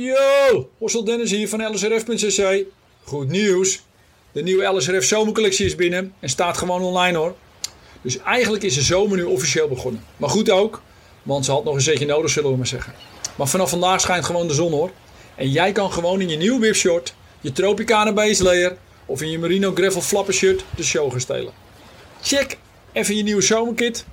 [0.00, 2.64] Yo, Hossel Dennis hier van LSRF.cc.
[3.04, 3.82] Goed nieuws.
[4.32, 7.34] De nieuwe LSRF zomercollectie is binnen en staat gewoon online hoor.
[8.02, 10.04] Dus eigenlijk is de zomer nu officieel begonnen.
[10.16, 10.82] Maar goed ook,
[11.22, 12.92] want ze had nog een zetje nodig zullen we maar zeggen.
[13.36, 14.90] Maar vanaf vandaag schijnt gewoon de zon hoor.
[15.34, 18.76] En jij kan gewoon in je nieuwe whipshort, je Tropicana base layer
[19.06, 21.52] of in je Merino Gravel Flapper shirt de show gaan stelen.
[22.22, 22.58] Check
[22.92, 24.04] even je nieuwe zomerkit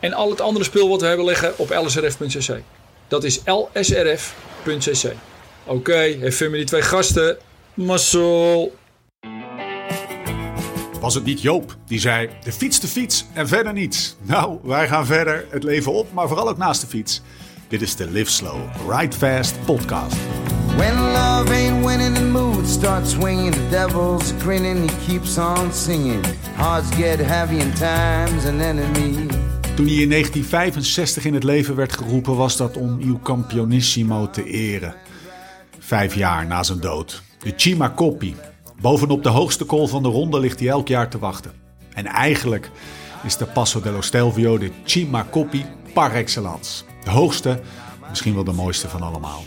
[0.00, 2.60] en al het andere spul wat we hebben liggen op lsrf.cc.
[3.08, 4.49] Dat is lsrf.cc.
[5.64, 7.36] Oké, even met die twee gasten.
[7.74, 8.78] Mazzel.
[11.00, 14.16] Was het niet Joop die zei: de fiets, de fiets en verder niets?
[14.22, 17.22] Nou, wij gaan verder, het leven op, maar vooral ook naast de fiets.
[17.68, 20.16] Dit is de Live Slow, Ride Fast podcast.
[20.76, 23.54] When love ain't winning, the mood starts swinging.
[23.54, 26.24] The devil's grinning, he keeps on singing.
[26.56, 29.39] Hearts get heavy and time's an enemy.
[29.74, 34.44] Toen hij in 1965 in het leven werd geroepen, was dat om Il Campionissimo te
[34.44, 34.94] eren.
[35.78, 37.22] Vijf jaar na zijn dood.
[37.38, 38.34] De Cima Coppi.
[38.80, 41.52] Bovenop de hoogste kool van de ronde ligt hij elk jaar te wachten.
[41.94, 42.70] En eigenlijk
[43.22, 45.64] is de Passo dello Stelvio de Cima Coppi
[45.94, 46.84] par excellence.
[47.04, 47.60] De hoogste,
[48.08, 49.42] misschien wel de mooiste van allemaal.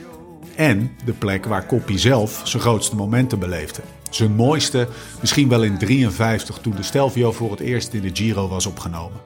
[0.55, 3.81] En de plek waar Coppi zelf zijn grootste momenten beleefde.
[4.09, 4.87] Zijn mooiste
[5.19, 9.19] misschien wel in 53 toen de Stelvio voor het eerst in de Giro was opgenomen.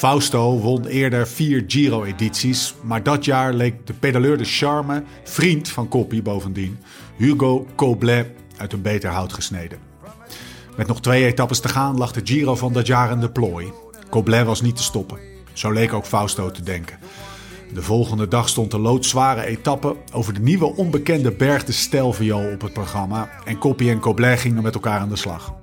[0.00, 5.88] Fausto won eerder vier Giro-edities, maar dat jaar leek de pedaleur de charme, vriend van
[5.88, 6.78] Coppi bovendien,
[7.16, 8.26] Hugo Coblet
[8.56, 9.78] uit een beter hout gesneden.
[10.76, 13.72] Met nog twee etappes te gaan lag de Giro van dat jaar in de plooi.
[14.10, 15.18] Coblet was niet te stoppen.
[15.52, 16.98] Zo leek ook Fausto te denken.
[17.74, 22.60] De volgende dag stond de loodzware etappe over de nieuwe onbekende berg de Stelvio op
[22.60, 25.54] het programma en Coppi en Coblet gingen met elkaar aan de slag.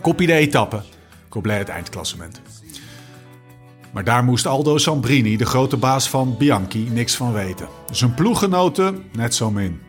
[0.00, 0.82] Coppi de etappe,
[1.28, 2.40] Coblet het eindklassement.
[3.92, 7.68] Maar daar moest Aldo Sambrini, de grote baas van Bianchi, niks van weten.
[7.90, 9.80] Zijn ploeggenoten net zo min.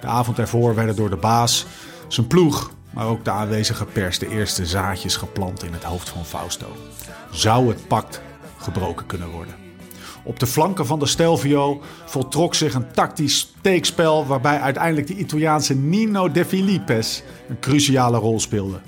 [0.00, 1.66] De avond ervoor werden door de baas,
[2.08, 6.24] zijn ploeg, maar ook de aanwezige pers de eerste zaadjes geplant in het hoofd van
[6.24, 6.66] Fausto.
[7.30, 8.20] Zou het pact
[8.56, 9.54] gebroken kunnen worden?
[10.24, 15.74] Op de flanken van de Stelvio voltrok zich een tactisch steekspel waarbij uiteindelijk de Italiaanse
[15.74, 18.80] Nino De Filipes een cruciale rol speelde.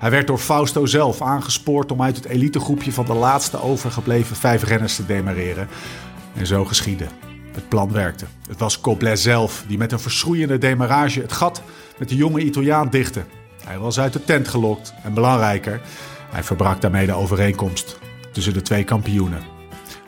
[0.00, 4.64] Hij werd door Fausto zelf aangespoord om uit het elitegroepje van de laatste overgebleven vijf
[4.64, 5.68] renners te demareren.
[6.34, 7.06] En zo geschiedde.
[7.52, 8.24] Het plan werkte.
[8.48, 11.62] Het was Coblet zelf die met een verschroeiende demarrage het gat
[11.98, 13.24] met de jonge Italiaan dichtte.
[13.64, 15.80] Hij was uit de tent gelokt en belangrijker,
[16.30, 17.98] hij verbrak daarmee de overeenkomst
[18.32, 19.42] tussen de twee kampioenen.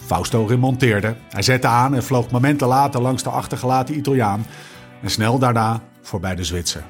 [0.06, 1.16] Fausto remonteerde.
[1.28, 4.46] Hij zette aan en vloog momenten later langs de achtergelaten Italiaan
[5.02, 6.82] en snel daarna voorbij de Zwitser.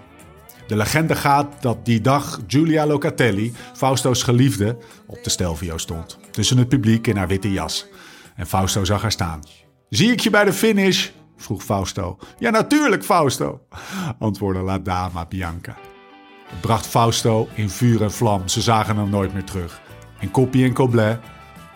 [0.66, 6.18] De legende gaat dat die dag Giulia Locatelli, Fausto's geliefde, op de Stelvio stond.
[6.30, 7.86] Tussen het publiek in haar witte jas.
[8.36, 9.40] En Fausto zag haar staan.
[9.88, 11.08] Zie ik je bij de finish?
[11.36, 12.18] vroeg Fausto.
[12.38, 13.60] Ja, natuurlijk, Fausto,
[14.18, 15.76] antwoordde La Dama Bianca.
[16.46, 18.48] Het bracht Fausto in vuur en vlam.
[18.48, 19.80] Ze zagen hem nooit meer terug.
[20.20, 21.18] En Coppi en Coblet,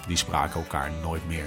[0.07, 1.45] die spraken elkaar nooit meer.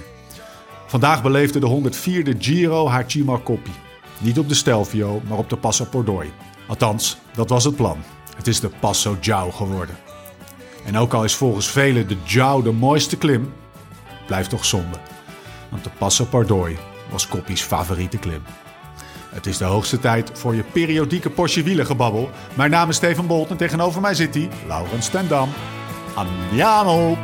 [0.86, 3.72] Vandaag beleefde de 104e Giro haar Cima Coppi.
[4.18, 6.30] Niet op de Stelvio, maar op de Passo Pordoi.
[6.70, 7.98] Althans, dat was het plan.
[8.36, 9.96] Het is de Passo Giao geworden.
[10.84, 13.52] En ook al is volgens velen de Giao de mooiste klim,
[14.26, 14.96] blijft toch zonde.
[15.68, 16.78] Want de Passo Pordoi
[17.10, 18.42] was Coppi's favoriete klim.
[19.30, 22.30] Het is de hoogste tijd voor je periodieke Porsche wielengebabbel.
[22.54, 25.48] Mijn naam is Steven Bolt en tegenover mij zit hij, Laurens Stendam.
[26.14, 27.18] Andiamo!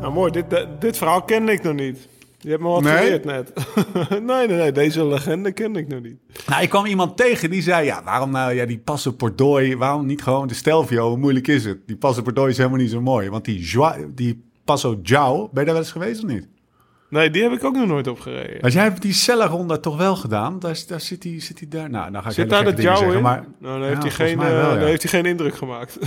[0.00, 2.12] Nou mooi, dit, dit verhaal kende ik nog niet.
[2.44, 2.96] Je hebt me wat Nee?
[2.96, 3.52] geleerd net.
[4.10, 6.16] nee, nee, nee, deze legende kende ik nog niet.
[6.46, 9.76] Nou, ik kwam iemand tegen die zei: Ja, waarom nou ja, die Passo Pordoi?
[9.76, 11.08] Waarom niet gewoon de Stelvio?
[11.08, 11.78] Hoe moeilijk is het?
[11.86, 13.30] Die Passo Pordoi is helemaal niet zo mooi.
[13.30, 16.48] Want die, Joa- die Passo Giao, ben je daar wel eens geweest of niet?
[17.10, 18.60] Nee, die heb ik ook nog nooit opgereden.
[18.60, 20.58] Want jij hebt die Cella-ronde toch wel gedaan?
[20.58, 21.90] Daar, daar zit hij zit hij daar.
[21.90, 23.22] Nou, dan ga ik Zit daar jou zeggen, in?
[23.22, 24.78] Maar, nou, dan Ja, heeft, hij geen, eh, wel, ja.
[24.78, 25.98] dan heeft hij geen indruk gemaakt.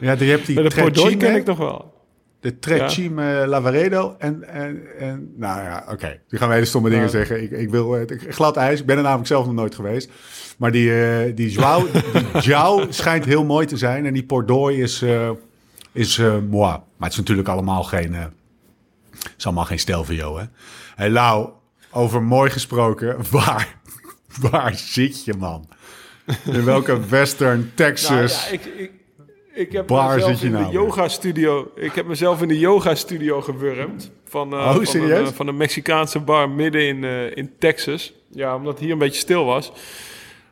[0.00, 1.92] ja, je hebt die Bij de Pordoi ken ik nog wel.
[2.44, 5.32] De Trecime Lavaredo en, en, en...
[5.36, 6.20] Nou ja, oké.
[6.28, 7.10] Die gaan we hele stomme dingen Ja.
[7.10, 7.42] zeggen.
[7.42, 8.80] Ik, ik wil eh, glad ijs.
[8.80, 10.10] Ik ben er namelijk zelf nog nooit geweest.
[10.58, 11.86] Maar die, eh die Joao,
[12.82, 14.06] die schijnt heel mooi te zijn.
[14.06, 15.30] En die Pordoi is, eh
[15.92, 16.18] is
[16.50, 16.70] moi.
[16.96, 18.14] Maar het is natuurlijk allemaal geen...
[18.14, 18.24] eh
[19.36, 20.44] is allemaal geen Stelvio, hè?
[20.94, 21.48] Hey, Lau,
[21.90, 23.16] over mooi gesproken.
[23.30, 23.76] Waar,
[24.40, 25.68] waar zit je, man?
[26.44, 28.10] In welke western Texas...
[28.10, 28.90] Nou, ja, ik, ik,
[29.54, 31.70] ik heb Waar mezelf zit je in nou de yoga studio.
[31.74, 34.10] Ik heb mezelf in de yoga studio gewurmd.
[34.24, 35.18] Van, Oh, van, serieus?
[35.18, 38.12] Een, eh, van een Mexicaanse bar midden in, eh, in Texas.
[38.30, 39.72] Ja, omdat het hier een beetje stil was.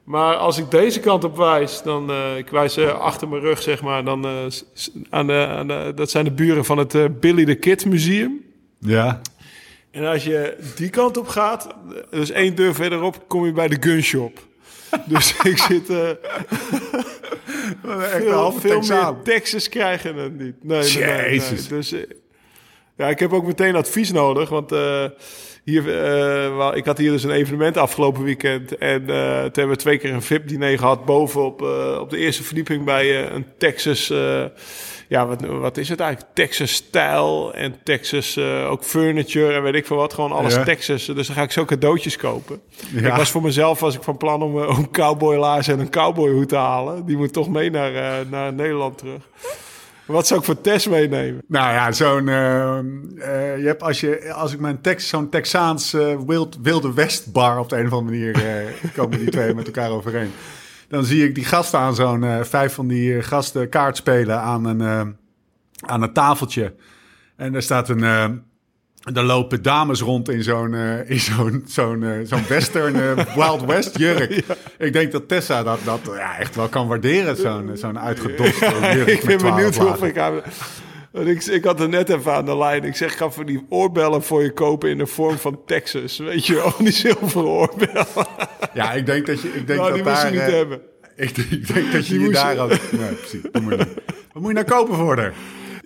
[0.04, 4.04] Maar als ik deze kant op wijs, dan ik wijs achter mijn rug, zeg maar,
[4.04, 4.26] dan
[5.10, 8.44] aan de, aan de, dat zijn de buren van het Billy the Kid Museum.
[8.78, 9.20] Ja.
[9.90, 11.74] En als je die kant op gaat,
[12.10, 14.38] dus één deur verderop, kom je bij de gunshop.
[15.06, 15.88] dus ik zit
[17.84, 20.64] Echt veel, veel meer Texas krijgen dan niet.
[20.64, 21.30] Nee, nee, nee, nee.
[21.30, 21.68] Jezus.
[21.68, 22.00] Dus eh,
[22.96, 25.04] ja, ik heb ook meteen advies nodig, want eh,
[25.64, 29.76] hier, eh, ik had hier dus een evenement afgelopen weekend en eh, toen hebben we
[29.76, 34.06] twee keer een VIP-diner gehad boven op, eh, op de eerste verdieping bij een Texas.
[35.08, 36.34] ja, wat, wat is het eigenlijk?
[36.34, 40.14] Texas stijl en Texas ook furniture en weet ik veel wat.
[40.14, 40.62] Gewoon alles Ja.
[40.62, 41.06] Texas.
[41.06, 42.60] Dus dan ga ik zo cadeautjes kopen.
[42.94, 43.08] Ja.
[43.08, 46.56] Ik was voor mezelf was ik van plan om, om cowboylaarzen en een cowboyhoed te
[46.56, 47.06] halen.
[47.06, 49.28] Die moet toch mee naar, naar Nederland terug.
[50.06, 51.42] Wat zou ik voor Tess meenemen?
[51.46, 52.28] Nou ja, zo'n.
[52.28, 56.92] eh, eh, je hebt als, je, als ik mijn Tex, zo'n Texaans eh, wild, Wilde
[56.92, 58.62] West bar op de een of andere manier.
[58.96, 60.30] komen die twee met elkaar overeen.
[60.88, 62.44] Dan zie ik die gasten aan zo'n.
[62.44, 65.16] vijf van die gasten kaart spelen aan een,
[65.80, 66.74] aan een tafeltje.
[67.36, 68.50] En daar staat een.
[69.04, 73.34] Eh daar lopen dames rond in zo'n eh, in zo'n zo'n eh, zo'n western eh,
[73.36, 74.42] Wild West jurk.
[74.78, 79.08] Ik denk dat Tessa dat, dat ja, echt wel kan waarderen, zo'n zo'n uitgedoste jurk
[79.08, 80.06] ik ben met 12 benieuwd lagen.
[80.08, 80.18] ik...
[80.18, 80.42] aan-
[81.12, 82.84] want Ik, ik had er net even aan de lijn.
[82.84, 86.18] Ik zeg, ga voor die oorbellen voor je kopen in de vorm van Texas.
[86.18, 88.06] Weet je wel, die zilveren oorbellen.
[88.74, 89.48] Ja, ik denk dat je.
[89.48, 90.80] Ik denk Nou, dat daar, niet hebben.
[91.16, 92.68] Ik, denk- ik denk dat je Die je daar ook...
[92.90, 93.40] Nee, precies.
[93.62, 93.88] Moet je niet.
[94.32, 95.32] Wat moet je nou kopen voor haar?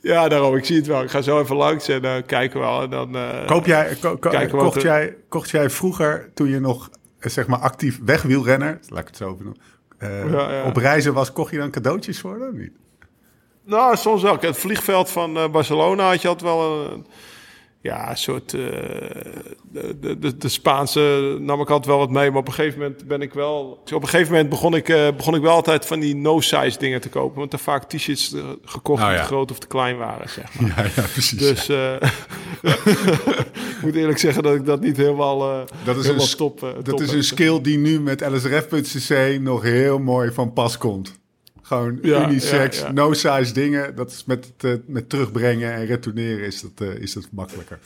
[0.06, 0.56] Ja, daarom.
[0.56, 1.03] Ik zie het wel.
[1.03, 2.82] Ik ga zo even langs en dan kijken we wel.
[2.82, 6.91] En dan, eh, Koop jij, ko- ko- kocht, jij, kocht jij vroeger, toen je nog
[7.19, 9.61] eh, zeg maar actief wegwielrenner, laat ik het zo benoemen,
[9.99, 10.62] eh, Ja, ja.
[10.64, 12.73] op reizen was, kocht je dan cadeautjes voor of Niet?
[13.64, 14.43] Nou, soms ook.
[14.43, 17.06] Het vliegveld van eh, Barcelona had je altijd wel een...
[17.87, 18.55] Ja, een soort...
[18.55, 18.61] eh,
[19.73, 22.31] de, de, de, Spaanse nam ik altijd wel wat mee.
[22.31, 23.83] Maar op een gegeven moment ben ik wel...
[23.93, 27.00] Op een gegeven moment begon ik, eh, begon ik wel altijd van die no-size dingen
[27.00, 27.38] te kopen.
[27.38, 28.35] Want er vaak t-shirts
[28.65, 30.75] gekocht Nou die te groot of te klein waren, zeg maar.
[30.77, 31.38] Ja, ja precies.
[31.38, 31.93] Dus eh,
[33.77, 37.00] ik moet eerlijk zeggen dat ik dat niet helemaal, dat is helemaal een, top, dat
[37.00, 41.19] is een skill die nu met lsrf.cc nog heel mooi van pas komt.
[41.66, 42.92] Gewoon Ja, unisex, ja, ja.
[42.92, 43.94] no-size dingen.
[43.94, 47.78] Dat is met, het, eh, met terugbrengen en retourneren is dat, eh, is dat makkelijker.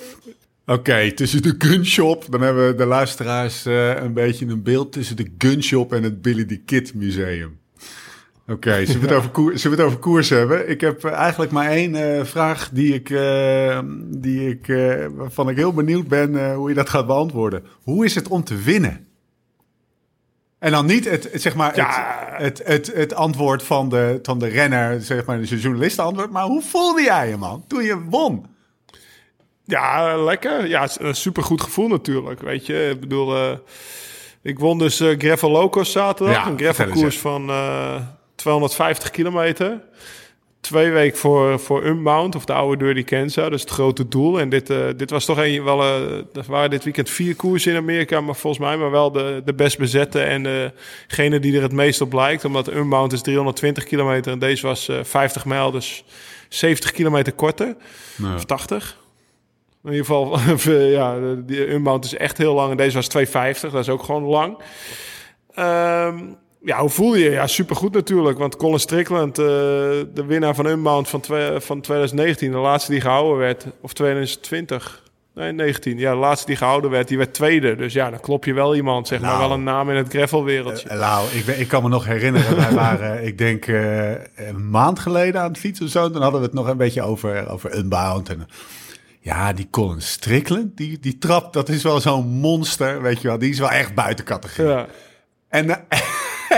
[0.66, 5.30] Oké, tussen de gunshop, dan hebben de luisteraars eh, een beetje een beeld tussen de
[5.38, 7.58] gunshop en het Billy the Kid Museum.
[8.48, 10.68] Oké, zullen, koer- zullen we het over koers hebben?
[10.70, 13.08] Ik heb eigenlijk maar één vraag die ik,
[14.20, 14.66] die ik,
[15.14, 17.62] waarvan ik heel benieuwd ben hoe je dat gaat beantwoorden.
[17.82, 19.06] Hoe is het om te winnen?
[20.60, 22.16] En dan niet het, zeg maar, Ja.
[22.32, 26.30] het, het, het, het antwoord van de, van de renner, zeg maar, de journalistenantwoord.
[26.30, 28.46] Maar hoe voelde jij je, man, toen je won?
[29.64, 30.68] Ja, lekker.
[30.68, 32.88] Ja, een supergoed gevoel natuurlijk, weet je.
[32.94, 33.56] Ik bedoel, eh,
[34.42, 36.34] ik won dus eh Gravel Locos zaterdag.
[36.44, 37.96] Ja, een gravelkoers van eh
[38.34, 39.80] 250 kilometer.
[40.60, 43.50] Twee weken voor, voor Unbound, of de oude Dirty Kansas.
[43.50, 44.40] Dus het grote doel.
[44.40, 45.82] En dit, eh, dit was toch een, wel...
[45.82, 49.42] eh er waren dit weekend vier koersen in Amerika, maar volgens mij maar wel de,
[49.44, 50.42] de best bezette en
[51.08, 52.44] degene die er het meest op lijkt.
[52.44, 56.04] Omdat Unbound is 320 kilometer en deze was eh 50 mijl, dus
[56.48, 57.76] 70 kilometer korter.
[58.34, 58.98] Of 80.
[59.84, 60.38] In ieder geval,
[60.98, 63.70] ja, die Unbound is echt heel lang en deze was 250.
[63.70, 64.58] Dat is ook gewoon lang.
[65.54, 66.18] Ehm,
[66.64, 67.30] ja, hoe voel je je?
[67.30, 68.38] Ja, supergoed natuurlijk.
[68.38, 73.00] Want Colin Strickland, eh, de winnaar van Unbound van, twee- van 2019, de laatste die
[73.00, 75.02] gehouden werd, of 2020.
[75.34, 75.98] Nee, 19.
[75.98, 77.76] Ja, de laatste die gehouden werd, die werd tweede.
[77.76, 79.28] Dus ja, dan klop je wel iemand, zeg maar.
[79.30, 79.40] Nou.
[79.48, 80.88] Wel een naam in het gravelwereldje.
[80.88, 84.98] Eh, Nou, ik, ben- ik kan me nog herinneren, wij waren, ik denk, een maand
[84.98, 86.10] geleden aan het fietsen of zo.
[86.10, 88.28] Dan hadden we het nog een beetje over, over Unbound.
[88.28, 88.48] En,
[89.20, 93.38] ja, die Colin Strickland, die, die trap, dat is wel zo'n monster, weet je wel.
[93.38, 94.70] Die is wel echt buiten categorie.
[94.70, 94.86] ja.
[95.48, 95.66] En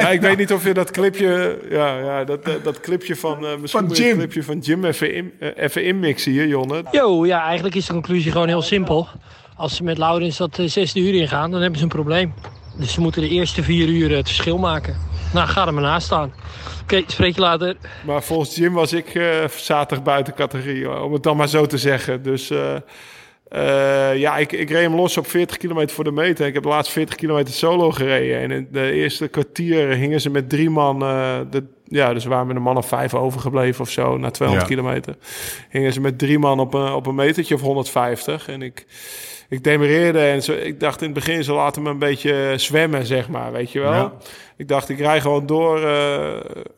[0.00, 3.46] Ja, ik weet niet of je dat clipje, ja, ja dat, eh, dat clipje van,
[3.46, 4.18] eh misschien Van moet je het Jim.
[4.20, 6.82] clipje van Jim even, in, eh, even inmixen hier, Jonne.
[6.90, 9.08] Yo, ja, eigenlijk is de conclusie gewoon heel simpel.
[9.56, 12.34] Als ze met Laurens dat zesde uur ingaan, dan hebben ze een probleem.
[12.76, 14.96] Dus ze moeten de eerste vier uur het verschil maken.
[15.32, 16.32] Nou, ga er maar naast staan.
[16.82, 17.76] Oké, spreek je later.
[18.06, 21.78] Maar volgens Jim was ik eh, zaterdag buiten categorie, om het dan maar zo te
[21.78, 22.22] zeggen.
[22.22, 22.50] Dus
[23.52, 26.46] eh, eh, ja, ik, ik reed hem los op 40 kilometer voor de meter.
[26.46, 28.38] Ik heb de laatste 40 kilometer solo gereden.
[28.40, 31.02] En in de eerste kwartier hingen ze met drie man...
[31.02, 34.30] eh, de, ja, dus we waren met een man of vijf overgebleven of zo, na
[34.30, 34.74] 200 Ja.
[34.76, 35.16] kilometer.
[35.70, 38.48] Hingen ze met drie man op een, op een metertje of 150.
[38.48, 38.86] En ik...
[39.48, 43.06] Ik demereerde en zo, ik dacht in het begin, ze laten me een beetje zwemmen,
[43.06, 43.92] zeg maar, weet je wel.
[43.92, 44.12] Ja.
[44.56, 45.82] Ik dacht, ik rij gewoon door.
[45.82, 46.30] eh,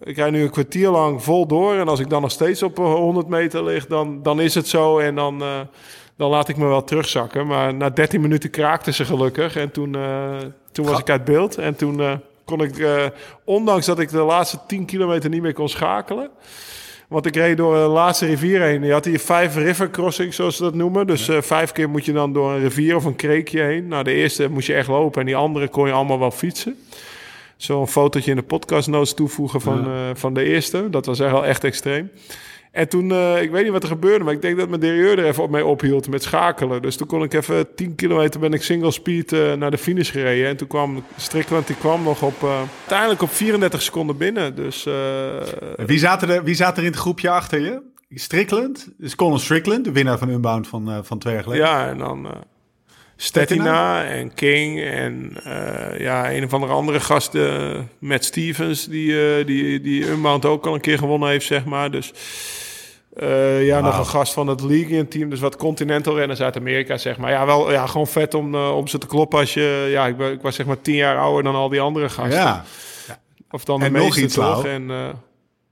[0.03, 1.75] ik rij nu een kwartier lang vol door.
[1.75, 4.69] En als ik dan nog steeds op eh, 100 meter lig, dan, dan is het
[4.69, 4.99] zo.
[4.99, 5.61] En dan, eh,
[6.17, 7.47] dan laat ik me wel terugzakken.
[7.47, 9.57] Maar na 13 minuten kraakte ze gelukkig.
[9.57, 10.37] En toen, eh,
[10.73, 11.59] toen was Ga- ik uit beeld.
[11.59, 12.13] En toen, eh,
[12.45, 13.05] kon ik, eh,
[13.45, 16.31] ondanks dat ik de laatste 10 kilometer niet meer kon schakelen.
[17.09, 18.83] Want ik reed door de laatste rivier heen.
[18.85, 21.07] Je had hier vijf river crossings, zoals ze dat noemen.
[21.07, 23.89] Dus vijf keer moet je dan door een rivier of een kreekje heen.
[23.89, 26.77] Nou, de eerste moest je echt lopen en die andere kon je allemaal wel fietsen.
[27.57, 30.91] Zo'n fotootje in de podcast notes toevoegen van, van de eerste.
[30.91, 32.11] Dat was echt wel echt extreem.
[32.75, 35.19] En toen, eh, ik weet niet wat er gebeurde, maar ik denk dat mijn derailleur
[35.19, 36.83] er even op mee ophield met schakelen.
[36.83, 40.11] Dus toen kon ik even 10 kilometer ben ik single speed eh, naar de finish
[40.11, 40.49] gereden.
[40.49, 44.55] En toen kwam Strickland, die kwam nog op, uh, uiteindelijk op 34 seconden binnen.
[44.55, 44.89] Dus,
[45.77, 47.83] wie, zaten er, wie zat er in het groepje achter je?
[48.09, 51.67] Strickland, dus Colin Strickland, de winnaar van Unbound van, van twee jaar geleden.
[51.67, 52.27] Ja, en dan
[53.25, 55.37] Stettina en King en
[55.99, 60.81] ja, een of andere andere gasten, Matt Stevens, die, die, die Unbound ook al een
[60.81, 61.91] keer gewonnen heeft, zeg maar.
[61.91, 62.13] Dus
[63.23, 65.31] uh, ja, nog een gast van het Legion team.
[65.31, 67.31] Dus wat continental renners uit Amerika, zeg maar.
[67.31, 69.87] Ja, wel ja, gewoon vet om, uh, om ze te kloppen als je...
[69.91, 72.41] Ja, ik, ik, was zeg maar tien jaar ouder dan al die andere gasten.
[72.41, 72.65] Ja.
[73.51, 74.67] Of dan de en meeste nog iets, toch?
[74.67, 75.09] En, uh,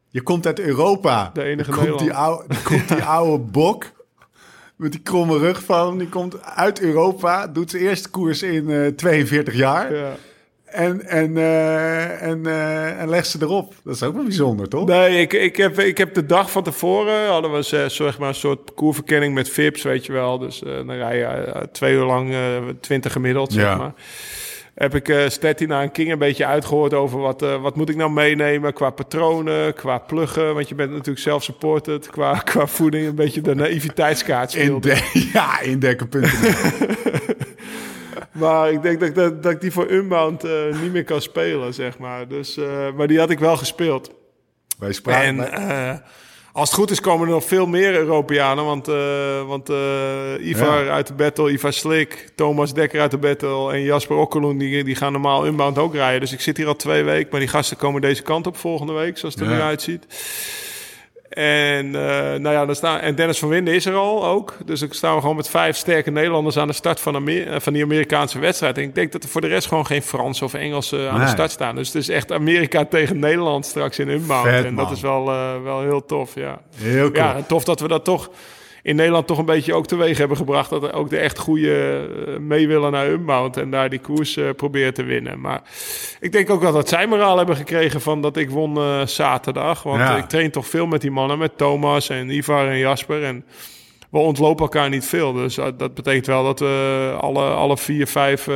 [0.08, 1.30] je komt uit Europa.
[1.34, 3.92] De enige komt die oude, komt die oude bok
[4.82, 5.98] met die kromme rug van.
[5.98, 7.46] Die komt uit Europa.
[7.46, 9.94] Doet zijn eerste koers in 42 jaar.
[9.94, 10.16] Ja.
[10.72, 13.74] En, en, uh, en, uh, en leg ze erop.
[13.84, 14.86] Dat is ook wel bijzonder, toch?
[14.86, 17.28] Nee, ik, ik, heb, ik heb de dag van tevoren...
[17.28, 20.38] hadden we zeg maar, een soort parcoursverkenning met VIPs, weet je wel.
[20.38, 22.34] Dus uh, dan rij je twee uur lang
[22.80, 23.92] 20 gemiddeld, zeg maar.
[24.82, 28.10] Heb ik uh, Stettina en King een beetje uitgehoord over wat, wat moet ik nou
[28.10, 30.54] meenemen qua patronen, qua pluggen.
[30.54, 32.10] Want je bent natuurlijk zelf supported.
[32.10, 34.90] Qua, qua voeding een beetje de naïviteitskaart speelde.
[34.90, 36.28] In ja, indekken.nl.
[38.32, 41.74] Maar ik denk dat, dat, dat ik die voor Unbound uh, niet meer kan spelen,
[41.74, 42.28] zeg maar.
[42.28, 44.12] Dus, uh, maar die had ik wel gespeeld.
[44.78, 45.52] Wij spraken...
[45.52, 46.02] En
[46.52, 48.64] als het goed is komen er nog veel meer Europeanen.
[48.64, 48.86] Want,
[49.46, 49.68] want
[50.40, 50.90] Ivar ja.
[50.90, 53.72] uit de battle, Ivar Slik, Thomas Dekker uit de battle...
[53.72, 56.20] en Jasper Okkeloen, die, die gaan normaal Unbound ook rijden.
[56.20, 57.28] Dus ik zit hier al twee weken.
[57.30, 59.56] Maar die gasten komen deze kant op volgende week, zoals het er ja.
[59.56, 60.06] nu uitziet.
[61.32, 64.56] En, uh, nou ja, dan staan, en Dennis van Winden is er al ook.
[64.64, 67.82] Dus ik sta gewoon met vijf sterke Nederlanders aan de start van, Amer van die
[67.82, 68.78] Amerikaanse wedstrijd.
[68.78, 71.24] En ik denk dat er voor de rest gewoon geen Fransen of Engelsen aan nee.
[71.24, 71.74] de start staan.
[71.74, 74.20] Dus het is echt Amerika tegen Nederland straks in.
[74.20, 76.60] Vet, en dat is wel, uh, wel heel tof, ja.
[76.76, 77.24] Heel cool.
[77.24, 78.30] Ja, tof dat we dat toch
[78.82, 80.70] in Nederland toch een beetje ook teweeg hebben gebracht.
[80.70, 82.06] Dat er ook de echt goede
[82.40, 83.56] mee willen naar Unbound.
[83.56, 85.40] En daar die koers uh, proberen te winnen.
[85.40, 85.62] Maar
[86.20, 89.82] ik denk ook wel dat zij moraal hebben gekregen van dat ik won uh, zaterdag.
[89.82, 90.16] Want ja.
[90.16, 91.38] ik train toch veel met die mannen.
[91.38, 93.24] Met Thomas en Ivar en Jasper.
[93.24, 93.44] En
[94.10, 95.32] we ontlopen elkaar niet veel.
[95.32, 98.48] Dus uh, dat betekent wel dat we alle, alle vier, vijf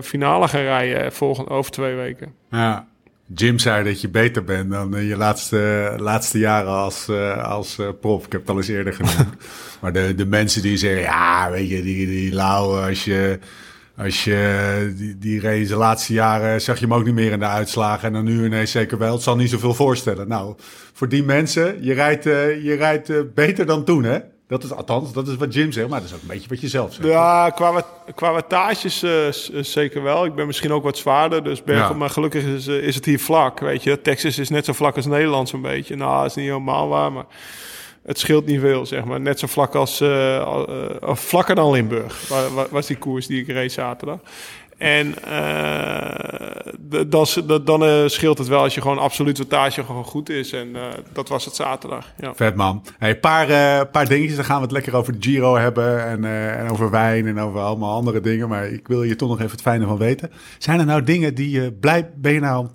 [0.00, 2.34] finale gaan rijden volgende, over twee weken.
[2.50, 2.88] Ja.
[3.34, 7.88] Jim zei dat je beter bent dan je laatste, laatste jaren als, uh, als uh,
[8.00, 8.26] prof.
[8.26, 9.28] Ik heb het al eens eerder genoemd.
[9.80, 13.38] maar de, de mensen die zeggen, ja, weet je, die, die lauwe, als je...
[13.96, 17.38] Als je die, die race de laatste jaren zag je hem ook niet meer in
[17.38, 18.06] de uitslagen.
[18.06, 19.12] En dan nu ineens zeker wel.
[19.12, 20.28] Het zal niet zoveel voorstellen.
[20.28, 20.54] Nou,
[20.92, 24.18] voor die mensen, je rijdt, je rijdt beter dan toen, hè?
[24.48, 26.60] Dat is althans, dat is wat Jim zegt, maar dat is ook een beetje wat
[26.60, 27.08] je zelf zegt.
[27.08, 27.82] Ja, qua,
[28.14, 30.24] qua wattages uh, zeker wel.
[30.24, 31.92] Ik ben misschien ook wat zwaarder, dus ben, ja.
[31.92, 34.00] maar gelukkig is, uh, is het hier vlak, weet je.
[34.00, 35.96] Texas is net zo vlak als Nederland zo'n beetje.
[35.96, 37.24] Nou, dat is niet helemaal waar, maar
[38.02, 39.20] het scheelt niet veel, zeg maar.
[39.20, 40.68] Net zo vlak als, uh,
[41.02, 42.28] vlakker dan Limburg,
[42.70, 44.18] was die koers die ik race zaterdag.
[44.78, 50.28] En uh, dat, dan uh, scheelt het wel als je gewoon absoluut wattage gewoon goed
[50.28, 50.52] is.
[50.52, 50.82] En uh,
[51.12, 52.12] dat was het zaterdag.
[52.34, 52.82] Vet man.
[52.84, 56.06] Een hey, paar, paar dingetjes, dan gaan we het lekker over Giro hebben.
[56.06, 56.24] En,
[56.58, 58.48] en over wijn en over allemaal andere dingen.
[58.48, 60.30] Maar ik wil je toch nog even het fijne van weten.
[60.58, 62.10] Zijn er nou dingen die je blij...
[62.16, 62.68] Ben je nou...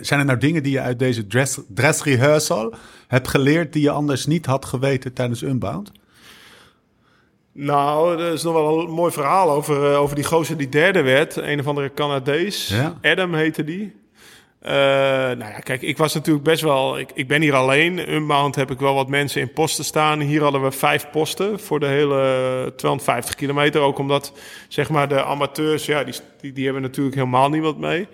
[0.00, 2.74] zijn er nou dingen die je uit deze dress, dress rehearsal
[3.06, 3.72] hebt geleerd...
[3.72, 5.92] die je anders niet had geweten tijdens Unbound?
[7.52, 11.02] Nou, er is nog wel een mooi verhaal over, uh, over die gozer die derde
[11.02, 11.36] werd.
[11.36, 12.68] Een of andere Canadees.
[12.68, 12.98] Ja.
[13.02, 13.96] Adam heette die.
[14.62, 16.98] Uh, nou ja, kijk, ik was natuurlijk best wel...
[16.98, 18.12] Ik, ik ben hier alleen.
[18.12, 20.20] Unbound heb ik wel wat mensen in posten staan.
[20.20, 23.80] Hier hadden we vijf posten voor de hele 250 kilometer.
[23.80, 24.32] Ook omdat,
[24.68, 25.86] zeg maar, de amateurs...
[25.86, 28.08] Ja, die, die, die hebben natuurlijk helemaal niemand mee.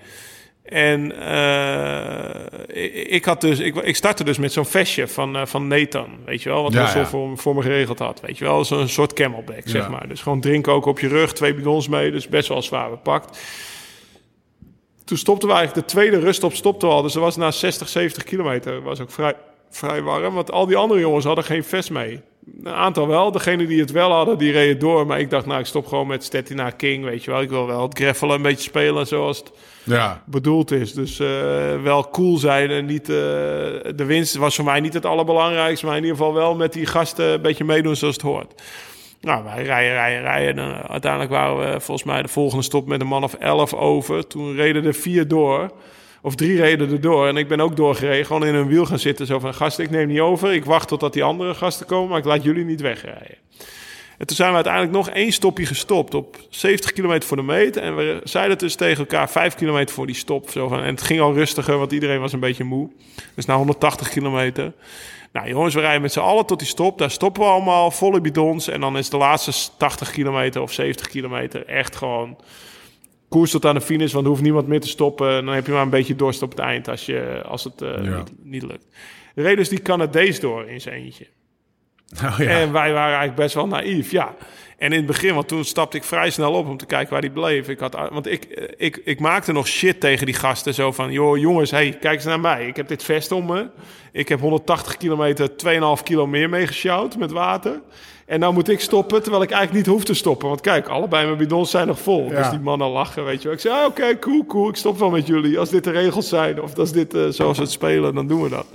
[0.65, 5.67] En uh, ik, had dus, ik, ik startte dus met zo'n vestje van, uh, van
[5.67, 7.07] Nathan, weet je wel, wat ja, ja.
[7.07, 10.09] voor, voor me geregeld had, weet je wel, zo'n soort camelback, zeg maar.
[10.09, 13.39] Dus gewoon drinken ook op je rug, twee bidons mee, dus best wel zwaar bepakt.
[15.05, 18.23] Toen stopten we eigenlijk, de tweede ruststop stopte al, dus dat was na 60, 70
[18.23, 19.35] kilometer, was ook vrij,
[19.71, 22.21] vrij warm, want al die andere jongens hadden geen vest mee.
[22.63, 25.61] Een aantal wel, degene die het wel hadden, die reden door, maar ik dacht, nou,
[25.61, 28.43] ik stop gewoon met Stettina King, weet je wel, ik wil wel het greffelen een
[28.43, 30.23] beetje spelen zoals het ja.
[30.27, 30.93] bedoeld is.
[30.93, 31.29] Dus uh,
[31.83, 33.09] wel cool zijn en niet...
[33.09, 36.73] Uh, de winst was voor mij niet het allerbelangrijkste, maar in ieder geval wel met
[36.73, 38.63] die gasten een beetje meedoen zoals het hoort.
[39.25, 40.65] Nou, wij rijden, rijden, rijden.
[40.65, 43.75] En, eh, uiteindelijk waren we volgens mij de volgende stop met een man of elf
[43.75, 44.27] over.
[44.27, 45.71] Toen reden er vier door.
[46.25, 47.29] Of drie reden er door.
[47.29, 48.27] En ik ben ook doorgereden.
[48.27, 49.27] Gewoon in een wiel gaan zitten.
[49.27, 50.53] Zo van, gasten, ik neem niet over.
[50.53, 52.09] Ik wacht totdat die andere gasten komen.
[52.09, 53.37] Maar ik laat jullie niet wegrijden.
[54.19, 57.77] En toen zijn we uiteindelijk nog één stopje gestopt op 70 kilometer voor de meet.
[57.77, 60.51] En we zeiden dus tegen elkaar 5 kilometer voor die stop.
[60.51, 62.91] Zo van, en het ging al rustiger, want iedereen was een beetje moe.
[63.35, 64.73] Dus na 180 kilometer.
[65.33, 66.99] Nou jongens, we rijden met z'n allen tot die stop.
[66.99, 68.69] Daar stoppen we allemaal, volle bidons.
[68.69, 72.37] En dan is de laatste 80 kilometer of 70 kilometer echt gewoon
[73.35, 74.13] koers tot aan de finish.
[74.13, 75.45] Want er hoeft niemand meer te stoppen.
[75.45, 78.05] Dan heb je maar een beetje dorst op het eind als, je, als het uh,
[78.05, 78.17] ja.
[78.17, 78.87] niet, niet, lukt.
[79.35, 81.27] Reed dus die Canadees door in zijn eentje.
[82.25, 82.49] Oh, ja.
[82.49, 84.35] En wij waren eigenlijk best wel naïef, ja.
[84.79, 87.21] En in het begin, want toen stapte ik vrij snel op om te kijken waar
[87.21, 87.69] die bleef.
[87.69, 88.45] Ik had, want ik,
[88.77, 90.75] ik, ik maakte nog shit tegen die gasten.
[90.75, 92.67] Zo van, joh jongens, hey, kijk eens naar mij.
[92.67, 93.67] Ik heb dit vest om me.
[94.13, 95.51] Ik heb 180 kilometer,
[95.97, 97.81] 2,5 kilo meer meegesjouwd met water.
[98.27, 100.49] En nou moet ik stoppen, terwijl ik eigenlijk niet hoef te stoppen.
[100.49, 102.31] Want kijk, allebei mijn bidons zijn nog vol.
[102.31, 102.37] Ja.
[102.37, 103.53] Dus die mannen lachen, weet je wel.
[103.53, 104.69] Ik zei, ah, oké, cool, cool.
[104.69, 105.59] Ik stop wel met jullie.
[105.59, 108.49] Als dit de regels zijn, of als dit uh, zoals het spelen, dan doen we
[108.49, 108.67] dat.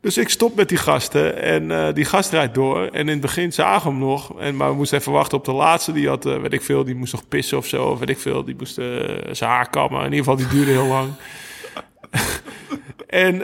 [0.00, 2.86] Dus ik stop met die gasten en uh, die gast rijdt door.
[2.86, 4.40] En in het begin zagen we hem nog.
[4.40, 5.92] En, maar we moesten even wachten op de laatste.
[5.92, 7.84] Die had, uh, weet ik veel, die moest nog pissen of zo.
[7.84, 8.74] Of weet ik veel, die moest
[9.30, 9.98] zijn haar kammen.
[9.98, 11.08] In ieder geval, die duurde heel lang.
[13.06, 13.42] En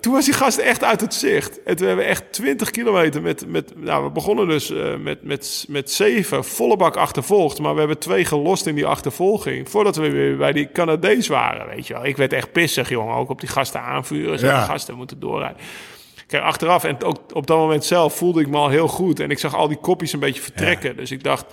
[0.00, 1.62] toen was die gast echt uit het zicht.
[1.62, 3.46] En toen hebben we echt 20 kilometer met...
[3.48, 7.58] met nou, we begonnen dus met, met, met zeven volle bak achtervolgd.
[7.58, 9.70] Maar we hebben twee gelost in die achtervolging.
[9.70, 12.04] Voordat we weer bij die Canadees waren, weet je wel.
[12.04, 13.14] Ik werd echt pissig, jongen.
[13.14, 14.38] Ook op die gasten aanvuren.
[14.38, 14.62] Zo, Ja.
[14.62, 15.56] gasten moeten doorrijden.
[16.26, 19.20] Kijk, achteraf en ook op dat moment zelf voelde ik me al heel goed.
[19.20, 20.96] En ik zag al die kopjes een beetje vertrekken.
[20.96, 21.44] Dus ik dacht,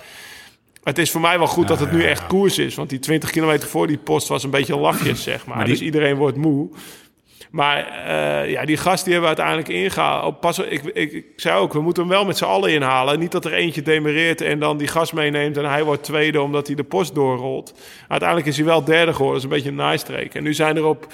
[0.84, 2.74] het is voor mij wel goed dat het nu echt koers is.
[2.74, 5.56] Want die 20 kilometer voor die post was een beetje lachjes, zeg maar.
[5.56, 6.68] Maar die- Dus iedereen wordt moe.
[7.50, 10.24] Maar eh, ja, die gast die hebben we uiteindelijk ingehaald.
[10.34, 13.18] Oh, pas, ik, ik, ik zei ook, we moeten hem wel met z'n allen inhalen.
[13.18, 15.56] Niet dat er eentje demereert en dan die gast meeneemt...
[15.56, 17.74] en hij wordt tweede omdat hij de post doorrolt.
[18.08, 19.42] Uiteindelijk is hij wel derde geworden.
[19.42, 20.28] Dat is een beetje een nice.
[20.38, 21.06] En nu zijn er op...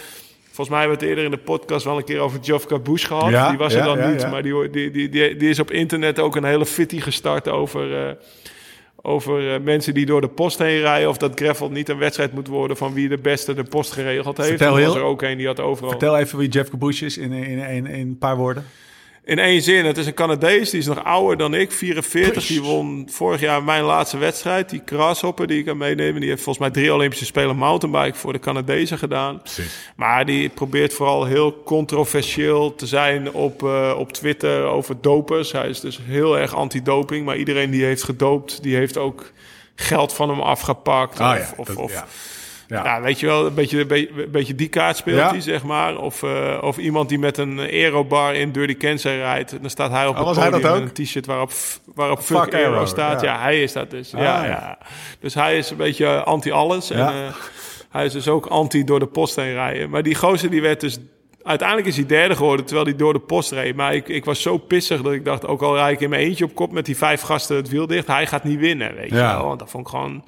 [0.44, 3.06] Volgens mij hebben we het eerder in de podcast wel een keer over Jofka Bush
[3.06, 3.30] gehad.
[3.30, 6.18] Ja, die was er dan niet, maar die, die, die, die, die is op internet
[6.18, 8.06] ook een hele fitty gestart over...
[8.06, 8.12] eh,
[9.06, 11.08] over eh, mensen die door de post heen rijden...
[11.08, 12.76] of dat gravel niet een wedstrijd moet worden...
[12.76, 14.48] van wie de beste de post geregeld heeft.
[14.48, 15.90] Vertel Er was heel- er ook een die had overal...
[15.90, 18.64] Vertel even wie Jeff Cabush is in, in, in, in een paar woorden.
[19.26, 22.46] In één zin, het is een Canadees, die is nog ouder dan ik, 44.
[22.46, 24.70] Die won vorig jaar mijn laatste wedstrijd.
[24.70, 28.32] Die Grasshopper die ik kan meenemen, die heeft volgens mij drie Olympische Spelen mountainbike voor
[28.32, 29.42] de Canadezen gedaan.
[29.96, 35.52] Maar die probeert vooral heel controversieel te zijn op, eh, op Twitter over dopers.
[35.52, 39.32] Hij is dus heel erg anti-doping, maar iedereen die heeft gedoopt, die heeft ook
[39.74, 41.20] geld van hem afgepakt.
[41.20, 42.06] Ah, of, ja, of, dat- of, ja.
[42.68, 43.00] Ja.
[43.00, 43.86] weet je wel, een beetje, een
[44.30, 45.30] beetje, een die kaart speelt Ja.
[45.30, 45.96] hij, zeg maar.
[45.98, 49.60] Of, eh, of iemand die met een aerobar in Dirty Kansas rijdt.
[49.60, 51.50] Dan staat hij op Oh, het hij podium een t-shirt waarop,
[51.94, 53.20] waarop fuck, Fuck aero, aero, staat.
[53.20, 53.32] ja.
[53.34, 53.40] Ja.
[53.40, 54.14] hij is dat dus.
[54.14, 54.78] Ah, ja, ja.
[55.20, 56.90] Dus hij is een beetje anti-alles.
[56.90, 57.34] En eh,
[57.90, 59.90] hij is dus ook anti door de post heen rijden.
[59.90, 60.98] Maar die gozer die werd dus...
[61.42, 63.76] Uiteindelijk is hij derde geworden, terwijl hij door de post reed.
[63.76, 65.46] Maar ik, ik was zo pissig dat ik dacht...
[65.46, 67.86] ook al rijd ik in mijn eentje op kop met die vijf gasten het wiel
[67.86, 68.06] dicht...
[68.06, 69.36] hij gaat niet winnen, weet je Ja.
[69.36, 69.46] wel.
[69.46, 70.24] Want dat vond ik gewoon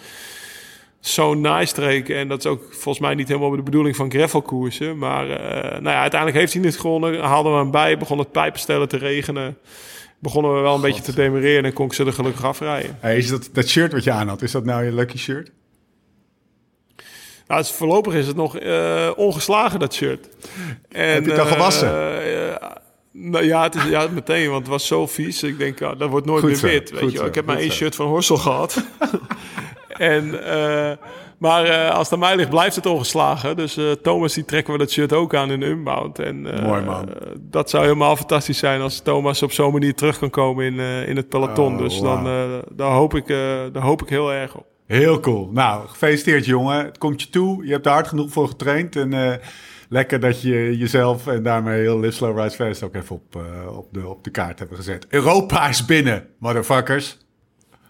[1.01, 2.05] zo'n nice.
[2.15, 4.99] En dat is ook volgens mij niet helemaal de bedoeling van gravelkoersen.
[4.99, 7.21] Maar eh, nou ja, uiteindelijk heeft hij niet gewonnen.
[7.21, 9.59] Haalden we hem bij, begon het pijpenstellen te regenen.
[10.19, 12.97] Begonnen we wel een beetje te demereren en kon ik ze er gelukkig afrijden.
[13.01, 15.51] Hey, is dat, dat shirt wat je aan had, is dat nou je lucky shirt?
[17.47, 20.29] Nou, is, voorlopig is het nog eh, ongeslagen, dat shirt.
[20.89, 21.89] En, Heb je het al gewassen?
[22.23, 22.67] eh,
[23.13, 25.43] nou ja, het is, ja, meteen, want het was zo vies.
[25.43, 26.91] Ik denk, dat wordt nooit Goed meer zo, wit.
[26.91, 27.77] Weet je zo, Ik heb maar één zo.
[27.77, 28.85] shirt van Horsel gehad.
[29.99, 30.97] en, eh,
[31.39, 33.57] maar eh, als het aan mij ligt, blijft het ongeslagen.
[33.57, 36.19] Dus eh, Thomas, die trekken we dat shirt ook aan in de Unbound.
[36.19, 37.09] En, eh, Mooi, man.
[37.41, 41.09] dat zou helemaal fantastisch zijn als Thomas op zo'n manier terug kan komen in, eh,
[41.09, 41.73] in het peloton.
[41.73, 43.37] Oh, dus dan, eh, daar, hoop ik, eh,
[43.73, 44.67] daar hoop ik heel erg op.
[44.87, 45.51] Heel cool.
[45.53, 46.85] Nou, gefeliciteerd jongen.
[46.85, 47.67] Het komt je toe.
[47.67, 48.97] Je hebt er hard genoeg voor getraind.
[48.97, 49.33] En eh,
[49.89, 53.37] lekker dat je jezelf en daarmee heel Live Slow Rise Fast ook even op,
[53.77, 55.07] op, de, op de kaart hebben gezet.
[55.09, 57.19] Europa is binnen, motherfuckers.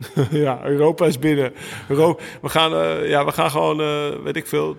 [0.31, 1.53] Ja, Europa is binnen.
[1.89, 4.77] We, gaan, eh, ja, we gaan gewoon, eh, weet ik veel.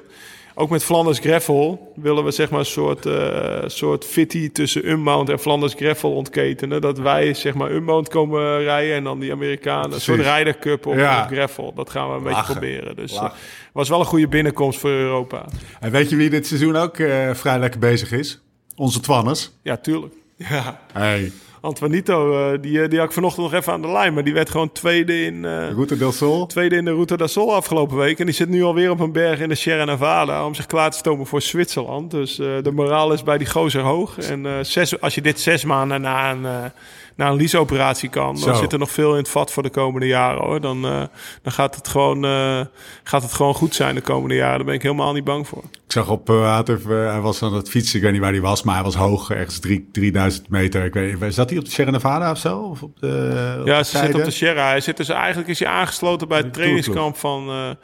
[0.55, 5.29] Ook met Flanders Gravel willen we zeg maar een soort, eh soort fitty tussen Unbound
[5.29, 6.81] en Flanders Gravel ontketenen.
[6.81, 9.93] Dat wij zeg maar Unbound komen rijden en dan die Amerikanen.
[9.93, 11.21] Een soort Ryder Cup op, Ja.
[11.23, 11.73] op Gravel.
[11.73, 12.95] Dat gaan we een beetje proberen.
[12.95, 13.37] Dus Lachen.
[13.73, 15.45] was wel een goede binnenkomst voor Europa.
[15.79, 16.95] En weet je wie dit seizoen ook
[17.33, 18.41] vrij lekker bezig is?
[18.75, 19.57] Onze Twannes.
[19.63, 20.13] Ja, tuurlijk.
[20.37, 24.13] Ja, Hey, Antoinito, eh, die, eh, die had ik vanochtend nog even aan de lijn.
[24.13, 25.45] Maar die werd gewoon tweede in...
[25.45, 26.45] eh, Route del Sol.
[26.45, 28.19] Tweede in de Ruta da Sol afgelopen week.
[28.19, 30.91] En die zit nu alweer op een berg in de Sierra Nevada om zich klaar
[30.91, 32.11] te stomen voor Zwitserland.
[32.11, 34.17] Dus de moraal is bij die gozer hoog.
[34.17, 36.71] En zes, als je dit zes maanden na een,
[37.19, 38.61] naar een leaseoperatie kan, dan Zo.
[38.61, 40.61] zit er nog veel in het vat voor de komende jaren hoor.
[40.61, 41.03] Dan, eh,
[41.41, 42.61] dan gaat, het gewoon, eh,
[43.03, 44.57] gaat het gewoon goed zijn de komende jaren.
[44.57, 45.63] Daar ben ik helemaal niet bang voor.
[45.63, 48.31] Ik zag op, hij, even, eh, hij was aan het fietsen, ik weet niet waar
[48.31, 50.85] hij was, maar hij was hoog, ergens drie, 3000 meter.
[50.85, 52.57] Ik weet, niet, zat hij op de Sierra Nevada of zo?
[52.59, 54.67] Of op de, op Ja, ze zit op de Sierra.
[54.67, 57.75] Hij zit dus eigenlijk is hij aangesloten bij het trainingskamp van,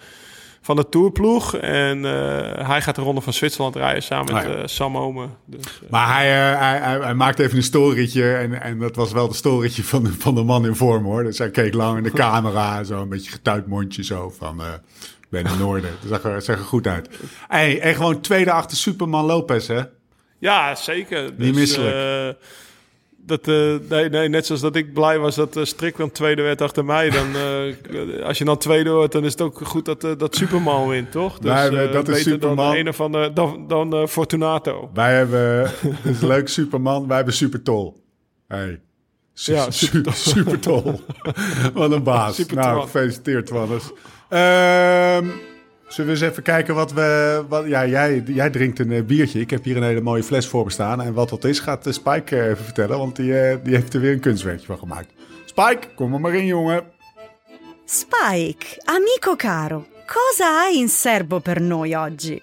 [0.65, 1.56] van de Tourploeg.
[1.56, 4.56] En eh, hij gaat de Ronde van Zwitserland rijden samen met Ah, ja.
[4.58, 5.36] eh, Sam Omen.
[5.45, 9.12] Dus, eh, Maar hij, hij, hij, hij maakte even een storytje en, en dat was
[9.12, 11.23] wel de storytje van de, van de man in vorm hoor.
[11.23, 14.62] Dus hij keek lang in de camera, zo een beetje getuid mondje zo van...
[15.30, 15.91] ben in Noorden.
[16.01, 17.10] Dat zag er, zag er goed uit.
[17.47, 19.82] Hey, en gewoon tweede achter Superman Lopez, hè?
[20.39, 21.23] ja, zeker.
[21.23, 22.38] Niet Dus, misselijk.
[23.27, 26.41] Eh, dat, eh, nee, nee, net zoals dat ik blij was dat uh, Strickland tweede
[26.41, 27.09] werd achter mij.
[27.09, 30.35] Dan, eh, als je dan tweede wordt, dan is het ook goed dat, eh, dat
[30.35, 31.39] Superman wint, toch?
[31.39, 32.55] Dus, Nee, nee, eh, dat is beter Superman.
[32.67, 34.89] Dan, een of andere, dan, dan eh, Fortunato.
[34.93, 35.71] Wij hebben,
[36.03, 37.07] dat is leuk, Superman.
[37.07, 38.03] Wij hebben Supertol.
[38.47, 38.79] Hey.
[39.33, 40.13] Su- Ja, su- Supertol.
[40.33, 40.99] Supertol.
[41.73, 42.35] Wat een baas.
[42.35, 42.63] Supertol.
[42.65, 43.83] Nou, gefeliciteerd, Wannes.
[44.29, 45.27] Ehm
[45.88, 47.43] zullen we eens even kijken wat we...
[47.48, 49.39] Wat, ja, jij, jij drinkt een eh, biertje.
[49.39, 51.02] Ik heb hier een hele mooie fles voor me staan.
[51.02, 52.98] En wat dat is, gaat eh, Spike eh, even vertellen.
[52.98, 55.13] Want die, die heeft er weer een kunstwerkje van gemaakt.
[55.45, 56.84] Spike, kom er maar in, jongen.
[57.86, 62.41] Spike, amico caro, cosa hai in serbo per noi oggi?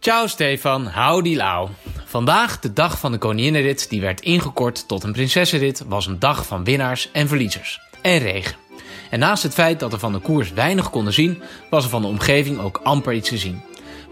[0.00, 1.68] Ciao Stefan, howdy lauw.
[2.04, 6.46] Vandaag, de dag van de koninginnenrit, die werd ingekort tot een prinsessenrit, was een dag
[6.46, 7.80] van winnaars en verliezers.
[8.02, 8.69] En regen.
[9.10, 12.02] En naast het feit dat er van de koers weinig konden zien, was er van
[12.02, 13.62] de omgeving ook amper iets te zien.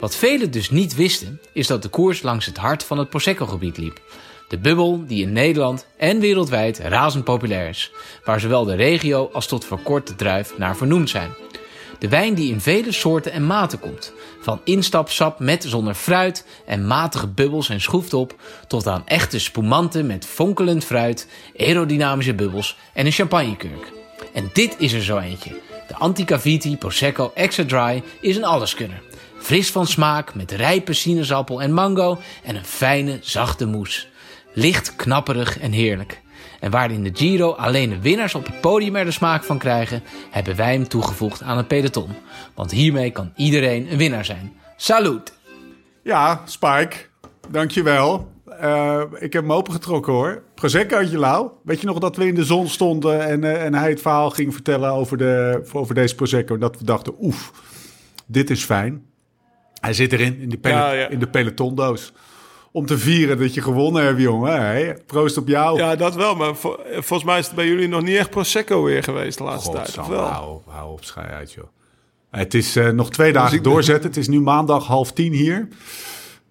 [0.00, 3.76] Wat velen dus niet wisten, is dat de koers langs het hart van het Prosecco-gebied
[3.76, 4.00] liep.
[4.48, 7.92] De bubbel die in Nederland en wereldwijd razend populair is,
[8.24, 11.30] waar zowel de regio als tot voor kort de druif naar vernoemd zijn.
[11.98, 14.12] De wijn die in vele soorten en maten komt.
[14.40, 18.34] Van instapsap met zonder fruit en matige bubbels en schroeftop...
[18.66, 23.97] tot aan echte spumanten met fonkelend fruit, aerodynamische bubbels en een champagnekurk.
[24.38, 25.50] En dit is er zo eentje.
[25.88, 29.02] De Anticaviti Prosecco Extra Dry is een alleskunner.
[29.38, 34.06] Fris van smaak met rijpe sinaasappel en mango en een fijne, zachte mousse.
[34.52, 36.20] Licht, knapperig en heerlijk.
[36.60, 39.58] En waar in de Giro alleen de winnaars op het podium er de smaak van
[39.58, 42.10] krijgen, hebben wij hem toegevoegd aan het peloton.
[42.54, 44.52] Want hiermee kan iedereen een winnaar zijn.
[44.76, 45.32] Salut!
[46.02, 46.96] Ja, Spike,
[47.48, 48.28] dankjewel.
[48.60, 50.42] Eh ik heb hem opengetrokken hoor.
[50.54, 51.60] Proseccootje lauw.
[51.64, 54.30] Weet je nog dat we in de zon stonden en, eh, en hij het verhaal
[54.30, 56.54] ging vertellen over, de, over deze Prosecco.
[56.54, 57.52] En dat we dachten, oef,
[58.26, 59.04] dit is fijn.
[59.80, 61.08] Hij zit erin, in Ja, ja.
[61.08, 62.12] In de pelotondoos.
[62.72, 64.60] Om te vieren dat je gewonnen hebt, jongen.
[64.60, 65.78] Hey, proost op jou.
[65.78, 66.34] Ja, dat wel.
[66.36, 69.44] Maar vo- volgens mij is het bij jullie nog niet echt Prosecco weer geweest de
[69.44, 70.06] laatste tijd.
[70.06, 70.24] Wel?
[70.26, 71.64] hou op, hou op, schei uit joh.
[72.30, 74.08] Het is eh, nog twee dagen doorzetten.
[74.08, 75.68] Het is nu maandag half tien hier.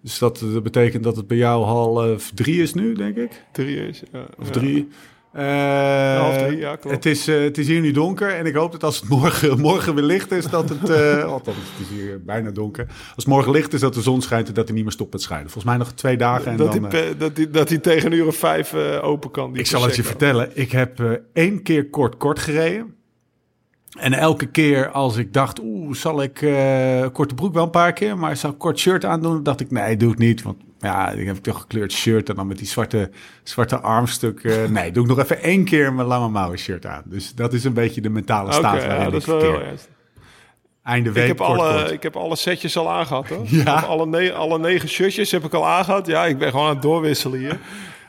[0.01, 3.43] Dus dat, dat betekent dat het bij jou half drie is nu, denk ik.
[3.51, 4.25] Drie is, ja.
[4.39, 4.87] Of drie.
[5.31, 6.95] Eh, half drie, ja, klopt.
[6.95, 9.59] Het is, eh, het is hier nu donker en ik hoop dat als het morgen,
[9.59, 10.89] morgen weer licht is, dat het...
[10.89, 12.85] eh, althans, het is hier bijna donker.
[12.87, 15.11] Als het morgen licht is, dat de zon schijnt en dat hij niet meer stopt
[15.11, 15.49] met schijnen.
[15.49, 16.85] Volgens mij nog twee dagen en dat, dan...
[16.85, 19.51] hij, eh, dat, hij, dat hij tegen een uur of vijf eh, open kan.
[19.51, 20.49] die ik zal het je vertellen.
[20.53, 22.95] Ik heb eh, één keer kort-kort gereden.
[23.99, 27.93] En elke keer als ik dacht, oeh, zal ik eh, korte broek wel een paar
[27.93, 29.43] keer, maar zal ik kort shirt aandoen?
[29.43, 30.41] dacht ik, nee, doe ik niet.
[30.41, 33.09] Want ja, ik heb toch een gekleurd shirt en dan met die zwarte,
[33.43, 34.43] zwarte armstuk.
[34.43, 37.01] eh, nee, doe ik nog even één keer mijn lange mouwen shirt aan.
[37.05, 39.61] Dus dat is een beetje de mentale staat ja, waarin dat ik is wel heel.
[40.83, 41.91] Einde week, Ik heb, kort, alle, kort.
[41.91, 43.45] ik heb alle setjes al aangehad, hoor.
[43.63, 43.73] Ja?
[43.79, 46.07] Alle, ne- alle negen shirtjes heb ik al aangehad.
[46.07, 47.59] Ja, ik ben gewoon aan het doorwisselen hier.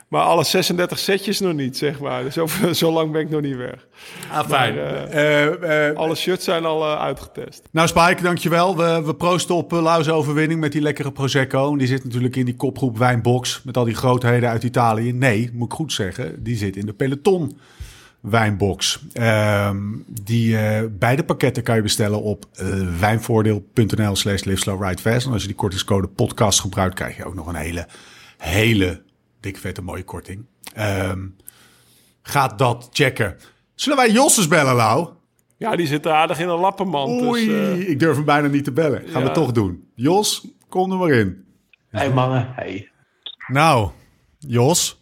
[0.09, 2.23] Maar alle 36 setjes nog niet, zeg maar.
[2.23, 3.87] Dus zo, zo lang ben ik nog niet weg.
[4.31, 4.75] Ah, fijn.
[4.75, 7.61] Maar, Eh, eh, Alle shirts zijn al eh, uitgetest.
[7.71, 8.77] Nou, Spike, dankjewel.
[8.77, 11.71] We, we proosten op uh, Lauw's overwinning met die lekkere Prosecco.
[11.71, 15.13] En Die zit natuurlijk in die kopgroep wijnbox met al die grootheden uit Italië.
[15.13, 17.57] Nee, moet ik goed zeggen, die zit in de peloton
[18.19, 18.99] wijnbox.
[19.13, 19.77] Ehm,
[20.23, 22.67] die eh, beide pakketten kan je bestellen op eh,
[22.99, 24.41] wijnvoordeel.nl slash.
[24.41, 27.87] En als je die kortingscode podcast gebruikt, krijg je ook nog een hele,
[28.37, 29.01] hele
[29.39, 30.45] dikke vette mooie korting.
[30.73, 31.27] Ehm
[32.21, 33.37] gaat dat checken.
[33.75, 35.09] Zullen wij Josses bellen, Lau?
[35.57, 37.21] Ja, die zit aardig in een lappenmand.
[37.21, 39.07] Oei, Dus, eh, ik durf hem bijna niet te bellen.
[39.07, 39.91] Gaan we toch doen.
[39.95, 41.45] Jos, kom er maar in.
[41.89, 42.91] Hey mannen, hey.
[43.47, 43.89] Nou,
[44.37, 45.01] Jos.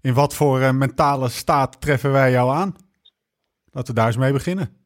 [0.00, 2.76] In wat voor eh, mentale staat treffen wij jou aan?
[3.70, 4.76] Laten we daar eens mee beginnen.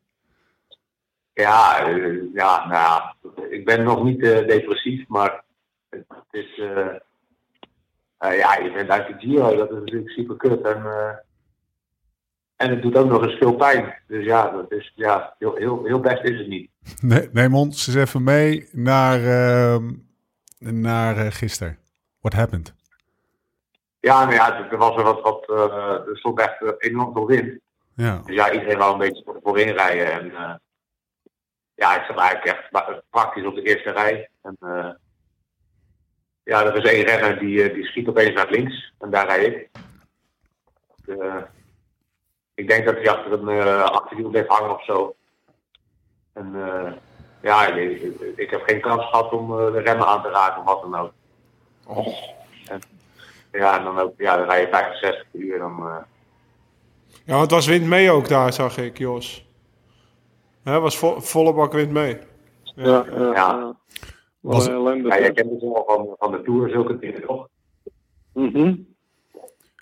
[1.32, 3.16] Ja, eh, ja, nou ja,
[3.50, 5.44] ik ben nog niet eh, depressief, maar
[5.90, 6.60] het is,
[8.22, 10.60] eh, ja, je bent uit de Giro, dat is natuurlijk super kut.
[10.62, 11.14] En, eh,
[12.56, 13.94] en het doet ook nog eens veel pijn.
[14.06, 16.70] Dus ja, dat is, ja heel, heel, heel best is het niet.
[17.00, 19.92] Nee, neem ons eens even mee naar, ehm,
[20.58, 21.78] naar eh, gisteren.
[22.20, 22.74] What happened?
[24.00, 27.60] Ja, nou ja, er was er wat, wat er stond echt enorm veel wind.
[27.94, 28.22] Ja.
[28.26, 30.12] Dus ja, iedereen wou een beetje voorin rijden.
[30.12, 30.60] En
[31.74, 34.28] ja, ik zat eigenlijk echt praktisch op de eerste rij.
[34.42, 34.56] En
[36.44, 38.92] ja, er is één renner die, die schiet opeens naar links.
[38.98, 39.68] En daar rijd ik.
[41.06, 41.36] Uh,
[42.54, 45.14] ik denk dat hij achter een uh, achterwiel bleef hangen of zo.
[46.32, 46.54] En
[47.42, 48.02] ja, ik,
[48.36, 51.12] ik, heb geen kans gehad om de remmen aan te raken of wat dan ook.
[51.86, 52.06] Oh.
[52.66, 52.80] En,
[53.52, 55.58] ja, en dan, ook, ja, dan rij je 65 per uur.
[55.58, 56.04] Dan,
[57.24, 59.46] ja, het was wind mee ook daar, zag ik, Jos.
[60.62, 62.18] Het was vo volle bak wind mee.
[62.62, 63.32] Ja, ja.
[63.32, 63.76] ja.
[64.42, 64.50] Ja.
[64.50, 67.48] Was, ja, jij kent het wel van, van de Tour, zulke dingen toch?
[68.34, 68.90] Mm -hmm.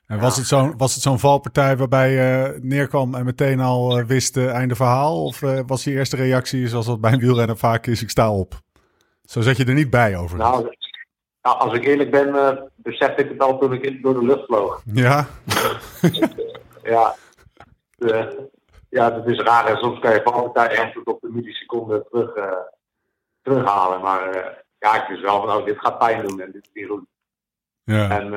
[0.06, 3.98] En was, het zo'n, was het zo'n valpartij waarbij je uh, neerkwam en meteen al
[3.98, 5.24] uh, wist uh, einde verhaal?
[5.24, 8.54] Of was die eerste reactie zoals dat bij een wielrenner vaak is, ik sta op?
[9.24, 10.38] Zo zat je er niet bij over.
[10.38, 10.74] Nou,
[11.42, 14.44] nou, als ik eerlijk ben, uh, besef ik het al toen ik door de lucht
[14.44, 14.82] vloog.
[14.84, 15.26] Ja?
[16.82, 17.14] ja.
[17.98, 18.26] Uh,
[18.88, 19.66] ja, dat is raar.
[19.66, 22.44] En soms kan je valpartij echt tot op de milliseconde terug, uh,
[23.50, 24.00] terughalen.
[24.00, 26.90] Maar ja, ik is wel van, oh, dit gaat pijn doen en dit is niet
[26.90, 27.04] goed.
[27.84, 28.10] Ja.
[28.10, 28.30] En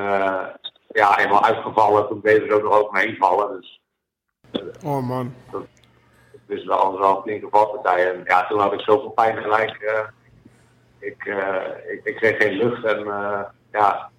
[0.88, 3.60] ja, eenmaal uitgevallen, toen deden ze ook nog ook mee vallen.
[3.60, 3.80] Dus,
[4.84, 5.34] oh man.
[5.50, 5.62] Dat,
[6.46, 8.12] is wel een flinke valpartij.
[8.12, 9.78] En ja, toen had ik zoveel pijn gelijk
[11.04, 13.40] ik, uh, ik, ik, kreeg geen lucht en uh,
[13.72, 14.10] ja,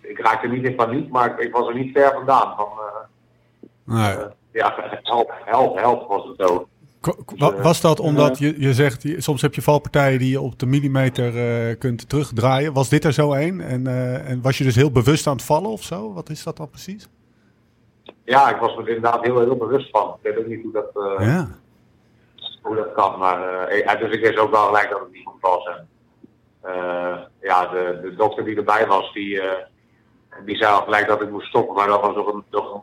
[0.00, 2.56] ik raakte niet in paniek, maar ik was er niet ver vandaan.
[2.56, 4.26] Van, uh, nee.
[4.52, 6.68] ja, help, help, help was het ook.
[7.62, 11.76] Was dat omdat je, je zegt, soms heb je valpartijen die je op de millimeter
[11.76, 12.72] kunt terugdraaien.
[12.72, 13.60] Was dit er zo een?
[13.60, 13.86] En,
[14.26, 16.12] en was je dus heel bewust aan het vallen of zo?
[16.12, 17.08] Wat is dat dan precies?
[18.24, 20.16] Ja, ik was me er inderdaad heel, heel bewust van.
[20.22, 20.90] Ik weet ook niet hoe dat...
[21.18, 21.48] ja
[22.68, 23.18] hoe dat kan.
[23.18, 25.66] Maar dus ik wist ook wel gelijk dat het niet goed was.
[25.66, 25.88] En,
[27.40, 29.42] ja, de, de dokter die erbij was, die,
[30.44, 31.74] die zei al gelijk dat ik moest stoppen.
[31.74, 32.80] Maar dat was nog een, nog een,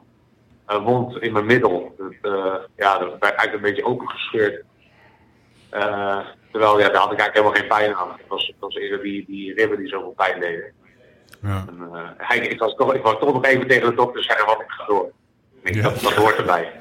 [0.66, 1.96] een wond in mijn middel.
[1.98, 4.64] Dat, ja, dat werd eigenlijk een beetje opengescheurd.
[6.52, 8.10] terwijl, ja, daar had ik eigenlijk helemaal geen pijn aan.
[8.18, 10.74] Het was, het was eerder die, die ribben die zoveel pijn deden.
[11.42, 11.66] Ja.
[12.18, 14.62] En, ik, ik, was toch, ik was toch nog even tegen de dokter zeggen, wat
[14.62, 15.12] ik ga door.
[15.64, 15.82] Ik, ja.
[15.82, 16.72] dat, dat hoort erbij.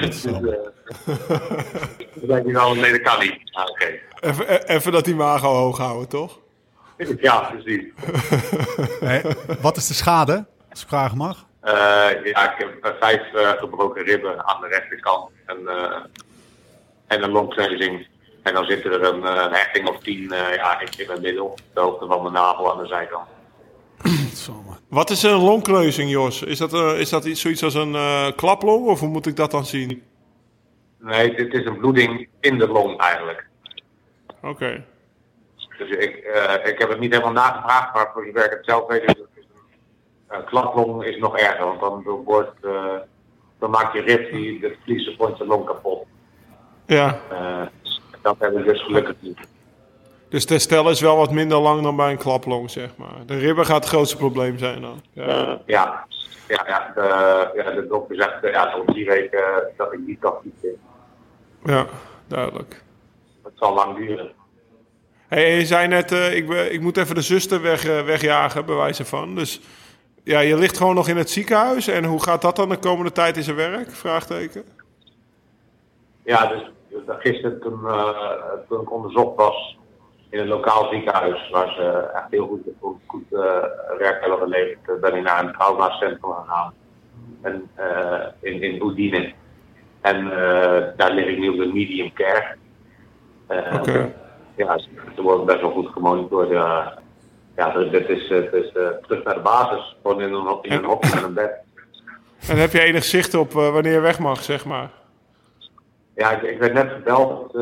[0.00, 3.40] Dus, uh, dan denk je wel, nee, dat kan niet.
[3.52, 3.98] Ah, Oké.
[4.20, 6.40] Even, even dat die maag al hoog houden, toch?
[7.20, 7.84] Ja, precies.
[9.00, 11.46] hey, wat is de schade, als ik vragen mag?
[11.66, 15.96] Uh, ja, ik heb vijf uh, gebroken ribben aan de rechterkant en, uh,
[17.06, 18.06] en een longkneuzing.
[18.42, 22.06] En dan zit er een, een hechting of tien ja, in mijn middel, de hoogte
[22.06, 23.28] van mijn navel aan de zijkant.
[24.88, 26.42] Wat is een longkneuzing, Jos?
[26.42, 29.36] Is dat, uh, is dat iets, zoiets als een uh, klaplong of hoe moet ik
[29.36, 30.02] dat dan zien?
[30.98, 33.48] Nee, dit is een bloeding in de long eigenlijk.
[34.36, 34.48] Oké.
[34.48, 34.84] Okay.
[35.78, 38.86] Dus ik, uh, ik heb het niet helemaal nagevraagd, maar voor zover ik het zelf
[38.86, 39.35] weet, is het
[40.44, 41.64] klaplong is nog erger.
[41.64, 42.60] Want dan, wordt,
[43.58, 46.06] dan maakt je rib die, het van je long kapot.
[46.86, 47.18] Ja.
[48.22, 49.38] dat hebben we dus gelukkig niet.
[50.28, 53.26] Dus de stel is wel wat minder lang dan bij een klaplong, zeg maar.
[53.26, 55.02] De ribben gaat het grootste probleem zijn dan.
[55.12, 56.06] Ja, ja,
[56.48, 60.34] ja, ja, de, ja de dokter zegt ja, zo'n drie weken dat ik niet kan
[60.42, 60.80] fietsen.
[61.64, 61.86] Ja,
[62.26, 62.82] duidelijk.
[63.42, 64.32] Het zal lang duren.
[65.28, 68.74] Hey, je zei net, uh, ik, ik moet even de zuster weg, uh, wegjagen, bij
[68.74, 69.34] wijze van.
[69.34, 69.60] Dus
[70.26, 71.88] ja, je ligt gewoon nog in het ziekenhuis.
[71.88, 73.90] En hoe gaat dat dan de komende tijd in zijn werk?
[73.90, 74.64] Vraagteken.
[76.22, 76.62] Ja, dus
[77.06, 78.08] gisteren toen, uh,
[78.68, 79.78] toen ik onderzocht was
[80.28, 83.40] in een lokaal ziekenhuis waar ze echt heel goed, goed, goed uh,
[83.98, 86.74] werk hebben geleverd, ben ik naar een traumacentrum gegaan.
[87.42, 87.70] En,
[88.40, 89.34] in, in.
[90.00, 90.28] En
[90.96, 92.56] daar lig ik nu op de medium care.
[93.48, 94.14] Okay.
[94.56, 94.78] Ja,
[95.14, 96.50] ze worden best wel goed gemonitord.
[97.56, 99.96] Ja, dit is, het is terug naar de basis.
[100.02, 101.50] Gewoon in een, in een hokje en een bed.
[102.48, 104.90] En heb je enig zicht op wanneer je weg mag, zeg maar?
[106.14, 107.54] Ja, ik, ik werd net gebeld.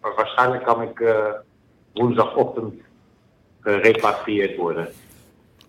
[0.00, 1.14] maar waarschijnlijk kan ik
[1.92, 2.74] woensdagochtend
[3.60, 4.88] gerepatrieerd worden.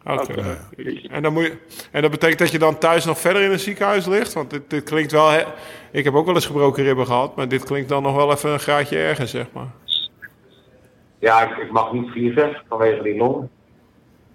[0.06, 0.22] Oké.
[0.22, 0.58] Okay.
[0.72, 1.08] Okay.
[1.12, 1.58] En, dan moet je,
[1.92, 4.34] en dat betekent dat je dan thuis nog verder in een ziekenhuis ligt?
[4.34, 5.30] Want dit, dit klinkt wel...
[5.30, 5.44] He,
[5.92, 8.50] ik heb ook wel eens gebroken ribben gehad, maar dit klinkt dan nog wel even
[8.50, 9.68] een graadje erger, zeg maar.
[11.24, 13.36] Ja, ik, ik mag niet vliegen vanwege die long.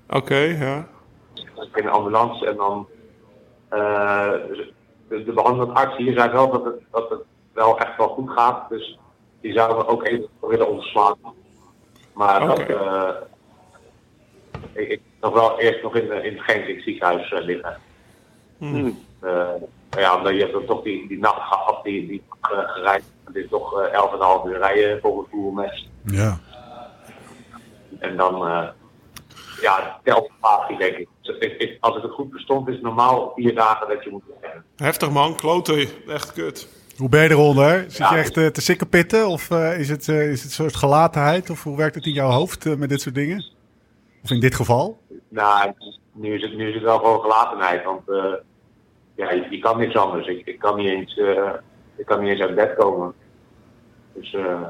[0.07, 0.89] Oké, okay, ja.
[1.35, 2.89] Ik ben in de ambulance en dan...
[3.73, 4.33] Uh,
[5.09, 7.21] de, de behandelend arts hier zei wel dat het, dat het
[7.53, 8.69] wel echt wel goed gaat.
[8.69, 8.99] Dus
[9.41, 11.17] die zouden we ook even willen ontslaan.
[12.15, 12.67] Maar okay.
[12.67, 13.11] dat, uh,
[14.73, 17.77] ik, ik nog wel eerst nog in, in het Genk ziekenhuis uh, liggen.
[18.59, 18.99] Hmm.
[19.25, 19.49] Uh,
[19.91, 23.13] ja, omdat je hebt toch die, die nacht gehad, die, die gereisd.
[23.25, 23.91] Het is toch
[24.45, 25.91] 11,5 uur rijden volgens Google Maps.
[26.05, 26.39] Ja.
[27.99, 28.39] En dan,
[29.61, 31.09] ja, telpagie denk ik.
[31.23, 34.11] Dus ik- ik- Als ik het goed verstond, is het normaal vier dagen dat je
[34.11, 34.65] moet hebben.
[34.77, 35.89] Heftig man, kloten.
[36.09, 36.69] Echt kut.
[36.97, 37.81] Hoe ben je eronder?
[37.89, 38.13] Zit Ja.
[38.13, 39.27] je echt eh, te sikkepitten?
[39.29, 41.51] Of eh, is, het, eh, is het een soort gelatenheid?
[41.51, 43.45] Of hoe werkt het in jouw hoofd met dit soort dingen?
[44.23, 44.99] Of in dit geval?
[45.29, 45.73] Nou,
[46.13, 48.33] nu is het, nu is het wel gewoon gelatenheid, want eh,
[49.15, 50.27] ja, je, je kan niks anders.
[50.27, 51.51] Ik, ik, kan niet eens, eh,
[51.97, 53.13] ik kan niet eens uit bed komen.
[54.15, 54.63] Dus, eh,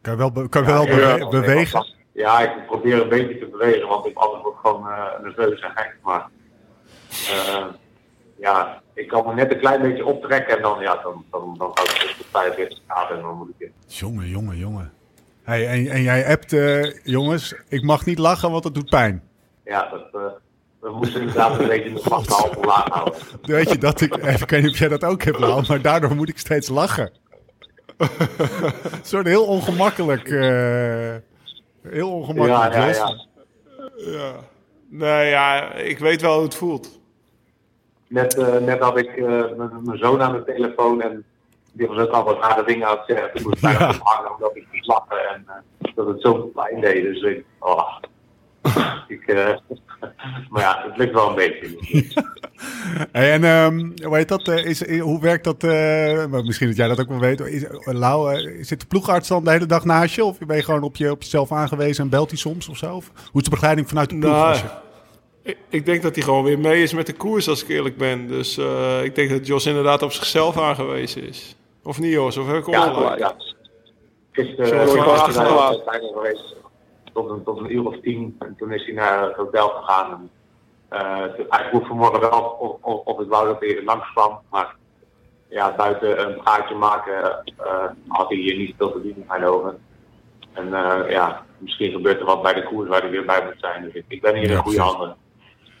[0.00, 1.86] Kan je wel, be- kan je wel ja, bewe- ja, bewegen?
[2.16, 5.70] Ja, ik probeer een beetje te bewegen, want ik anders word gewoon eh, nerveus en
[5.74, 5.96] gek.
[6.02, 6.28] Maar
[7.08, 7.66] eh,
[8.38, 11.70] ja, ik kan me net een klein beetje optrekken en dan, ja, dan, dan, dan
[11.74, 13.72] hou ik het tot 45 graden en dan moet ik in.
[13.86, 14.92] Jongen, jongen, jongen.
[15.42, 19.22] Hey, en, en jij appt, eh, jongens, ik mag niet lachen, want het doet pijn.
[19.64, 20.32] Ja, dat, eh,
[20.80, 23.14] we moeten inderdaad een beetje de vastgehalte laag houden.
[23.42, 26.28] Weet je dat ik, even kijken of jij dat ook hebt, Lau, maar daardoor moet
[26.28, 27.12] ik steeds lachen.
[27.96, 28.08] Een
[29.02, 30.28] soort heel ongemakkelijk,
[31.90, 32.74] heel ongemakkelijk.
[32.74, 34.12] Ja, ja, ja.
[34.12, 34.32] Ja.
[34.88, 37.00] Nee, ja, ik weet wel hoe het voelt.
[38.08, 39.44] Net, eh, net had ik eh,
[39.82, 41.24] mijn zoon aan de telefoon en
[41.72, 43.30] die was ook al wat rare dingen aan het zeggen.
[43.34, 43.88] Ik moest bijna Ja.
[43.88, 47.02] ophangen omdat ik niet lachen en eh, dat het zo pijn deed.
[47.02, 47.98] Dus ik, oh.
[49.08, 49.26] ik
[50.50, 51.76] maar ja, het lukt wel een beetje.
[53.12, 55.64] Hey, en ehm, hoe, heet dat, eh, is, eh, hoe werkt dat?
[55.64, 57.40] eh, misschien dat jij dat ook wel weet.
[57.40, 60.24] Is, Lau, zit de ploegarts dan de hele dag naast je?
[60.24, 62.94] Of ben je gewoon op, je, op jezelf aangewezen en belt hij soms of zo?
[62.94, 64.30] Of hoe is de begeleiding vanuit de ploeg?
[64.32, 64.68] Nou, als je-
[65.42, 67.96] ik, ik denk dat hij gewoon weer mee is met de koers, als ik eerlijk
[67.96, 68.26] ben.
[68.28, 71.56] Dus eh, ik denk dat Jos inderdaad op zichzelf aangewezen is.
[71.82, 72.36] Of niet, Jos?
[72.36, 73.34] Of heb ik Ja, ja.
[74.32, 75.80] Uh, gewoon
[77.16, 78.36] tot een, tot een uur of tien.
[78.38, 80.10] En toen is hij naar het hotel gegaan.
[80.12, 80.30] En,
[80.88, 84.40] eh, hij vroeg vanmorgen wel of, of, of ik wou dat hij langs kwam.
[84.50, 84.76] Maar
[85.48, 89.44] ja, buiten een praatje maken eh, had hij hier niet veel te doen in mijn
[89.44, 89.78] ogen.
[90.52, 93.60] En eh, ja, misschien gebeurt er wat bij de koers waar hij weer bij moet
[93.60, 93.82] zijn.
[93.82, 95.16] Dus ik, ik ben hier in Ja, goede handen.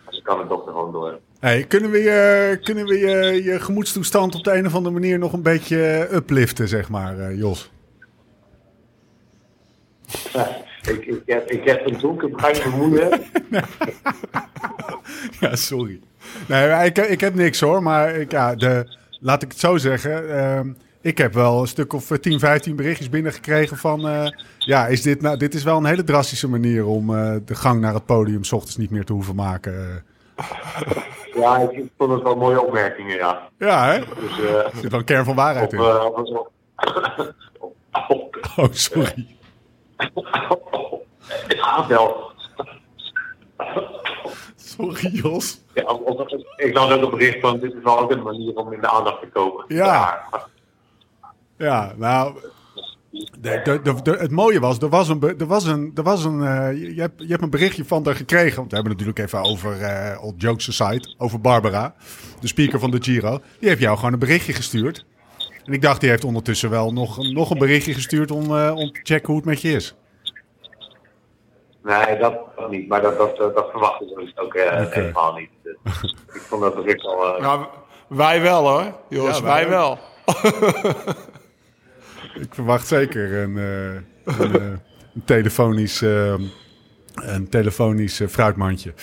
[0.08, 1.18] Dus ik kan het dokter gewoon door.
[1.40, 5.18] Hey, kunnen we, je, kunnen we je, je gemoedstoestand op de een of andere manier
[5.18, 7.70] nog een beetje upliften, zeg maar, Jos?
[10.86, 13.22] Ik, ik, heb, ik heb een donker bruin vermoeden.
[15.40, 16.00] Ja, sorry.
[16.48, 20.38] Nee, ik, ik heb niks hoor, maar ik, ja, de, laat ik het zo zeggen.
[20.38, 24.08] ehm, ik heb wel een stuk of eh, 10, 15 berichtjes binnengekregen van...
[24.08, 24.26] eh,
[24.58, 27.80] ja, is dit, nou, dit is wel een hele drastische manier om eh, de gang
[27.80, 28.44] naar het podium...
[28.44, 30.04] s ochtends niet meer te hoeven maken.
[31.34, 33.48] Ja, ik vond het wel mooie opmerkingen, ja.
[33.58, 33.98] Ja, hè?
[33.98, 35.78] Dus, eh, Er zit wel een kern van waarheid op, in.
[35.78, 36.50] eh, op, op,
[38.08, 39.26] op, Oh, sorry.
[39.96, 42.30] Het gaat wel.
[44.56, 45.60] Sorry, Jos.
[45.74, 45.98] Ja,
[46.56, 48.90] ik las ook een bericht van, dit is wel ook een manier om in de
[48.90, 49.64] aandacht te komen.
[49.68, 50.24] Ja.
[51.56, 52.34] Ja, nou...
[53.38, 56.24] De, de, de, de- het mooie was, er was een, er was een, er was
[56.24, 58.56] een eh, je, hebt, je hebt een berichtje van haar gekregen.
[58.56, 61.94] Want we hebben het natuurlijk even over, eh Old Jokes Aside, over Barbara,
[62.40, 63.40] de speaker van de Giro.
[63.60, 65.04] Die heeft jou gewoon een berichtje gestuurd.
[65.66, 68.92] En ik dacht, die heeft ondertussen wel nog, nog een berichtje gestuurd om, eh, om
[68.92, 69.94] te checken hoe het met je is.
[71.82, 72.88] Nee, dat, dat niet.
[72.88, 75.50] Maar dat, dat, dat verwacht ik dus ook eh, helemaal niet.
[75.62, 75.74] Dus,
[76.34, 77.34] ik vond dat bericht al...
[77.36, 77.68] eh, Ja,
[78.08, 78.92] wij wel hoor.
[79.08, 79.98] Ja, wij wij wel.
[82.40, 83.94] Ik verwacht zeker een, eh,
[84.40, 84.66] een, eh,
[85.14, 88.94] een telefonisch, een telefonisch fruitmandje.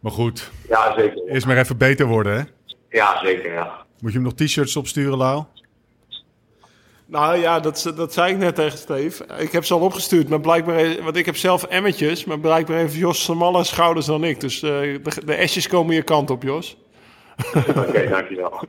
[0.00, 1.26] Maar goed, ja, zeker.
[1.26, 2.42] eerst maar even beter worden, hè?
[2.98, 3.86] Ja, zeker, ja.
[4.00, 5.44] Moet je hem nog t-shirts opsturen, Lau?
[7.10, 9.24] Nou ja, dat, dat zei ik net tegen Steve.
[9.38, 11.02] Ik heb ze al opgestuurd, maar blijkbaar...
[11.02, 14.40] Want ik heb zelf emmetjes, maar blijkbaar heeft Jos smalle schouders dan ik.
[14.40, 16.76] Dus eh, de, de esjes komen je kant op, Jos.
[17.54, 18.50] Oké, dankjewel.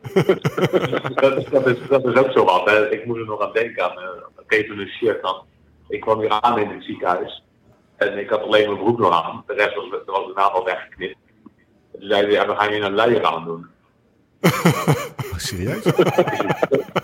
[1.22, 2.70] dat, is, dat, is, dat is ook zo wat.
[2.70, 2.92] Hè.
[2.92, 3.98] Ik moet er nog aan denken aan
[4.50, 5.22] uh, shirt.
[5.22, 5.44] Dan.
[5.88, 7.44] Ik kwam hier aan in het ziekenhuis.
[7.96, 9.44] En ik had alleen mijn broek nog aan.
[9.48, 11.18] De rest was, er was een aantal weggeknipt.
[11.92, 13.68] En toen zeiden ze, ja, we gaan je een luier aan doen.
[15.38, 15.84] Serieus?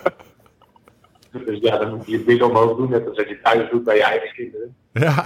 [1.46, 3.84] Dus ja, dan moet je je dik omhoog doen, net als dat je thuis doet
[3.84, 4.76] bij je eigen kinderen.
[4.92, 5.24] Ja.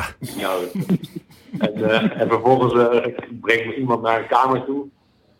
[1.58, 4.86] En, uh, en vervolgens uh, brengt me iemand naar een kamer toe.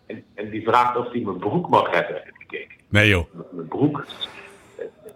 [0.06, 2.22] En, en die vraagt of hij mijn broek mag hebben.
[2.88, 3.24] Nee joh.
[3.50, 4.04] Mijn broek?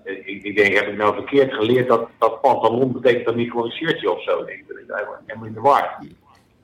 [0.04, 3.64] Ik, ik denk, heb ik nou verkeerd geleerd dat, dat pantalon betekent dan niet gewoon
[3.64, 4.40] een shirtje of zo?
[4.40, 5.98] Ik denk, dat ik helemaal, helemaal in de war.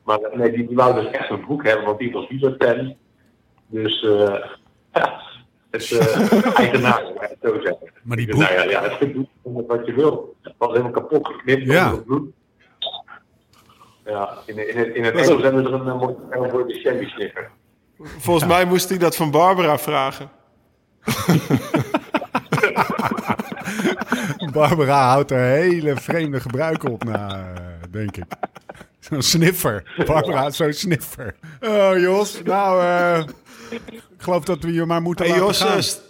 [0.04, 2.96] Maar nee, die, die wou dus echt een broek hebben, want die was wielerfan.
[3.66, 4.44] Dus uh,
[4.92, 5.22] ja,
[5.70, 5.90] het
[6.30, 7.02] uh, eigenaar,
[7.42, 7.90] zo zeggen.
[8.02, 8.48] Maar die Dus, broek...
[8.48, 9.28] nou ja, ja, het doet
[9.66, 10.36] wat je wil.
[10.42, 11.96] Het was helemaal kapot geknipt Ja.
[11.96, 12.30] bloed.
[14.04, 16.74] Ja, in, in, het, in het Engels hebben we er een mooi term voor de
[16.74, 17.50] shabby sniffer.
[18.18, 20.30] Volgens mij moest hij dat van Barbara vragen.
[24.52, 28.24] Barbara houdt er hele vreemde gebruiken op na, eh, denk ik.
[28.98, 30.02] Zo'n sniffer.
[30.06, 31.34] Barbara, zo'n sniffer.
[31.60, 32.42] Oh, Jos.
[32.42, 33.22] Nou, eh,
[34.20, 35.82] ik geloof dat we je maar moeten Hey, laten Jos, gaan.
[35.82, 36.02] st-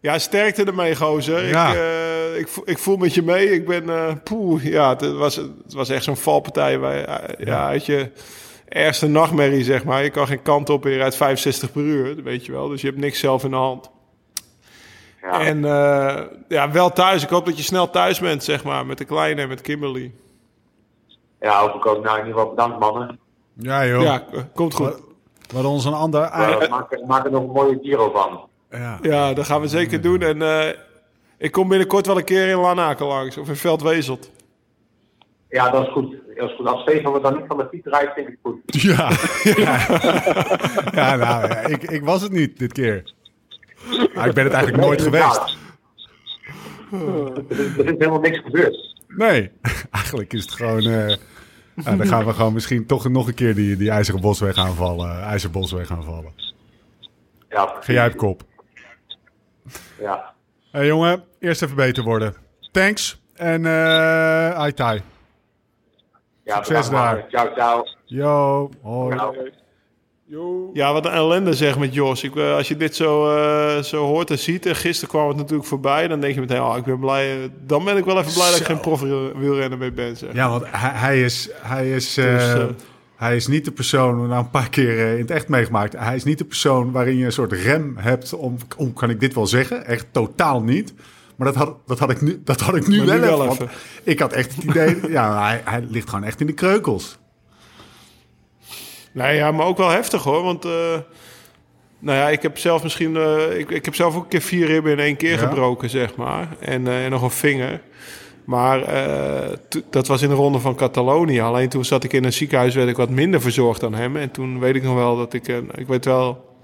[0.00, 1.46] ja, sterkte ermee, gozer.
[1.48, 1.70] Ja.
[1.70, 3.50] Ik, eh, ik, voel- ik voel met je mee.
[3.50, 6.78] Ik ben, eh poeh, ja, het was, het was echt zo'n valpartij.
[6.78, 8.10] Waar, eh, ja, uit je
[8.68, 10.02] ergste nachtmerrie, zeg maar.
[10.02, 12.68] Je kan geen kant op en je rijdt 65 per uur, dat weet je wel.
[12.68, 13.90] Dus je hebt niks zelf in de hand.
[15.22, 15.40] Ja.
[15.40, 17.22] En eh, ja, wel thuis.
[17.22, 20.12] Ik hoop dat je snel thuis bent, zeg maar, met de kleine en met Kimberly.
[21.40, 22.04] ja, hoop ik ook.
[22.04, 23.18] Nou, in ieder geval bedankt, mannen.
[23.58, 24.02] Ja, joh.
[24.02, 24.24] Ja,
[24.54, 25.00] komt goed.
[25.48, 26.20] We hadden ons een ander...
[26.22, 28.40] Uh, maak, er- maak er nog een mooie Giro van.
[28.80, 28.98] ja.
[29.02, 30.20] Ja, dat gaan we zeker doen.
[30.22, 30.68] En eh,
[31.38, 34.30] ik kom binnenkort wel een keer in Lanaken langs, of in Veldwezelt.
[35.48, 36.16] Ja, dat is goed.
[36.36, 36.66] Dat is goed.
[36.66, 38.82] Als Stefan me dan niet van de fiets rijdt, vind ik het goed.
[38.82, 39.10] Ja,
[39.64, 39.86] ja.
[40.92, 43.12] ja nou, ja, ik, ik was het niet dit keer.
[44.14, 45.56] Maar ik ben het eigenlijk nooit geweest.
[46.92, 48.94] Er is, er is helemaal niks gebeurd.
[49.08, 49.50] Nee,
[49.90, 50.82] eigenlijk is het gewoon...
[50.82, 51.16] eh,
[51.84, 55.22] nou, dan gaan we gewoon misschien toch nog een keer die, die IJzeren Bosweg aanvallen.
[55.22, 56.32] IJzerbosweg aanvallen.
[57.48, 58.42] Ja, Ga jij op kop.
[60.00, 60.34] Ja.
[60.70, 62.34] Hé jongen, eerst even beter worden.
[62.72, 65.02] Thanks en eh ai tai.
[66.44, 67.26] ja Succes daar.
[67.28, 67.84] Ciao, ciao.
[68.04, 69.16] Yo, hoi.
[69.16, 69.34] Ciao.
[70.72, 72.22] Ja, wat een ellende zeg met Jos.
[72.22, 75.36] Ik, eh, als je dit zo, eh, zo hoort en ziet, en gisteren kwam het
[75.36, 77.42] natuurlijk voorbij, dan denk je meteen, oh, ik ben blij.
[77.42, 80.16] eh, Dan ben ik wel even blij dat ik geen profwielrenner meer ben.
[80.16, 80.32] Zeg.
[80.32, 82.64] Ja, want hij, hij is, hij, is, eh, Dus,
[83.16, 85.92] hij is niet de persoon, nou een paar keer eh, in het echt meegemaakt.
[85.98, 89.20] Hij is niet de persoon waarin je een soort rem hebt om, om kan ik
[89.20, 89.86] dit wel zeggen?
[89.86, 90.94] Echt totaal niet.
[91.36, 93.46] Maar dat had, dat had ik nu, dat had ik nu wel, nu wel even,
[93.46, 93.70] want even.
[94.02, 97.18] Ik had echt het idee, ja, hij, hij ligt gewoon echt in de kreukels.
[99.16, 100.42] Nee, ja, maar ook wel heftig hoor.
[100.42, 100.70] Want eh,
[101.98, 103.16] nou ja, ik heb zelf misschien.
[103.16, 105.38] eh, ik, ik heb zelf ook een keer vier ribben in één keer Ja.
[105.38, 106.48] gebroken, zeg maar.
[106.60, 107.80] En, eh, en nog een vinger.
[108.44, 108.80] Maar
[109.90, 111.40] dat was in de ronde van Catalonië.
[111.40, 114.16] Alleen toen zat ik in een ziekenhuis, werd ik wat minder verzorgd dan hem.
[114.16, 115.48] En toen weet ik nog wel dat ik.
[115.74, 116.54] ik weet wel.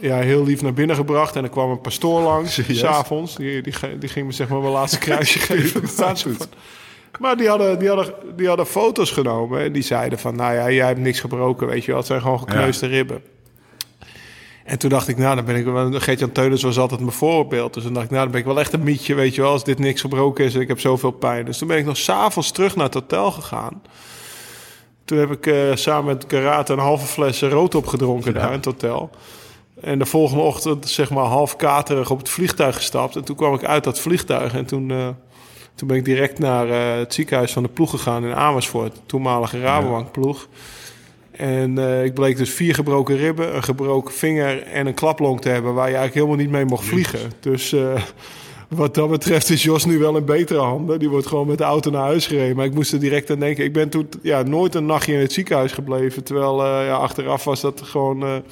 [0.00, 1.36] Ja, heel lief naar binnen gebracht.
[1.36, 3.36] En er kwam een pastoor langs, s'avonds.
[3.36, 5.80] Die, die, die ging me zeg maar mijn laatste kruisje geven.
[5.80, 6.48] Dat staat goed.
[7.18, 10.36] Maar die hadden, die, hadden, die hadden foto's genomen en die zeiden van...
[10.36, 11.96] nou ja, jij hebt niks gebroken, weet je wel.
[11.96, 13.22] Het zijn gewoon gekneusde ribben.
[14.64, 15.92] En toen dacht ik, nou, dan ben ik wel...
[15.92, 17.74] Gert-Jan Teunens was altijd mijn voorbeeld.
[17.74, 19.50] Dus dan dacht ik, nou, dan ben ik wel echt een mietje, weet je wel...
[19.50, 21.44] als dit niks gebroken is en ik heb zoveel pijn.
[21.44, 23.82] Dus toen ben ik nog s'avonds terug naar het hotel gegaan.
[25.04, 28.64] Toen heb ik eh, samen met Karate een halve fles rood opgedronken daar in het
[28.64, 29.10] hotel.
[29.80, 33.16] En de volgende ochtend, zeg maar, half katerig op het vliegtuig gestapt.
[33.16, 34.90] En toen kwam ik uit dat vliegtuig en toen...
[34.90, 35.08] eh,
[35.74, 39.60] toen ben ik direct naar eh, het ziekenhuis van de ploeg gegaan in Amersfoort, toenmalige
[39.60, 40.48] Rabobank-ploeg.
[41.30, 45.48] En eh, ik bleek dus vier gebroken ribben, een gebroken vinger en een klaplong te
[45.48, 47.32] hebben waar je eigenlijk helemaal niet mee mocht vliegen.
[47.40, 48.02] Dus eh,
[48.68, 50.98] wat dat betreft is Jos nu wel in betere handen.
[50.98, 52.56] Die wordt gewoon met de auto naar huis gereden.
[52.56, 53.64] Maar ik moest er direct aan denken.
[53.64, 56.24] Ik ben toen ja, nooit een nachtje in het ziekenhuis gebleven.
[56.24, 58.42] Terwijl ja, achteraf was dat gewoon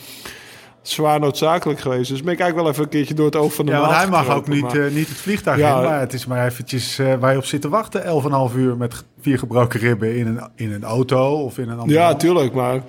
[0.83, 2.11] zwaar noodzakelijk geweest.
[2.11, 4.09] Dus ben ik eigenlijk wel even een keertje door het oog van de Ja, hij
[4.09, 5.77] mag ook niet, maar- eh, niet het vliegtuig Ja.
[5.77, 5.85] in.
[5.85, 8.05] Maar het is maar eventjes eh, waar je op zit te wachten.
[8.05, 12.09] 11,5 uur met vier gebroken ribben in een, in een auto of in een ambulance.
[12.09, 12.53] Ja, tuurlijk.
[12.53, 12.81] Maar,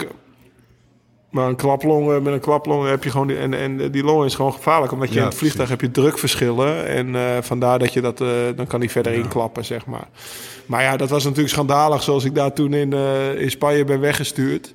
[1.29, 3.27] maar een klaplong, met een klaplong heb je gewoon...
[3.27, 4.91] Die, en, en die long is gewoon gevaarlijk.
[4.91, 6.87] Omdat je Ja, in het vliegtuig heb je drukverschillen.
[6.87, 8.17] En eh, vandaar dat je dat...
[8.55, 10.07] dan kan die verder inklappen, zeg maar.
[10.65, 12.03] Maar ja, dat was natuurlijk schandalig.
[12.03, 12.93] Zoals ik daar toen in,
[13.37, 14.73] in Spanje ben weggestuurd.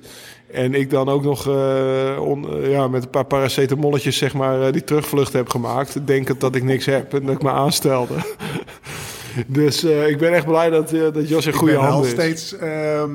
[0.51, 4.61] En ik dan ook nog eh, on- eh, ja, met een paar paracetamolletjes zeg maar,
[4.61, 6.07] eh, die terugvlucht heb gemaakt.
[6.07, 8.13] Denkend dat ik niks heb en dat ik me aanstelde.
[9.47, 12.15] dus ik ben echt blij dat, dat Jos in Ik goede ben wel handen is.
[12.15, 13.11] steeds, ehm,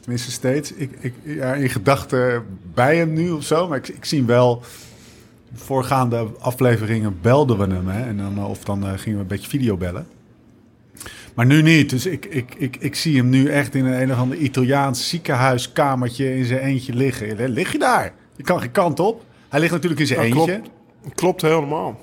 [0.00, 2.44] tenminste steeds, ik, ik, ja, in gedachten
[2.74, 3.68] bij hem nu of zo.
[3.68, 4.62] Maar ik, ik zie hem wel.
[5.54, 7.88] Voorgaande afleveringen belden we hem.
[7.88, 10.06] Hè, en dan, of dan gingen we een beetje videobellen.
[11.40, 11.90] Maar nu niet.
[11.90, 15.08] Dus ik, ik, ik, ik zie hem nu echt in een, een of ander Italiaans
[15.08, 17.48] ziekenhuiskamertje in zijn eentje liggen.
[17.48, 18.12] Lig je daar?
[18.36, 19.24] Je kan geen kant op.
[19.48, 20.44] Hij ligt natuurlijk in zijn eentje.
[20.44, 21.14] klopt.
[21.14, 22.00] Klopt helemaal.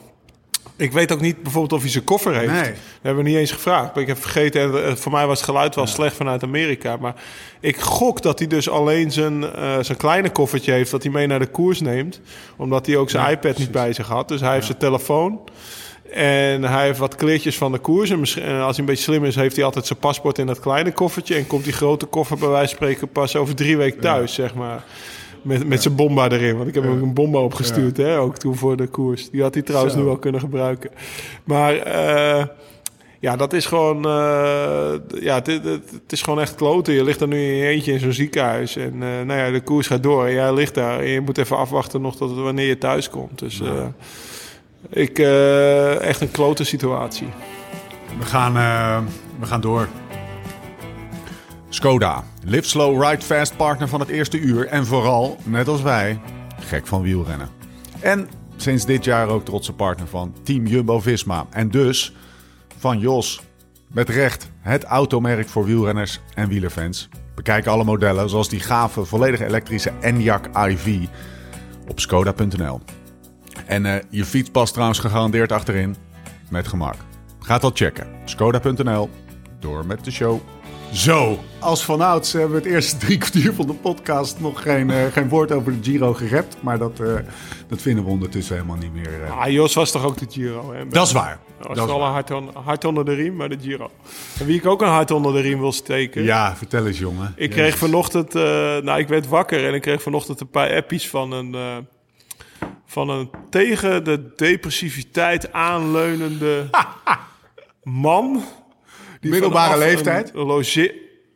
[0.75, 2.51] Ik weet ook niet bijvoorbeeld of hij zijn koffer heeft.
[2.51, 2.61] Nee.
[2.61, 3.93] Dat hebben we niet eens gevraagd.
[3.93, 6.97] Maar ik heb vergeten, en eh, voor mij was het geluid wel slecht vanuit Amerika.
[6.97, 7.15] Maar
[7.59, 10.91] ik gok dat hij dus alleen zijn, eh, zijn kleine koffertje heeft...
[10.91, 12.21] dat hij mee naar de koers neemt.
[12.55, 14.27] Omdat hij ook zijn iPad niet bij zich had.
[14.27, 15.39] Dus hij heeft zijn telefoon...
[16.13, 18.09] En hij heeft wat kleertjes van de koers.
[18.09, 20.91] En als hij een beetje slim is, heeft hij altijd zijn paspoort in dat kleine
[20.91, 21.35] koffertje.
[21.35, 24.55] En komt die grote koffer bij wijze van spreken pas over drie weken thuis, zeg
[24.55, 24.83] maar.
[25.41, 26.55] Met, met zijn bomba erin.
[26.55, 29.29] Want ik heb hem ook een bomba opgestuurd, hè, ook toen voor de koers.
[29.29, 29.99] Die had hij trouwens Zo.
[29.99, 30.89] nu wel kunnen gebruiken.
[31.43, 32.45] Maar eh,
[33.19, 34.05] ja, dat is gewoon...
[34.05, 36.93] eh, ja, het, het, het is gewoon echt kloten.
[36.93, 38.75] Je ligt er nu in je eentje in zo'n ziekenhuis.
[38.75, 40.25] En eh, nou ja, de koers gaat door.
[40.25, 40.99] En jij ligt daar.
[40.99, 43.39] En je moet even afwachten nog tot wanneer je thuis komt.
[43.39, 43.61] Dus...
[44.89, 47.27] ik, eh, echt een klote situatie.
[48.19, 48.99] We gaan, eh,
[49.39, 49.87] we gaan door.
[51.69, 54.67] Skoda, live slow, ride fast partner van het eerste uur.
[54.67, 56.19] En vooral, net als wij,
[56.59, 57.49] gek van wielrennen.
[57.99, 61.45] En sinds dit jaar ook trotse partner van Team Jumbo-Visma.
[61.49, 62.13] En dus
[62.77, 63.41] van Jos.
[63.87, 67.09] Met recht het automerk voor wielrenners en wielerfans.
[67.35, 71.05] Bekijk alle modellen, zoals die gave volledig elektrische Enyaq iV
[71.87, 72.81] op skoda.nl.
[73.67, 75.95] En eh, je fiets past trouwens gegarandeerd achterin
[76.49, 76.95] met gemak.
[77.39, 78.07] Ga dat checken.
[78.25, 79.09] Skoda.nl.
[79.59, 80.39] Door met de show.
[80.91, 85.05] Zo, als vanouds hebben we het eerste drie kwartier van de podcast nog geen, eh,
[85.11, 86.57] geen woord over de Giro gerept.
[86.61, 87.13] Maar dat, eh,
[87.67, 89.31] dat vinden we ondertussen helemaal niet meer.
[89.31, 90.73] Ah, Jos was toch ook de Giro?
[90.73, 90.87] Hè?
[90.87, 91.39] Dat is waar.
[91.61, 93.89] Dat was wel een hart, on- hart onder de riem, maar de Giro.
[94.39, 96.23] En wie ik ook een hart onder de riem wil steken.
[96.23, 97.33] Ja, vertel eens jongen.
[97.35, 98.41] Ik kreeg vanochtend, eh,
[98.77, 101.77] nou ik werd wakker en ik kreeg vanochtend een paar appies van een, eh,
[102.87, 106.69] van een tegen de depressiviteit aanleunende
[107.83, 108.43] man.
[109.19, 110.31] Die Middelbare leeftijd?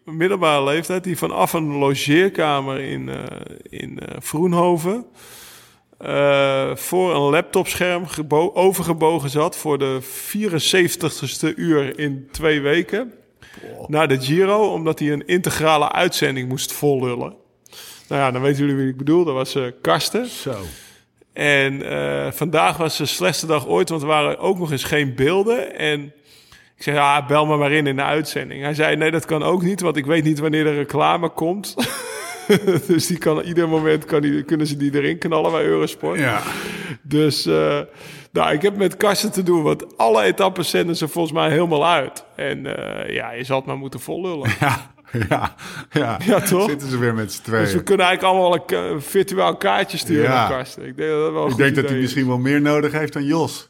[0.05, 3.23] Een middelbare leeftijd, die vanaf een logeerkamer in, eh,
[3.81, 5.05] in eh, Vroenhoven
[5.97, 13.13] eh, voor een laptopscherm gebo- overgebogen zat voor de 74ste uur in twee weken
[13.87, 17.35] naar de Giro, omdat hij een integrale uitzending moest vollullen.
[18.07, 19.23] Nou ja, dan weten jullie wie ik bedoel.
[19.25, 20.27] Dat was eh Karsten.
[20.27, 20.55] Zo.
[21.33, 25.15] En eh, vandaag was de slechtste dag ooit, want er waren ook nog eens geen
[25.15, 25.77] beelden.
[25.77, 26.13] En
[26.75, 28.63] ik zei, ja, bel me maar in in de uitzending.
[28.63, 31.75] Hij zei, nee, dat kan ook niet, want ik weet niet wanneer de reclame komt.
[32.87, 36.19] dus die kan, ieder moment kan die, kunnen ze die erin knallen bij Eurosport.
[36.19, 36.41] Ja.
[37.01, 37.79] Dus uh,
[38.31, 41.87] nou, ik heb met Karsten te doen, want alle etappes zenden ze volgens mij helemaal
[41.87, 42.23] uit.
[42.35, 44.49] En uh, ja, je zal het maar moeten vollullen.
[44.59, 44.91] Ja,
[45.29, 45.55] ja,
[45.91, 46.19] ja.
[46.25, 46.69] Ja, toch?
[46.69, 47.63] Zitten ze weer met z'n tweeën.
[47.63, 50.29] Dus we kunnen eigenlijk allemaal een virtueel kaartje sturen Ja.
[50.35, 50.85] naar Karsten.
[50.85, 52.01] Ik denk dat dat wel Ik denk dat hij is.
[52.01, 53.69] misschien wel meer nodig heeft dan Jos.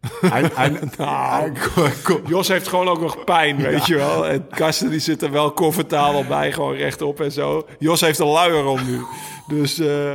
[0.20, 1.92] hij, hij, Nou, hij-
[2.26, 4.26] Jos heeft gewoon ook nog pijn, weet je wel.
[4.26, 7.66] En Karsten die zit er wel comfortabel bij, gewoon rechtop en zo.
[7.78, 9.00] Jos heeft een luier om nu.
[9.48, 10.12] Dus eh,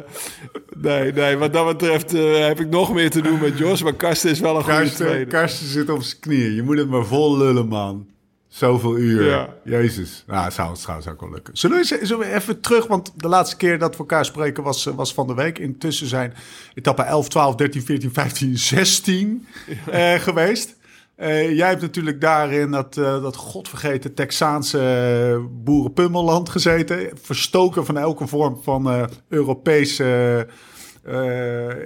[0.82, 3.84] nee, nee, wat dat betreft eh, heb ik nog meer te doen met Jos.
[3.84, 5.26] Maar Karsten is wel een goede Karsten, tweede.
[5.32, 6.56] Karsten zit op zijn knieën.
[6.56, 8.08] Je moet het maar vol lullen, man.
[8.54, 9.24] Zoveel uur.
[9.24, 9.50] Ja.
[9.64, 10.24] Jezus.
[10.28, 11.58] Nou, zou het trouwens ook wel lukken.
[11.58, 12.88] Zullen we, zullen we even terug?
[12.88, 15.60] Want de laatste keer dat we elkaar spreken was, eh, was van de week.
[15.60, 16.34] Intussen zijn
[16.74, 19.48] etappe 11, 12, 13, 14, 15, 16
[19.92, 20.76] eh, geweest.
[21.16, 27.10] Eh, jij hebt natuurlijk daar in dat, eh, dat godvergeten Texaanse boerenpummelland gezeten.
[27.22, 30.48] Verstoken van elke vorm van Europese,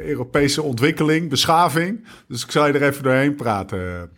[0.06, 2.08] Europese ontwikkeling, beschaving.
[2.28, 4.10] Dus ik zal je er even doorheen praten.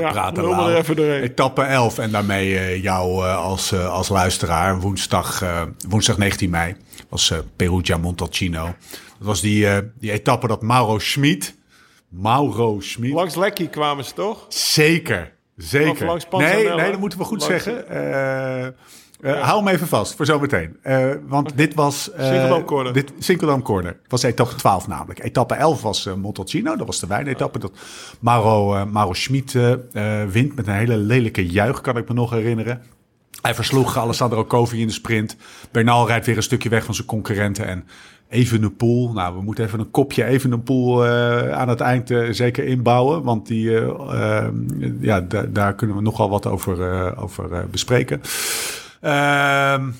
[0.00, 1.22] Ja, praten er even doorheen.
[1.22, 4.80] Etappe 11 en daarmee eh, jou eh, als, eh, als luisteraar.
[4.80, 5.44] Woensdag,
[5.88, 6.76] woensdag 19 mei
[7.08, 8.64] was Perugia Montalcino.
[9.18, 9.66] Dat was die,
[9.98, 11.54] die etappe dat Mauro Schmid...
[12.08, 13.12] Mauro Schmid...
[13.12, 14.46] Langs Lekkie kwamen ze toch?
[14.48, 16.20] Zeker, zeker.
[16.30, 18.74] Nee, nee, dat moeten we goed Langs- zeggen.
[19.20, 20.76] Eh, eh, Hou hem even vast voor zometeen.
[20.82, 22.12] Eh want dit was...
[22.12, 22.92] eh Sinkeldam Corner.
[22.92, 23.96] Dit, Sinkeldam Corner.
[24.08, 25.22] Was etappe 12 namelijk.
[25.24, 26.76] Etappe 11 was eh, Montalcino.
[26.76, 27.58] Dat was de wijnetappe.
[27.58, 27.72] Dat
[28.20, 29.72] Mauro, eh, Mauro Schmid eh,
[30.22, 32.82] eh, wint met een hele lelijke juich, kan ik me nog herinneren.
[33.42, 35.36] Hij versloeg Alessandro Covi in de sprint.
[35.70, 37.66] Bernal rijdt weer een stukje weg van zijn concurrenten.
[37.66, 37.84] En
[38.28, 43.22] Evenepoel, nou, we moeten even een kopje Evenepoel eh aan het eind eh, zeker inbouwen.
[43.22, 44.52] Want die, eh, eh,
[45.00, 48.20] ja, da- daar kunnen we nogal wat over, eh, over eh, bespreken.
[49.00, 49.90] Ehm,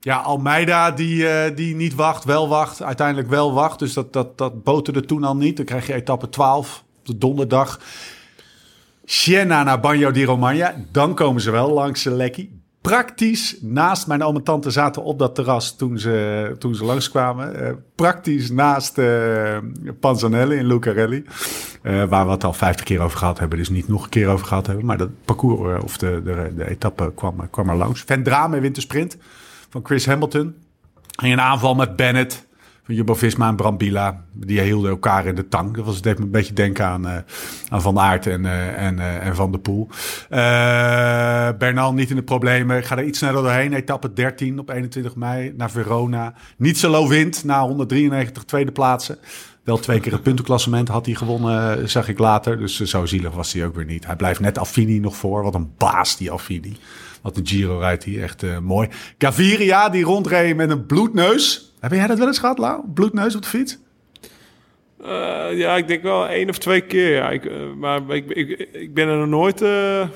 [0.00, 2.82] ja, Almeida die, eh, die niet wacht, wel wacht.
[2.82, 3.78] Uiteindelijk wel wacht.
[3.78, 5.56] Dus dat, dat, dat boterde toen al niet.
[5.56, 7.80] Dan krijg je etappe 12 op de donderdag.
[9.04, 10.74] Siena naar Bagno di Romagna.
[10.92, 12.62] Dan komen ze wel langs Lekkie.
[12.84, 17.66] Praktisch naast mijn oom en tante zaten op dat terras toen ze, toen ze langskwamen.
[17.66, 19.58] Eh, praktisch naast eh
[20.00, 21.24] Panzanelli in Lucarelli.
[21.82, 23.58] Eh, waar we het al vijftig keer over gehad hebben.
[23.58, 24.84] Dus niet nog een keer over gehad hebben.
[24.84, 28.02] Maar dat parcours of de, de, de etappe kwam, kwam er langs.
[28.02, 29.16] Vendrame wint de sprint
[29.70, 30.54] van Chris Hamilton.
[31.16, 32.46] Ging een aanval met Bennett
[32.84, 34.24] van Jumbo-Visma en Brambila.
[34.32, 35.76] Die hielden elkaar in de tang.
[35.76, 37.16] Dat was, me een beetje denken aan, eh,
[37.68, 39.88] aan Van Aert en, eh, en, eh, en Van der Poel.
[41.58, 42.76] Bernal niet in de problemen.
[42.76, 43.72] Ik ga er iets sneller doorheen.
[43.72, 46.34] Etappe 13 op 21 mei naar Verona.
[46.56, 49.18] Niet zo low wint na 193 tweede plaatsen.
[49.62, 52.58] Wel twee keer het puntenklassement had hij gewonnen, zag ik later.
[52.58, 54.06] Dus zo zielig was hij ook weer niet.
[54.06, 55.42] Hij blijft net Affini nog voor.
[55.42, 56.76] Wat een baas die Affini.
[57.22, 58.88] Wat een Giro rijdt hij, echt mooi.
[59.18, 61.73] Gaviria die rondreed met een bloedneus.
[61.84, 62.82] Heb jij dat wel eens gehad, Lau?
[62.94, 63.78] Bloedneus op de fiets?
[65.04, 67.12] Eh, ja, ik denk wel één of twee keer.
[67.12, 67.30] Ja.
[67.30, 68.30] Ik, eh, maar ik,
[68.72, 69.62] ik, ben er nog nooit.
[69.62, 70.08] eh,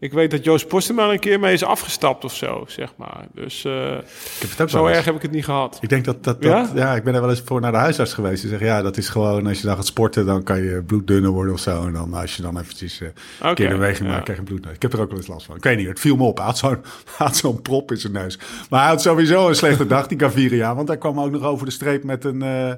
[0.00, 3.26] Ik weet dat Joost Postema een keer mee is afgestapt of zo, zeg maar.
[3.34, 5.78] Dus eh, Ik heb het ook zo erg heb ik het niet gehad.
[5.80, 6.70] Ik denk dat, dat, dat ja?
[6.74, 6.94] Ja?
[6.94, 8.40] ik ben er wel eens voor naar de huisarts geweest.
[8.40, 11.30] Die zegt, ja, dat is gewoon, als je dan gaat sporten, dan kan je bloeddunner
[11.30, 11.86] worden of zo.
[11.86, 13.14] En dan als je dan eventjes eh, een
[13.46, 14.12] Oké, keer een beweging ja.
[14.12, 14.74] maakt, krijg je bloedneus.
[14.74, 15.56] Ik heb er ook wel eens last van.
[15.56, 16.36] Ik weet niet, het viel me op.
[16.36, 16.70] Hij had zo'n
[17.16, 18.38] hij had zo'n prop in zijn neus.
[18.70, 20.74] Maar hij had sowieso een slechte dag, die Gaviria.
[20.74, 22.42] Want hij kwam ook nog over de streep met een...
[22.42, 22.72] eh,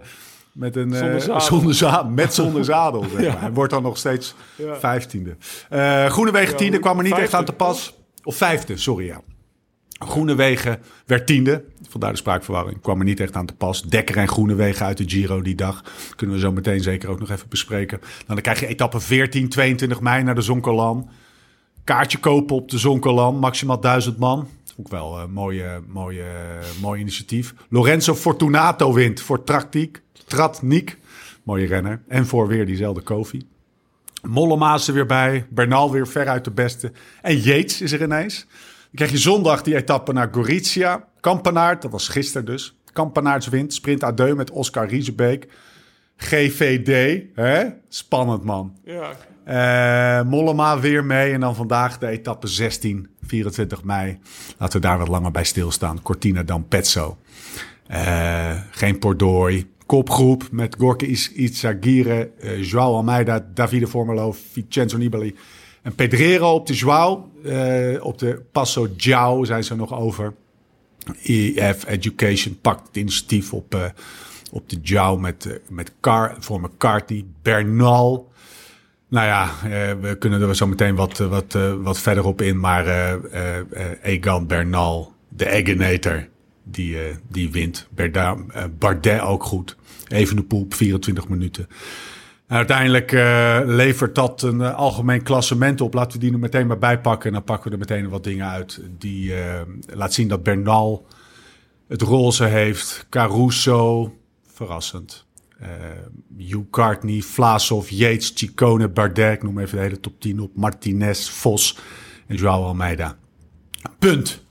[0.52, 1.40] met een Zonder eh, zadel.
[1.40, 3.02] zonder za- met zonder zadel.
[3.02, 3.22] Zeg maar.
[3.22, 3.38] Ja.
[3.38, 4.76] Hij wordt dan nog steeds Ja.
[4.76, 5.36] vijftiende.
[5.68, 7.94] Eh Groenewegen Ja, tiende kwam er niet echt aan te pas.
[8.22, 9.20] Of vijfde, sorry ja.
[10.06, 11.64] Groenewegen werd tiende.
[11.88, 12.80] Vandaar de spraakverwarring.
[12.80, 13.82] Kwam er niet echt aan te pas.
[13.82, 15.84] Dekker en Groenewegen uit de Giro die dag.
[16.16, 18.00] Kunnen we zo meteen zeker ook nog even bespreken.
[18.26, 21.08] Dan krijg je etappe 14, 22 mei naar de Zonkolan.
[21.84, 23.38] Kaartje kopen op de Zonkolan.
[23.38, 24.48] Maximaal 1000 man.
[24.76, 26.24] Ook wel een mooie, mooie,
[26.80, 27.54] mooi initiatief.
[27.68, 30.02] Lorenzo Fortunato wint voor Traktiek.
[30.26, 30.98] Tratnik.
[31.42, 32.02] Mooie renner.
[32.08, 33.46] En voor weer diezelfde Kofi.
[34.22, 35.46] Mollema is er weer bij.
[35.50, 36.92] Bernal weer veruit de beste.
[37.22, 38.46] En Yates is er ineens.
[38.46, 41.08] Dan krijg je zondag die etappe naar Gorizia.
[41.20, 42.76] Kampenaard, dat was gisteren dus.
[42.92, 43.74] Kampenaards wint.
[43.74, 45.48] Sprint Adeu met Oscar Riesebeek.
[46.16, 47.22] GVD.
[47.34, 47.64] Hè?
[47.88, 48.76] Spannend man.
[48.84, 51.32] Ja, Eh, Mollema weer mee.
[51.32, 54.18] En dan vandaag de etappe 16, 24 mei.
[54.58, 56.02] Laten we daar wat langer bij stilstaan.
[56.02, 57.16] Cortina dan Pezzo.
[57.86, 59.70] Eh, geen Pordoi.
[59.86, 65.36] Kopgroep met Gorke Is- Itzagire, eh Joao Almeida, Davide Formelo, Vincenzo Nibali
[65.82, 67.30] en Pedrero op de Joao.
[68.00, 70.34] Op de Passo Giao zijn ze nog over.
[71.22, 73.92] EF Education pakt het initiatief op,
[74.52, 78.31] op de Jou met, met Car, voor McCartney, Bernal.
[79.12, 82.42] Nou ja, eh, we kunnen er zo meteen wat, eh, wat, eh, wat verder op
[82.42, 82.60] in.
[82.60, 83.16] Maar
[84.02, 86.28] Egan Bernal, de Egenator,
[86.62, 86.96] die,
[87.28, 87.88] die wint.
[88.78, 89.76] Bardet ook goed.
[90.08, 91.68] Even de poel op 24 minuten.
[92.46, 93.10] En uiteindelijk
[93.66, 95.94] levert dat een algemeen klassement op.
[95.94, 97.26] Laten we die er meteen maar bijpakken.
[97.26, 98.80] En dan pakken we er meteen wat dingen uit.
[98.98, 99.34] Die
[99.86, 101.06] laat zien dat Bernal
[101.88, 103.06] het roze heeft.
[103.10, 104.12] Caruso,
[104.46, 105.26] verrassend.
[105.62, 105.68] Eh
[106.38, 109.32] Hugh Cartney, Vlasov, Yates, Ciccone, Bardet.
[109.34, 110.56] Ik noem even de hele top 10 op.
[110.56, 111.78] Martinez, Vos
[112.26, 113.16] en Joao Almeida.
[113.98, 114.42] Punt.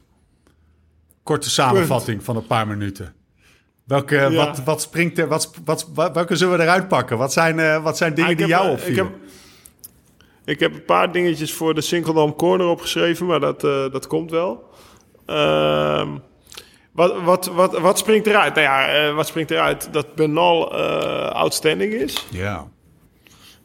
[1.24, 3.14] Korte samenvatting van een paar minuten.
[3.84, 4.32] Welke, Ja.
[4.32, 7.18] wat, wat springt er, wat, wat, welke zullen we eruit pakken?
[7.18, 9.06] Wat zijn, eh, wat zijn dingen Ah, die heb, jou eh, opvielen?
[9.06, 9.20] Ik heb,
[10.46, 14.70] ik heb een paar dingetjes voor de Sinkeldam Corner opgeschreven, maar dat, dat komt wel.
[15.26, 16.10] Ehm,
[16.92, 18.56] wat, wat, wat, wat springt eruit?
[18.56, 19.88] Nou ja, eh, wat springt eruit?
[19.92, 22.26] Dat Bernal eh, outstanding is.
[22.30, 22.68] Ja.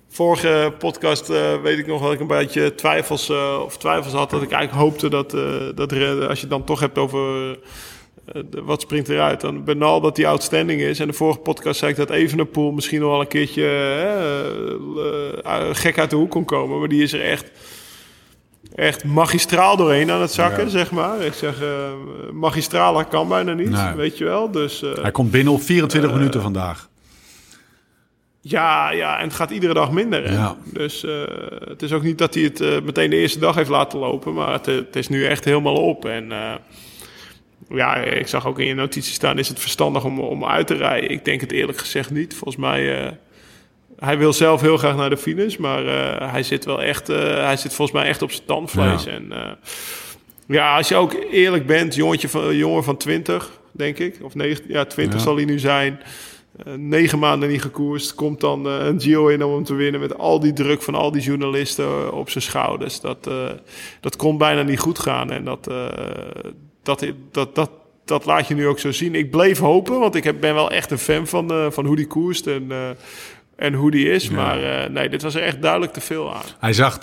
[0.09, 3.31] Vorige podcast eh, weet ik nog dat ik een beetje twijfels,
[3.65, 4.31] of twijfels had.
[4.31, 5.31] Dat ik eigenlijk hoopte dat,
[5.77, 7.19] dat als je het dan toch hebt over
[8.51, 9.41] de- wat springt eruit.
[9.41, 11.01] Dan Bernal dat die outstanding is.
[11.01, 13.69] En de vorige podcast zei ik dat Evenepoel misschien nog wel een keertje
[15.73, 16.79] gek uit de hoek kon komen.
[16.79, 17.51] Maar die is er echt,
[18.75, 20.71] echt magistraal doorheen aan het zakken, Ja.
[20.71, 21.21] zeg maar.
[21.21, 21.69] Ik zeg, eh
[22.33, 23.95] magistraler kan bijna niet, Nee.
[23.95, 24.51] weet je wel.
[24.51, 26.89] Dus, eh, Hij komt binnen op 24 minuten vandaag.
[28.41, 30.33] Ja, ja, en het gaat iedere dag minder.
[30.33, 30.57] Ja.
[30.73, 31.23] Dus eh,
[31.69, 34.35] het is ook niet dat hij het eh, meteen de eerste dag heeft laten lopen,
[34.35, 36.05] maar het, eh, het is nu echt helemaal op.
[36.05, 36.55] En eh,
[37.69, 40.75] ja, ik zag ook in je notities staan, is het verstandig om, om uit te
[40.75, 41.11] rijden?
[41.11, 42.35] Ik denk het eerlijk gezegd niet.
[42.35, 43.13] Volgens mij, eh,
[43.99, 47.19] hij wil zelf heel graag naar de finish, maar eh, hij zit wel echt, eh,
[47.19, 49.05] hij zit volgens mij echt op zijn tandvlees.
[49.05, 49.11] Ja.
[49.11, 49.51] En eh,
[50.47, 54.73] ja, als je ook eerlijk bent, jongetje van, jongen van 20, denk ik, of 19,
[54.73, 55.25] ja, 20 Ja.
[55.25, 56.01] zal hij nu zijn.
[56.77, 58.15] Negen maanden niet gekoerst.
[58.15, 60.01] Komt dan een Giro in om hem te winnen.
[60.01, 63.01] Met al die druk van al die journalisten op zijn schouders.
[63.01, 63.31] Dat,
[64.01, 65.31] dat kon bijna niet goed gaan.
[65.31, 65.71] En dat,
[66.83, 67.71] dat, dat, dat,
[68.05, 69.15] dat laat je nu ook zo zien.
[69.15, 72.07] Ik bleef hopen, want ik heb, ben wel echt een fan van, van hoe die
[72.07, 72.47] koerst.
[72.47, 72.73] En,
[73.57, 74.31] en hoe die is.
[74.31, 76.43] Maar eh, nee, dit was er echt duidelijk te veel aan.
[76.59, 76.95] Hij zag,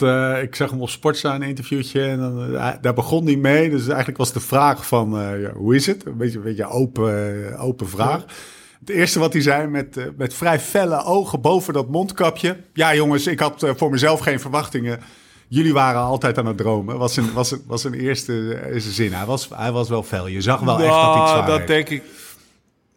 [0.41, 3.70] ik zag hem op Sportza een interviewtje en dan, eh, daar begon hij mee.
[3.70, 6.06] Dus eigenlijk was de vraag van, eh, ja, hoe is het?
[6.06, 8.26] Een beetje een beetje open, open vraag.
[8.80, 12.58] Het eerste wat hij zei met, met vrij felle ogen boven dat mondkapje.
[12.74, 14.99] Ja jongens, ik had voor mezelf geen verwachtingen.
[15.47, 16.97] Jullie waren altijd aan het dromen.
[16.97, 19.14] Was een, was een, was een eerste, eerste zin.
[19.14, 20.28] Hij was, hij was wel fel.
[20.28, 21.68] Je zag wel echt dat hij het zwaar dat heeft.
[21.68, 22.04] denk ik.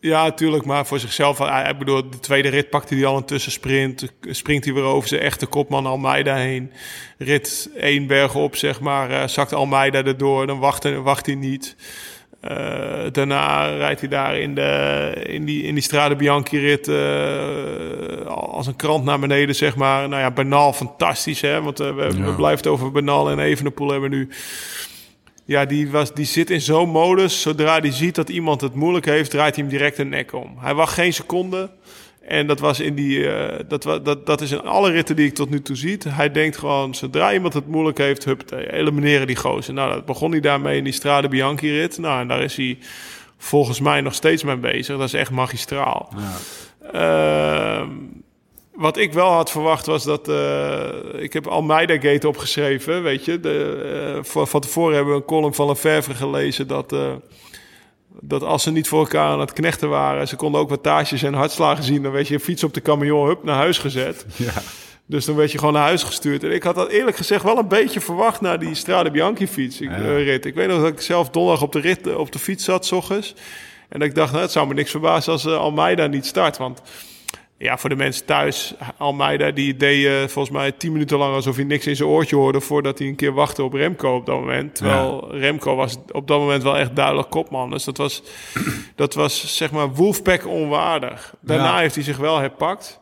[0.06, 1.38] Ja, natuurlijk, maar voor zichzelf.
[1.38, 4.12] Hij, ik bedoel, de tweede rit pakte hij al een tussensprint.
[4.30, 6.72] Springt hij weer over zijn echte kopman Almeida heen.
[7.18, 9.10] Rit één berg op, zeg maar.
[9.10, 10.46] eh, zakt Almeida erdoor.
[10.46, 11.76] Dan wacht, hij- wacht hij niet.
[12.40, 12.56] Eh,
[13.12, 18.66] daarna rijdt hij daar in, de, in, die, in die Strade Bianchi rit eh, als
[18.66, 20.08] een krant naar beneden, zeg maar.
[20.08, 21.62] Nou ja, Bernal, fantastisch, hè.
[21.62, 22.34] Want we, we Ja.
[22.34, 24.28] blijven het over Bernal en Evenepoel hebben nu...
[25.46, 27.42] Ja, die, was, die zit in zo'n modus.
[27.42, 30.56] Zodra hij ziet dat iemand het moeilijk heeft, draait hij hem direct de nek om.
[30.58, 31.70] Hij wacht geen seconde.
[32.20, 35.34] En dat was in die, eh, dat, dat, dat is in alle ritten die ik
[35.34, 35.98] tot nu toe zie.
[36.08, 39.74] Hij denkt gewoon, zodra iemand het moeilijk heeft, hup, elimineren die gozer.
[39.74, 41.98] Nou, dat begon hij daarmee in die Strade Bianchi rit.
[41.98, 42.78] Nou, en daar is hij
[43.38, 44.96] volgens mij nog steeds mee bezig.
[44.96, 46.12] Dat is echt magistraal.
[46.92, 47.88] Ehm,
[48.76, 50.28] wat ik wel had verwacht was dat...
[50.28, 50.88] eh,
[51.22, 53.40] ik heb Almeida Gate opgeschreven, weet je.
[53.40, 56.66] De, eh, van, van tevoren hebben we een column van Lefevre gelezen...
[56.66, 57.12] dat, eh,
[58.20, 60.28] dat als ze niet voor elkaar aan het knechten waren...
[60.28, 62.02] ze konden ook wattages en hartslagen zien...
[62.02, 64.26] dan werd je fiets op de camion, hup, naar huis gezet.
[64.36, 64.52] Ja.
[65.08, 66.44] Dus dan werd je gewoon naar huis gestuurd.
[66.44, 68.40] En ik had dat eerlijk gezegd wel een beetje verwacht...
[68.40, 70.44] naar die Strade Bianchi fiets, ik, rit.
[70.44, 72.92] Ik weet nog dat ik zelf donderdag op de, rit, op de fiets zat, s
[72.92, 73.34] ochtends...
[73.88, 76.56] En dat ik dacht, nou, het zou me niks verbazen als Almeida niet start.
[76.56, 76.82] Want
[77.58, 81.56] ja, voor de mensen thuis, Almeida die deed eh, volgens mij tien minuten lang alsof
[81.56, 84.38] hij niks in zijn oortje hoorde voordat hij een keer wachtte op Remco op dat
[84.40, 84.74] moment.
[84.74, 87.70] Terwijl Remco was op dat moment wel echt duidelijk kopman.
[87.70, 88.22] Dus dat was,
[88.94, 91.34] dat was zeg maar Wolfpack onwaardig.
[91.40, 91.78] Daarna Ja.
[91.78, 93.00] heeft hij zich wel herpakt.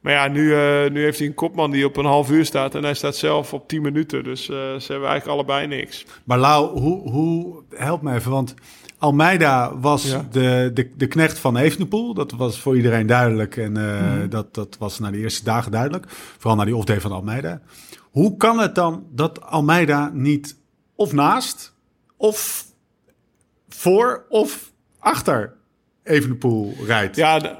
[0.00, 2.74] Maar ja, nu, eh, nu heeft hij een kopman die op een half uur staat
[2.74, 4.24] en hij staat zelf op 10 minuten.
[4.24, 6.04] Dus eh, ze hebben eigenlijk allebei niks.
[6.24, 8.54] Maar Lau, hoe, hoe, help me even, want
[8.98, 10.26] Almeida was Ja.
[10.30, 12.14] de, de, de knecht van Evenepoel.
[12.14, 14.28] Dat was voor iedereen duidelijk en eh, Mhm.
[14.28, 16.04] dat, dat was na de eerste dagen duidelijk.
[16.38, 17.60] Vooral na die off-day van Almeida.
[18.10, 20.56] Hoe kan het dan dat Almeida niet
[20.94, 21.72] of naast,
[22.16, 22.64] of
[23.68, 25.54] voor, of achter
[26.02, 27.16] Evenepoel rijdt?
[27.16, 27.58] Ja,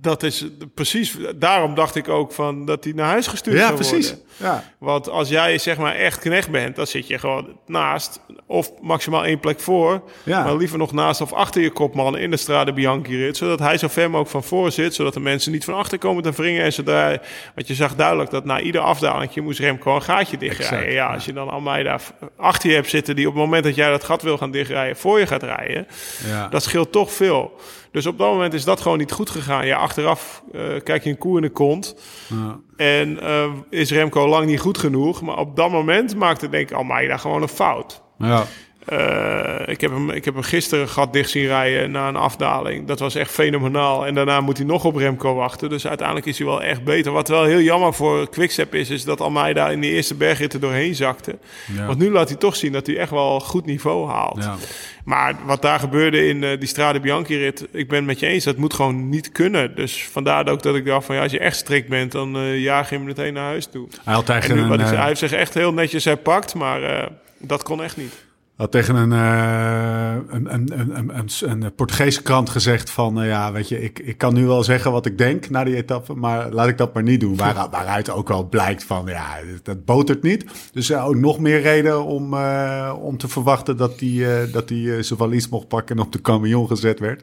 [0.00, 1.16] dat is precies.
[1.36, 4.08] Daarom dacht ik ook van dat hij naar huis gestuurd Ja, zou precies.
[4.08, 4.24] worden.
[4.36, 4.64] Ja.
[4.78, 9.24] Want als jij zeg maar echt knecht bent, dan zit je gewoon naast of maximaal
[9.24, 10.44] één plek voor, Ja.
[10.44, 13.78] maar liever nog naast of achter je kopman in de Strade Bianchi rit, zodat hij
[13.78, 16.62] zo ver mogelijk van voor zit, zodat de mensen niet van achter komen te wringen
[16.64, 17.18] en zodra,
[17.54, 20.78] want je zag duidelijk dat na ieder afdalingje moest Remco een gaatje dichtrijden.
[20.78, 23.64] Exact, ja, als je dan Almeida v- achter je hebt zitten die op het moment
[23.64, 25.86] dat jij dat gat wil gaan dichtrijden voor je gaat rijden,
[26.26, 26.48] Ja.
[26.48, 27.52] dat scheelt toch veel.
[27.90, 29.66] Dus op dat moment is dat gewoon niet goed gegaan.
[29.66, 31.94] Ja, achteraf eh, kijk je een koe in de kont.
[32.28, 32.58] Ja.
[32.76, 35.22] En eh, is Remco lang niet goed genoeg.
[35.22, 38.02] Maar op dat moment maakte denk ik Almeida gewoon een fout.
[38.18, 38.44] Ja.
[38.84, 42.86] Eh, ik, heb hem, ik heb hem gisteren gat dicht zien rijden na een afdaling.
[42.86, 44.06] Dat was echt fenomenaal.
[44.06, 45.68] En daarna moet hij nog op Remco wachten.
[45.68, 47.12] Dus uiteindelijk is hij wel echt beter.
[47.12, 48.90] Wat wel heel jammer voor Quickstep is...
[48.90, 51.38] is dat Almeida in die eerste bergrit er doorheen zakte.
[51.76, 51.86] Ja.
[51.86, 54.44] Want nu laat hij toch zien dat hij echt wel goed niveau haalt.
[54.44, 54.56] Ja.
[55.04, 57.66] Maar wat daar gebeurde in eh, die Strade Bianchi-rit...
[57.72, 59.74] ik ben het met je eens, dat moet gewoon niet kunnen.
[59.74, 61.14] Dus vandaar ook dat ik dacht van...
[61.14, 63.88] ja, als je echt strikt bent, dan eh jaag je hem meteen naar huis toe.
[64.04, 65.72] Hij had tegen En nu, een, wat ik zei, eh, hij heeft zich echt heel
[65.72, 68.24] netjes herpakt, maar dat kon echt niet.
[68.56, 73.20] Had tegen een, eh, een, een, een, een, Portugese krant gezegd van...
[73.20, 75.76] eh, ja, weet je, ik, ik kan nu wel zeggen wat ik denk na die
[75.76, 76.14] etappe...
[76.14, 77.36] maar laat ik dat maar niet doen.
[77.36, 80.44] Waar, waaruit ook wel blijkt van, ja, dat botert niet.
[80.72, 83.76] Dus ook nog meer reden om, eh, om te verwachten...
[83.76, 87.22] dat hij dat eh, zijn valies mocht pakken en op de camion gezet werd.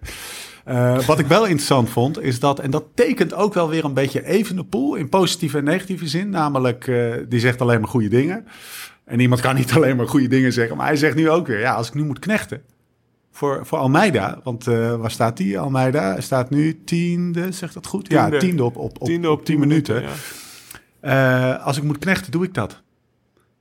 [1.05, 2.59] Wat ik wel interessant vond, is dat...
[2.59, 4.95] en dat tekent ook wel weer een beetje even de pool...
[4.95, 6.29] in positieve en negatieve zin.
[6.29, 6.91] Namelijk,
[7.29, 8.45] die zegt alleen maar goede dingen...
[9.11, 10.77] En iemand kan niet alleen maar goede dingen zeggen.
[10.77, 12.61] Maar hij zegt nu ook weer, ja, als ik nu moet knechten
[13.31, 14.39] voor, voor Almeida.
[14.43, 15.59] Want eh, waar staat die?
[15.59, 18.11] Almeida staat nu tiende, zegt dat goed?
[18.11, 18.63] ja, Tiende.
[18.63, 20.01] op, op, op, Tiende op 10 minuten.
[20.01, 20.09] ja.
[20.99, 22.81] Eh, als ik moet knechten, doe ik dat.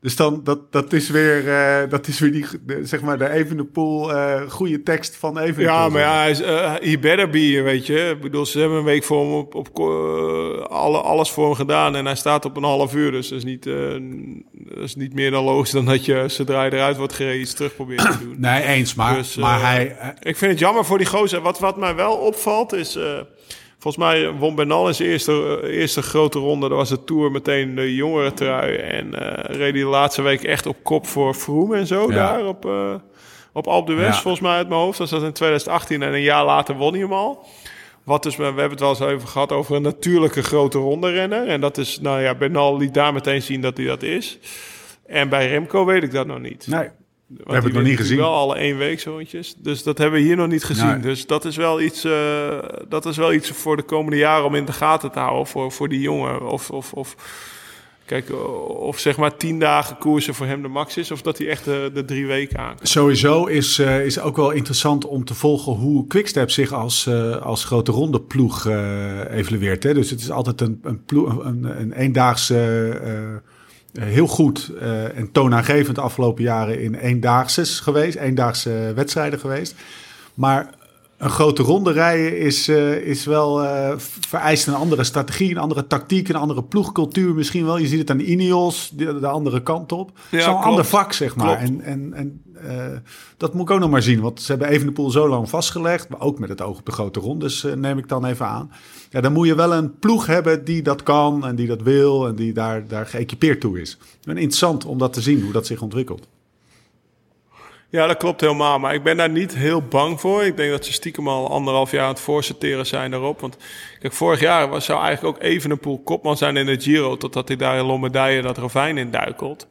[0.00, 3.30] Dus dan, dat, dat is weer, eh, dat is weer die, de, zeg maar, de
[3.30, 5.64] Evenepoel, eh goede tekst van Evenepoel.
[5.64, 8.10] Ja, maar ja, hij is, eh, he better be, weet je.
[8.14, 11.54] Ik bedoel, ze hebben een week voor hem op, op eh, alle, alles voor hem
[11.54, 13.10] gedaan en hij staat op een half uur.
[13.10, 13.74] Dus dat is niet, eh,
[14.52, 17.54] dat is niet meer dan logisch dan dat je zodra je eruit wordt gereden iets
[17.54, 18.34] terug probeert te doen.
[18.38, 19.96] Nee, eens, maar, Dus, maar hij...
[20.20, 21.40] Ik vind het jammer voor die gozer.
[21.40, 22.98] Wat, wat mij wel opvalt is...
[23.80, 26.68] volgens mij won Bernal in zijn eerste, eh, eerste grote ronde.
[26.68, 28.74] Dat was de Tour meteen de jongere trui.
[28.76, 32.00] En eh reed hij de laatste week echt op kop voor Froome en zo.
[32.12, 32.14] Ja.
[32.14, 32.94] Daar op, eh
[33.52, 34.20] op Alpe d'Huez Ja.
[34.22, 34.98] volgens mij uit mijn hoofd.
[34.98, 37.44] Dat was in 2018 en een jaar later won hij hem al.
[38.04, 41.48] Wat dus, we hebben het wel eens even gehad over een natuurlijke grote ronde renner.
[41.48, 44.38] En dat is, nou ja, Bernal liet daar meteen zien dat hij dat is.
[45.06, 46.66] En bij Remco weet ik dat nog niet.
[46.66, 46.88] nee,
[47.36, 48.16] Want hebben het nog niet gezien.
[48.16, 49.54] Wel alle één week zoontjes.
[49.58, 50.86] Dus dat hebben we hier nog niet gezien.
[50.86, 51.00] Nee.
[51.00, 52.04] Dus dat is wel iets.
[52.04, 52.58] eh,
[52.88, 55.72] dat is wel iets voor de komende jaren om in de gaten te houden voor,
[55.72, 56.48] voor die jongen.
[56.50, 57.16] Of, of, of
[58.06, 58.32] kijk,
[58.68, 61.64] of zeg maar tien dagen koersen voor hem de max is, of dat hij echt
[61.64, 62.74] de, de drie weken aan.
[62.82, 67.36] Sowieso is, eh, is ook wel interessant om te volgen hoe Quickstep zich als, eh,
[67.36, 68.66] als grote ronde ploeg
[69.30, 69.82] evalueert.
[69.82, 69.94] Hè?
[69.94, 72.54] Dus het is altijd een, een, ploeg, een, een eendaagse,
[73.92, 79.74] heel goed eh, en toonaangevend de afgelopen jaren in eendaagses geweest, eendaagse wedstrijden geweest.
[80.34, 80.70] Maar
[81.20, 83.92] een grote ronde rijden is, eh, is wel eh,
[84.28, 87.76] vereist een andere strategie, een andere tactiek, een andere ploegcultuur misschien wel.
[87.76, 90.18] Je ziet het aan Ineos, de, de andere kant op.
[90.30, 90.64] Ja, klopt.
[90.64, 91.56] ander vak, zeg maar.
[91.56, 91.70] Klopt.
[91.70, 92.98] En, en, en eh,
[93.36, 96.20] dat moet ik ook nog maar zien, want ze hebben Evenepoel zo lang vastgelegd, maar
[96.20, 98.70] ook met het oog op de grote rondes neem ik dan even aan.
[99.10, 102.26] Ja, dan moet je wel een ploeg hebben die dat kan en die dat wil
[102.26, 103.98] en die daar, daar geëquipeerd toe is.
[104.24, 106.26] En interessant om dat te zien, hoe dat zich ontwikkelt.
[107.90, 108.78] Ja, dat klopt helemaal.
[108.78, 110.44] Maar ik ben daar niet heel bang voor.
[110.44, 113.40] Ik denk dat ze stiekem al anderhalf jaar aan het voorsorteren zijn daarop.
[113.40, 113.56] Want
[114.00, 117.16] kijk, vorig jaar was, zou eigenlijk ook even een poel kopman zijn in de Giro.
[117.16, 119.66] Totdat hij daar in Lombardije dat ravijn in duikelt.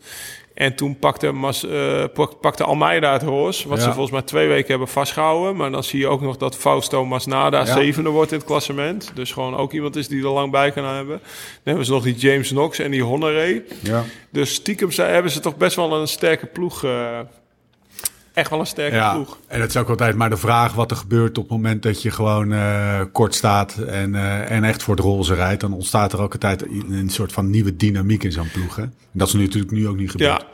[0.54, 3.64] En toen pakte, Mas, eh, pak- pakte Almeida het roos.
[3.64, 3.84] Wat Ja.
[3.84, 5.56] ze volgens mij twee weken hebben vastgehouden.
[5.56, 7.66] Maar dan zie je ook nog dat Fausto Masnada Ja.
[7.66, 9.12] zevende wordt in het klassement.
[9.14, 11.18] Dus gewoon ook iemand is die er lang bij kan hebben.
[11.18, 11.30] Dan
[11.64, 13.62] hebben ze nog die James Knox en die Honoré.
[13.84, 14.04] Ja.
[14.32, 16.84] Dus stiekem zijn, hebben ze toch best wel een sterke ploeg.
[16.84, 17.20] eh,
[18.40, 19.38] echt wel een sterke Ja, ploeg.
[19.48, 22.02] en het is ook altijd maar de vraag wat er gebeurt op het moment dat
[22.02, 25.62] je gewoon eh, kort staat en, eh, en echt voor het roze rijdt.
[25.62, 28.76] Dan ontstaat er ook altijd een, een soort van nieuwe dynamiek in zo'n ploeg.
[28.76, 28.82] Hè?
[28.82, 30.42] En dat is nu natuurlijk nu ook niet gebeurd.
[30.42, 30.48] Ja.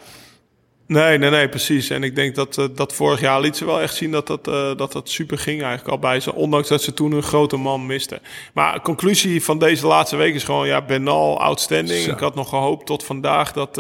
[0.88, 1.90] Nee, nee, nee, precies.
[1.90, 4.46] En ik denk dat, eh, dat vorig jaar liet ze wel echt zien dat dat,
[4.78, 6.34] dat dat super ging eigenlijk al bij ze.
[6.34, 8.20] Ondanks dat ze toen een grote man misten.
[8.54, 12.04] Maar conclusie van deze laatste week is gewoon, ja, Bernal, outstanding.
[12.04, 12.12] Zo.
[12.12, 13.78] Ik had nog gehoopt tot vandaag dat,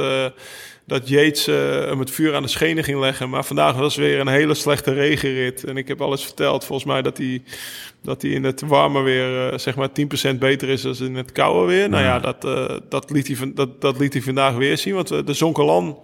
[0.85, 1.55] dat Yates eh,
[1.85, 3.29] hem het vuur aan de schenen ging leggen.
[3.29, 5.63] Maar vandaag was weer een hele slechte regenrit.
[5.63, 7.43] En ik heb alles verteld, volgens mij, dat hij,
[8.01, 9.89] dat hij in het warme weer eh, zeg maar
[10.33, 11.89] 10% beter is dan in het koude weer.
[11.89, 14.93] Nou ja, dat, eh, dat, liet hij, dat, dat liet hij vandaag weer zien.
[14.93, 15.99] Want de Zonkelan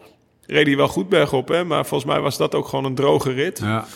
[0.46, 1.64] reed hij wel goed bergop, hè?
[1.64, 3.60] maar volgens mij was dat ook gewoon een droge rit.
[3.60, 3.88] Ja.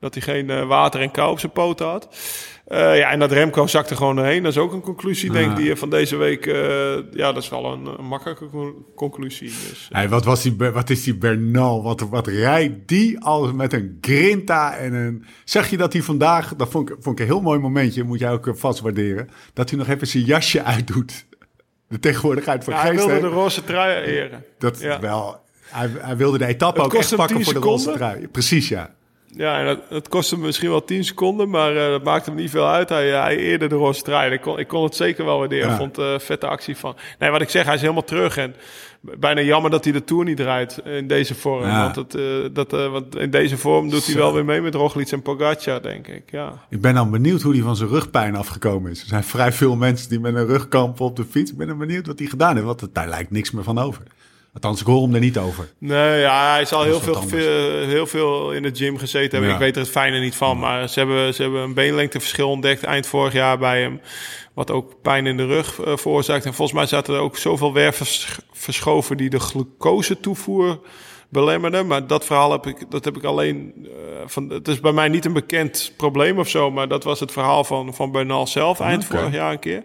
[0.00, 2.08] Dat hij geen water en kou op zijn poten had.
[2.64, 4.42] Eh, ja, en dat Remco zakte gewoon erheen.
[4.42, 6.46] Dat is ook een conclusie, denk ik, die je van deze week...
[6.46, 9.48] eh, ja, dat is wel een, een makkelijke con- conclusie.
[9.48, 11.82] Dus, eh, Hey, wat, was die, wat is die Bernal?
[11.82, 15.24] Wat, wat rijdt die al met een grinta en een...
[15.44, 16.54] Zeg je dat hij vandaag...
[16.56, 19.28] Dat vond ik, vond ik een heel mooi momentje, moet jij ook vast waarderen.
[19.52, 21.26] Dat hij nog even zijn jasje uitdoet.
[21.88, 24.44] De tegenwoordigheid van ja, hij wilde de roze trui eren.
[24.58, 25.00] Dat Ja.
[25.00, 25.42] wel...
[25.64, 28.28] Hij, hij wilde de etappe Het ook echt pakken 10 voor de roze trui.
[28.28, 28.94] Precies, ja.
[29.36, 32.38] Ja, en dat, het kostte me misschien wel 10 seconden, maar eh, dat maakte hem
[32.38, 32.88] niet veel uit.
[32.88, 34.32] Hij, hij eerde de roze trui.
[34.32, 35.66] Ik kon, ik kon het zeker wel waarderen.
[35.66, 35.72] Ja.
[35.72, 36.96] Ik vond het een vette actie van.
[37.18, 38.36] Nee, wat ik zeg, hij is helemaal terug.
[38.36, 38.54] En
[39.00, 41.62] bijna jammer dat hij de Tour niet rijdt in deze vorm.
[41.64, 41.82] Ja.
[41.82, 42.22] Want, het, eh,
[42.52, 45.82] dat, eh, want in deze vorm doet hij wel weer mee met Roglic en Pogacar,
[45.82, 46.30] denk ik.
[46.30, 46.52] Ja.
[46.70, 49.00] Ik ben dan benieuwd hoe hij van zijn rugpijn afgekomen is.
[49.00, 51.50] Er zijn vrij veel mensen die met een rug kampen op de fiets.
[51.50, 53.78] Ik ben dan benieuwd wat hij gedaan heeft, want het- daar lijkt niks meer van
[53.78, 54.02] over.
[54.54, 55.72] Althans, ik hoor hem er niet over.
[55.78, 57.20] Nee, ja, hij zal heel veel,
[57.86, 59.48] heel veel in de gym gezeten hebben.
[59.48, 59.54] Ja.
[59.54, 62.82] Ik weet er het fijne niet van, maar ze hebben, ze hebben een beenlengteverschil ontdekt
[62.82, 64.00] eind vorig jaar bij hem.
[64.54, 66.44] Wat ook pijn in de rug eh, veroorzaakt.
[66.44, 70.80] En volgens mij zaten er ook zoveel werven versch- verschoven die de glucose toevoer
[71.28, 71.86] belemmerden.
[71.86, 73.90] Maar dat verhaal heb ik, dat heb ik alleen eh,
[74.26, 74.48] van.
[74.50, 77.64] Het is bij mij niet een bekend probleem of zo, maar dat was het verhaal
[77.64, 79.82] van, van Bernal zelf eind vorig jaar een keer.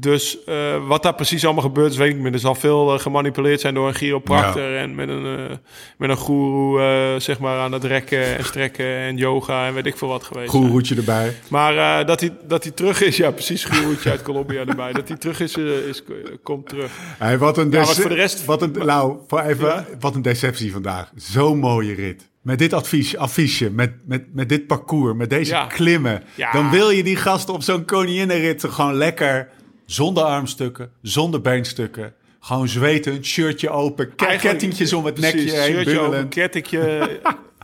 [0.00, 2.32] Dus eh, wat daar precies allemaal gebeurd is, weet ik niet meer.
[2.32, 5.56] Er zal veel eh, gemanipuleerd zijn door een chiropractor en met een, eh
[5.98, 9.96] met een goeroe, zeg maar, aan het rekken en strekken en yoga en weet ik
[9.96, 10.50] veel wat geweest.
[10.50, 11.36] Goeroetje erbij.
[11.48, 14.92] Maar dat, hij, dat hij terug is, ja, precies, goeroetje uit Colombia erbij.
[14.92, 15.56] Dat hij terug is,
[15.88, 16.02] is
[16.42, 16.90] komt terug.
[17.18, 19.86] Hey, wat een Ja, wat dece- voor de rest- Wat een, nou, voor even, Ja?
[20.00, 21.10] wat een deceptie vandaag.
[21.16, 22.28] Zo'n mooie rit.
[22.42, 25.66] Met dit advies, affiche, met, met, met dit parcours, met deze Ja.
[25.66, 26.22] klimmen.
[26.34, 26.52] Ja.
[26.52, 29.48] Dan wil je die gasten op zo'n koninginnenrit gewoon lekker...
[29.86, 32.14] zonder armstukken, zonder beenstukken...
[32.40, 36.28] Gewoon zweten, shirtje open, ke- Eigenlijk- kettingjes om het precies, nekje heen shirtje bungelen.
[36.28, 37.08] kettingje.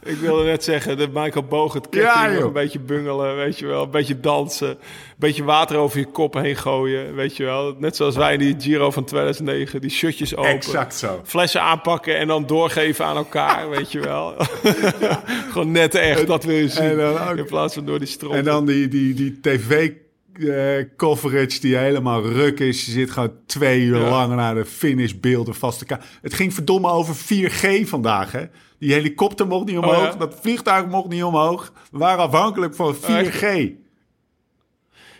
[0.02, 3.66] ik wilde net zeggen, de Michael Boog, het ketting, Ja, een beetje bungelen, weet je
[3.66, 3.82] wel.
[3.82, 4.76] Een beetje dansen, een
[5.18, 7.74] beetje water over je kop heen gooien, weet je wel.
[7.78, 10.50] Net zoals wij in die Giro van 2009, die shirtjes open.
[10.50, 11.20] Exact zo.
[11.24, 14.34] Flessen aanpakken en dan doorgeven aan elkaar, weet je wel.
[15.50, 16.82] Gewoon net echt, dat wil je zien.
[16.82, 18.32] En dan ook- in plaats van door die stroom.
[18.32, 19.40] En dan die, die, die
[20.38, 22.84] tv-coverage die helemaal ruk is.
[22.86, 24.08] Je zit gewoon twee uur Ja.
[24.08, 26.06] lang naar de finishbeelden vast te kijken.
[26.22, 28.44] Het ging verdomme over 4G vandaag, hè?
[28.78, 30.14] Die helikopter mocht niet omhoog, Oh, ja?
[30.18, 31.72] dat vliegtuig mocht niet omhoog.
[31.90, 33.44] We waren afhankelijk van 4G.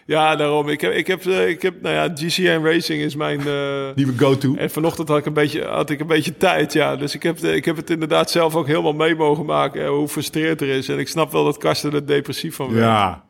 [0.06, 0.68] Ja, daarom.
[0.68, 3.38] Ik heb, ik heb, eh, ik heb nou ja, GCN Racing is mijn...
[3.38, 4.54] eh, Die we go-to.
[4.54, 6.96] En vanochtend had ik een beetje, had ik een beetje tijd, ja.
[6.96, 10.08] Dus ik heb, ik heb het inderdaad zelf ook helemaal mee mogen maken, eh, hoe
[10.08, 10.88] frustreerd er is.
[10.88, 12.84] En ik snap wel dat Karsten er depressief van werd.
[12.84, 13.24] Ja.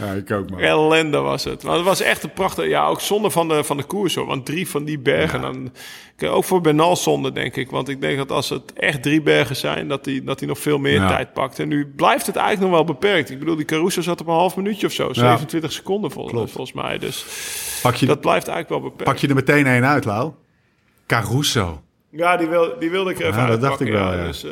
[0.00, 0.60] Ja, ik ook man.
[0.60, 1.62] Ellende was het.
[1.62, 2.66] Maar het was echt een prachtig...
[2.68, 4.26] Ja, ook zonde van de, van de koers, hoor.
[4.26, 5.40] Want drie van die bergen...
[5.40, 5.72] Dan,
[6.16, 7.70] Kijk, ook voor Bernal zonde, denk ik.
[7.70, 9.88] Want ik denk dat als het echt drie bergen zijn...
[9.88, 11.08] dat hij dat hij nog veel meer Ja.
[11.08, 11.58] tijd pakt.
[11.58, 13.30] En nu blijft het eigenlijk nog wel beperkt.
[13.30, 15.12] Ik bedoel, die Caruso zat op een half minuutje of zo.
[15.12, 16.50] 27 seconden vol, Klopt.
[16.50, 16.98] volgens mij.
[16.98, 17.24] Dus
[17.82, 19.10] Pak je, dat blijft eigenlijk wel beperkt.
[19.12, 20.32] pak je er meteen een uit, Lau?
[21.06, 21.80] Caruso.
[22.10, 24.24] Ja, die, wil, die wilde ik er even Ja, dat dacht ik wel, ja.
[24.26, 24.50] Dus, eh,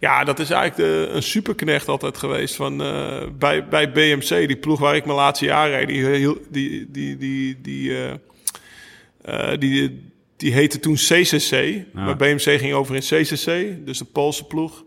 [0.00, 4.56] Ja, dat is eigenlijk de, een superknecht altijd geweest van, eh, bij, bij BMC, die
[4.56, 5.88] ploeg waar ik mijn laatste jaar reed.
[5.88, 11.84] Die, die, die, die, die, eh, eh, die, die heette toen CCC.
[11.92, 14.84] Maar BMC ging over in CCC, dus de Poolse ploeg.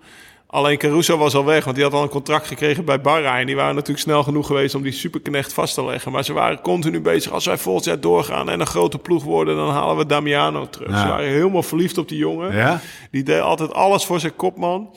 [0.54, 3.46] Alleen Caruso was al weg, want die had al een contract gekregen bij Bahrein.
[3.46, 6.12] Die waren natuurlijk snel genoeg geweest om die superknecht vast te leggen.
[6.12, 7.32] Maar ze waren continu bezig.
[7.32, 10.90] Als wij volgend jaar doorgaan en een grote ploeg worden, dan halen we Damiano terug.
[10.90, 11.02] Ja.
[11.02, 12.56] Ze waren helemaal verliefd op die jongen.
[12.56, 12.80] Ja?
[13.12, 14.96] Die deed altijd alles voor zijn kopman.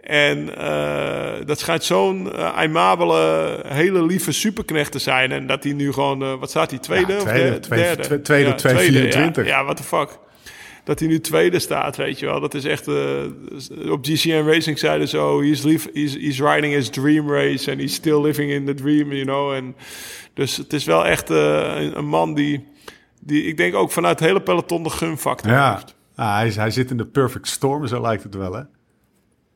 [0.00, 5.32] En eh, dat schijnt zo'n eh, aimabele, hele lieve superknecht te zijn.
[5.32, 7.84] En dat hij nu gewoon, eh, wat staat hij, tweede, Ja, of tweede, de- tweede,
[7.86, 8.02] derde?
[8.02, 9.46] twe- tweede, Ja, 224.
[9.46, 10.18] Ja, ja what the fuck.
[10.84, 12.40] Dat hij nu tweede staat, weet je wel.
[12.40, 16.88] Dat is echt, eh, op GCN Racing zeiden zo, he's, lief, he's, he's riding his
[16.88, 19.52] dream race and he's still living in the dream, you know.
[19.52, 19.76] En
[20.34, 22.68] dus het is wel echt eh, een, een man die,
[23.20, 25.94] die, ik denk ook vanuit het hele peloton de gunfactor Ja, heeft.
[26.14, 28.62] Ah, hij, hij zit in de perfect storm, zo lijkt het wel, hè?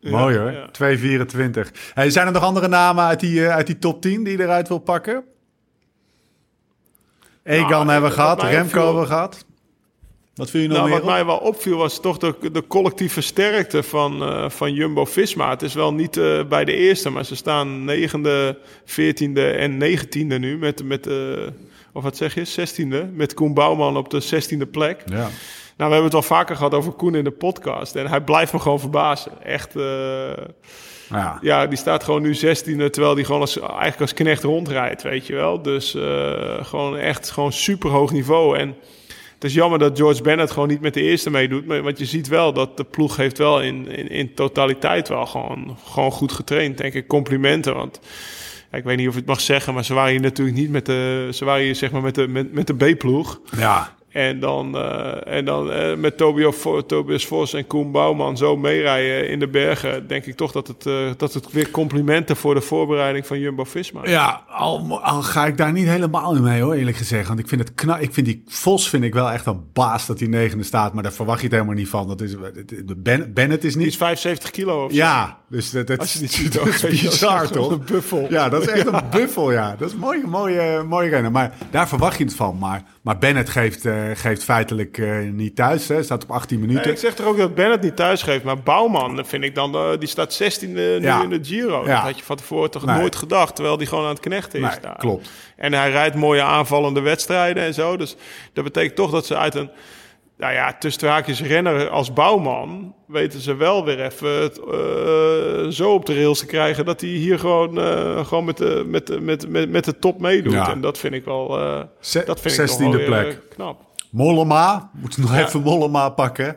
[0.01, 0.69] Mooi hoor, ja.
[0.71, 1.93] 224.
[1.95, 4.43] Hey, zijn er nog andere namen uit die, eh, uit die top 10 die je
[4.43, 5.25] eruit wil pakken?
[7.43, 9.45] Egan Nou, hebben we gehad, Remco hebben we gehad.
[10.37, 10.99] Wat vind je Nou, meer?
[10.99, 15.51] wat mij wel opviel was toch de, de collectieve sterkte van, eh, van Jumbo-Visma.
[15.51, 20.39] Het is wel niet eh, bij de eerste, maar ze staan negende, veertiende en negentiende
[20.39, 20.59] nu.
[20.59, 21.15] Met, met eh,
[21.93, 23.11] of wat zeg je, zestiende.
[23.13, 25.03] Met Koen Bouwman op de zestiende plek.
[25.07, 25.17] Ja.
[25.77, 27.95] Nou, we hebben het al vaker gehad over Koen in de podcast.
[27.95, 29.43] En hij blijft me gewoon verbazen.
[29.43, 29.73] Echt,
[31.09, 31.39] Ja.
[31.41, 35.27] ja, die staat gewoon nu 16e, terwijl die gewoon als, eigenlijk als knecht rondrijdt, weet
[35.27, 35.63] je wel.
[35.63, 35.97] Dus
[36.63, 38.59] gewoon echt gewoon super hoog niveau.
[38.59, 38.75] En
[39.47, 41.67] is jammer dat George Bennett gewoon niet met de eerste meedoet.
[41.67, 45.27] Maar, want je ziet wel dat de ploeg heeft wel in, in, in totaliteit wel
[45.27, 46.79] gewoon, gewoon goed getraind.
[46.79, 47.75] Denk ik, complimenten.
[47.75, 48.01] Want
[48.73, 50.87] ik weet niet of ik het mag zeggen, maar ze waren hier natuurlijk niet met
[50.87, 53.41] de, ze waren hier zeg maar met de, met, met de B-ploeg.
[53.57, 53.96] ja.
[54.17, 56.53] En dan, eh, en dan eh, met Tobio,
[56.87, 60.09] Tobias Vos en Koen Bouwman zo meerijden in de bergen.
[60.09, 64.05] Denk ik toch dat het, eh, dat het weer complimenten voor de voorbereiding van Jumbo-Visma
[64.05, 64.11] is.
[64.11, 67.29] Ja, al, al ga ik daar niet helemaal in mee hoor, eerlijk gezegd.
[67.29, 68.01] Want ik vind het knap.
[68.01, 70.93] Ik vind die Vos vind ik wel echt een baas dat hij negende staat.
[70.93, 72.09] Maar daar verwacht je het helemaal niet van.
[72.09, 72.35] Dat is,
[72.97, 73.97] ben, Bennett is Die is niet...
[73.97, 74.97] 75 kilo of zo.
[74.97, 77.71] Ja, dus dat, dat, Als je die ziet, dat is is bizar toch?
[77.71, 78.27] een buffel.
[78.31, 79.77] Ja, dat is echt een buffel, ja.
[79.79, 81.33] Dat is een mooie, mooie, mooie rennen.
[81.33, 82.59] Maar daar verwacht je het van.
[82.59, 83.85] Maar, maar Bennett geeft,
[84.15, 85.89] geeft feitelijk eh, niet thuis.
[85.89, 86.03] Hè.
[86.03, 86.83] Staat op 18 minuten.
[86.83, 88.45] Nee, ik zeg toch ook dat Bennett niet thuis geeft.
[88.45, 90.67] Maar Bouwman, vind ik dan, eh, die staat 16e
[90.99, 91.23] nu Ja.
[91.23, 91.81] in de Giro.
[91.87, 91.95] Ja.
[91.95, 92.99] Dat had je van tevoren toch Nee.
[92.99, 93.55] nooit gedacht.
[93.55, 94.97] Terwijl die gewoon aan het knechten is Nee, daar.
[94.97, 95.31] klopt.
[95.57, 97.97] En hij rijdt mooie aanvallende wedstrijden en zo.
[97.97, 98.17] Dus
[98.53, 99.71] dat betekent toch dat ze uit een...
[100.39, 102.95] Nou ja, tussen haakjes renner als bouwman...
[103.07, 106.85] weten ze wel weer even het, eh, zo op de rails te krijgen...
[106.85, 110.21] dat hij hier gewoon, eh, gewoon met, de, met, de- met, met, met de top
[110.21, 110.53] meedoet.
[110.53, 110.71] Ja.
[110.71, 111.81] En dat vind ik wel, eh,
[112.27, 113.27] dat vind ik toch 16e wel weer, plek.
[113.27, 113.85] eh, knap.
[114.11, 114.91] Mollema.
[114.93, 116.57] Moeten nog even Mollema pakken.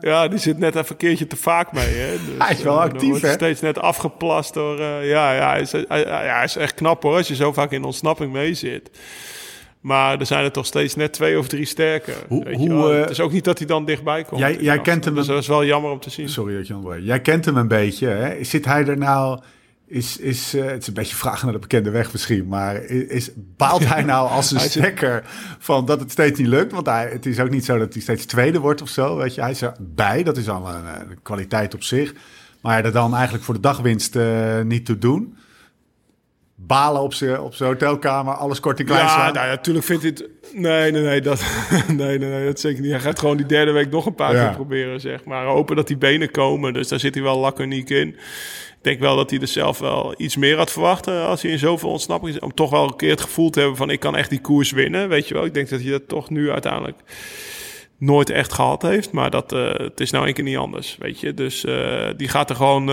[0.00, 1.94] Ja, die zit net even een keertje te vaak mee.
[1.94, 2.12] Hè?
[2.26, 3.32] Dus, Hij is wel eh, actief, hè?
[3.32, 4.78] steeds net afgeplast door...
[4.80, 7.34] eh, ja, ja hij, is, hij, hij- ja, hij is echt knap hoor, als je
[7.34, 8.90] zo vaak in ontsnapping mee zit.
[9.80, 12.14] Maar er zijn er toch steeds net twee of drie sterker.
[12.28, 12.92] Hoe- weet hoe, je wel.
[12.92, 14.40] eh, het is ook niet dat hij dan dichtbij komt.
[14.40, 16.28] Jij- kent hem Dus dat is wel jammer om te zien.
[16.28, 17.06] Sorry dat je onderbreekt.
[17.06, 18.06] Jij kent hem een beetje.
[18.08, 18.44] Hè?
[18.44, 19.38] Zit hij er nou...
[19.88, 22.46] Is, is, eh, het is een beetje vragen naar de bekende weg misschien.
[22.48, 25.22] Maar is, baalt hij nou als een stekker
[25.58, 26.72] van dat het steeds niet lukt?
[26.72, 29.16] Want hij, het is ook niet zo dat hij steeds tweede wordt of zo.
[29.16, 29.40] Weet je?
[29.40, 30.22] Hij is erbij.
[30.22, 32.12] Dat is al een, eh, een kwaliteit op zich.
[32.60, 35.36] Maar er dan eigenlijk voor de dagwinst eh, niet toe doen.
[36.54, 38.34] Balen op zijn op hotelkamer.
[38.34, 39.32] Alles kort en klein Ja, slaan.
[39.32, 40.28] nou, natuurlijk vindt hij het...
[40.54, 41.42] Nee, nee, nee, dat,
[41.88, 42.90] nee, nee, nee, dat zeker niet.
[42.90, 44.46] Hij gaat gewoon die derde week nog een paar Ja.
[44.46, 45.44] keer proberen, zeg maar.
[45.44, 48.16] Hopen dat die benen komen, dus daar zit hij wel laconiek in.
[48.78, 51.50] Ik denk wel dat hij er zelf wel iets meer had verwacht eh, als hij
[51.50, 52.40] in zoveel ontsnapping is.
[52.40, 54.70] Om toch wel een keer het gevoel te hebben van ik kan echt die koers
[54.70, 55.44] winnen, weet je wel.
[55.44, 56.98] Ik denk dat hij dat toch nu uiteindelijk
[57.98, 59.12] nooit echt gehad heeft.
[59.12, 61.34] Maar dat, eh, het is nou een keer niet anders, weet je.
[61.34, 62.90] Dus eh, die gaat er gewoon...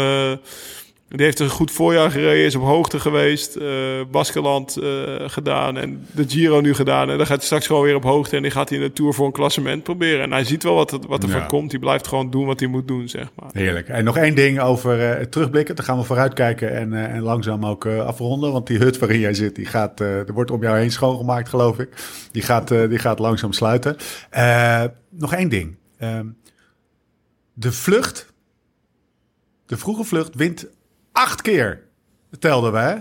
[1.07, 3.55] die heeft een goed voorjaar gereden, is op hoogte geweest.
[3.55, 3.67] eh
[4.11, 4.89] Baskeland eh,
[5.29, 7.09] gedaan en de Giro nu gedaan.
[7.09, 8.35] En dan gaat hij straks gewoon weer op hoogte.
[8.35, 10.21] En die gaat hij in de Tour voor een klassement proberen.
[10.21, 11.37] En hij ziet wel wat, het- wat er Ja.
[11.39, 11.69] van komt.
[11.69, 13.49] Die blijft gewoon doen wat hij moet doen, zeg maar.
[13.53, 13.87] Heerlijk.
[13.89, 15.75] En nog één ding over eh, het terugblikken.
[15.75, 18.51] Dan gaan we vooruitkijken en, en langzaam ook afronden.
[18.51, 21.79] Want die hut waarin jij zit, die gaat, er wordt om jou heen schoongemaakt, geloof
[21.79, 21.89] ik.
[22.31, 23.95] Die gaat, die gaat langzaam sluiten.
[25.09, 25.75] Nog één ding.
[25.97, 26.25] Ehm,
[27.53, 28.33] de vlucht,
[29.65, 30.67] de vroege vlucht, wint
[31.15, 31.83] acht keer.
[32.39, 32.95] Telden we, hè?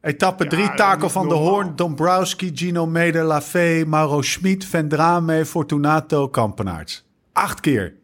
[0.00, 1.48] Etappe 3, Taco niet van normaal.
[1.48, 7.04] Hoorn, Dombrowski, Gino Meder, Lafay, Mauro Schmid, Vendrame, Fortunato, Kampenaerts.
[7.32, 7.95] Acht keer.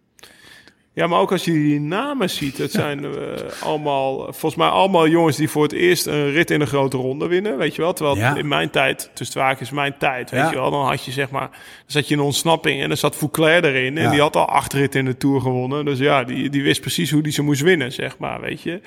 [0.94, 3.10] Ja, maar ook als je die namen ziet, het zijn eh,
[3.62, 7.26] allemaal, volgens mij allemaal jongens die voor het eerst een rit in een grote ronde
[7.26, 7.92] winnen, weet je wel.
[7.92, 8.36] Terwijl Ja.
[8.36, 10.50] in mijn tijd, tussen haakjes mijn tijd, weet Ja.
[10.50, 13.16] je wel, dan had je zeg maar, dan zat je in ontsnapping en dan zat
[13.16, 14.10] Fouclair erin en Ja.
[14.10, 15.84] die had al acht ritten in de Tour gewonnen.
[15.84, 18.80] Dus ja, die, die wist precies hoe die ze moest winnen, zeg maar, weet je.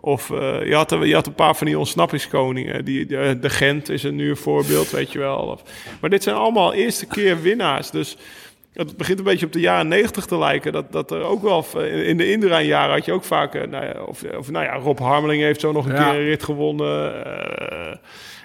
[0.00, 2.84] Of eh, je, had, je had een paar van die ontsnappingskoningen.
[2.84, 5.36] Die, de, de Gent is er nu een voorbeeld, weet je wel.
[5.38, 5.62] Of,
[6.00, 7.90] maar dit zijn allemaal eerste keer winnaars.
[7.90, 8.16] Dus
[8.72, 10.72] het begint een beetje op de jaren negentig te lijken.
[10.72, 11.66] Dat, dat er ook wel...
[11.82, 13.54] In de Indurain-jaren had je ook vaak...
[13.54, 16.10] eh, Nou ja, of, of nou ja, Rob Harmeling heeft zo nog een Ja.
[16.10, 17.24] keer een rit gewonnen.
[17.24, 17.96] Eh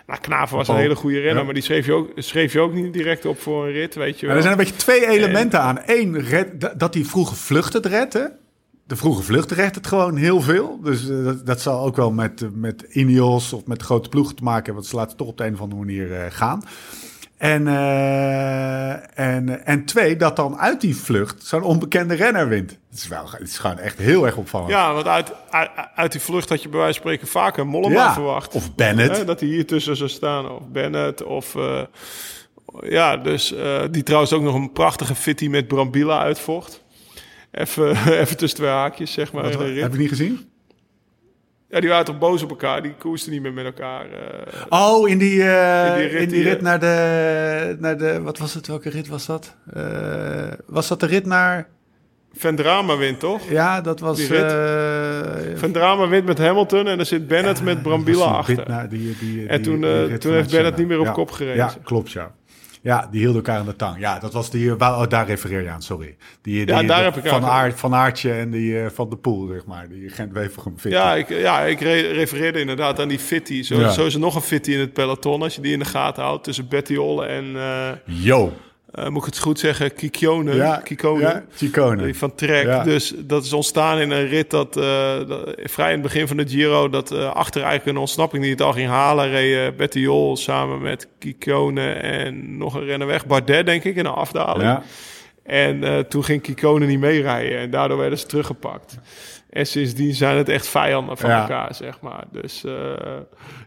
[0.07, 1.37] nou, Knaven was een hele goede renner.
[1.37, 1.43] ja.
[1.43, 4.19] Maar die schreef je, ook, schreef je ook niet direct op voor een rit, weet
[4.19, 4.35] je wel.
[4.35, 5.79] er zijn een beetje twee elementen aan.
[5.85, 8.13] Eén, red, dat- die vroege vlucht het redt.
[8.13, 8.23] hè.
[8.87, 10.79] De vroege vlucht redt het gewoon heel veel.
[10.81, 14.35] Dus eh, dat, dat zal ook wel met, eh, met Ineos of met grote ploegen
[14.35, 14.73] te maken hebben.
[14.75, 16.63] Want ze laten toch op de een of andere manier eh, gaan.
[17.43, 22.69] En, eh, en, en twee, dat dan uit die vlucht zo'n onbekende renner wint.
[22.89, 24.71] Het is, wel, het is gewoon echt heel erg opvallend.
[24.71, 27.93] Ja, want uit, uit, uit die vlucht had je bij wijze van spreken vaker Mollema
[27.93, 28.53] Ja, verwacht.
[28.55, 29.17] of Bennett.
[29.17, 30.49] Hè, dat hij hier tussen zou staan.
[30.49, 31.23] Of Bennett.
[31.23, 31.81] Of, eh,
[32.81, 36.83] ja, dus eh, die trouwens ook nog een prachtige fitty met Brambila uitvocht.
[37.51, 37.89] Even,
[38.21, 39.43] even tussen twee haakjes, zeg maar.
[39.43, 40.49] Wat, heb je niet gezien?
[41.73, 42.81] Ja, die waren toch boos op elkaar.
[42.81, 44.05] Die koersten niet meer met elkaar.
[44.05, 44.61] eh.
[44.69, 48.21] Oh, in die, eh, In die rit in die die- rit naar de, naar de...
[48.21, 48.67] Wat was het?
[48.67, 49.55] Welke rit was dat?
[49.73, 49.83] Eh,
[50.65, 51.67] was dat de rit naar...
[52.33, 53.49] Vendrama wint, toch?
[53.49, 54.17] Ja, dat was...
[54.17, 54.51] Die rit.
[54.51, 58.55] eh, Vendrama wint met Hamilton en er zit Bennett met die achter.
[58.55, 59.79] rit naar die- die- En toen,
[60.19, 61.55] toen heeft Bennett niet meer op kop gereden.
[61.55, 62.31] Ja, klopt, ja.
[62.83, 63.99] Ja, die hielden elkaar aan de tang.
[63.99, 64.69] Ja, dat was die...
[64.69, 66.15] eh, Oh, daar refereer je aan, sorry.
[66.41, 69.09] Die, die, Ja, daar de- heb ik van, Aert, van Aartje en die eh, Van
[69.09, 69.87] de Poel, zeg maar.
[69.89, 70.91] Die Gent-Wevergem fit.
[70.91, 73.61] Ja, ik, ja, ik re- refereerde inderdaad aan die fitty.
[73.63, 73.89] Zo, Ja.
[73.91, 75.41] zo is er nog een fitty in het peloton.
[75.41, 78.53] Als je die in de gaten houdt tussen Bettiol en, eh, Yo.
[78.93, 80.55] Eh, moet ik het goed zeggen, Kikone.
[80.55, 81.43] Ja, Kikone.
[82.07, 82.65] ja, van Trek.
[82.65, 82.83] Ja.
[82.83, 86.37] Dus dat is ontstaan in een rit dat, eh, dat vrij in het begin van
[86.37, 86.89] de Giro...
[86.89, 89.29] dat eh, achter eigenlijk een ontsnapping die het al ging halen...
[89.29, 93.25] reed Bettiol samen met Kikone en nog een renner weg.
[93.25, 94.63] Bardet, denk ik, in een afdaling.
[94.63, 94.83] Ja.
[95.43, 98.97] En toen ging Kikone niet meerijden en daardoor werden ze teruggepakt.
[99.53, 101.41] En sindsdien zijn het echt vijanden van Ja.
[101.41, 102.23] elkaar, zeg maar.
[102.31, 102.73] Dus eh,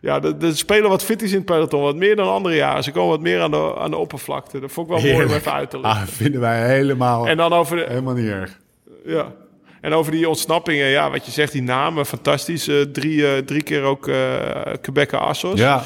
[0.01, 1.82] ja, er er spelen wat fitties in het peloton.
[1.82, 2.84] Wat meer dan andere jaren.
[2.84, 4.61] Ze komen wat meer aan de, aan de oppervlakte.
[4.61, 6.01] Dat vond ik wel mooi om even uit te leggen.
[6.03, 8.59] Ah, vinden wij helemaal, en dan over de, helemaal niet erg.
[9.05, 9.32] ja.
[9.80, 12.68] En over die ontsnappingen, ja, wat je zegt, die namen, fantastisch.
[12.68, 14.34] Eh, drie, eh, drie keer ook eh
[14.80, 15.59] Quebec Assos.
[15.61, 15.82] Ja,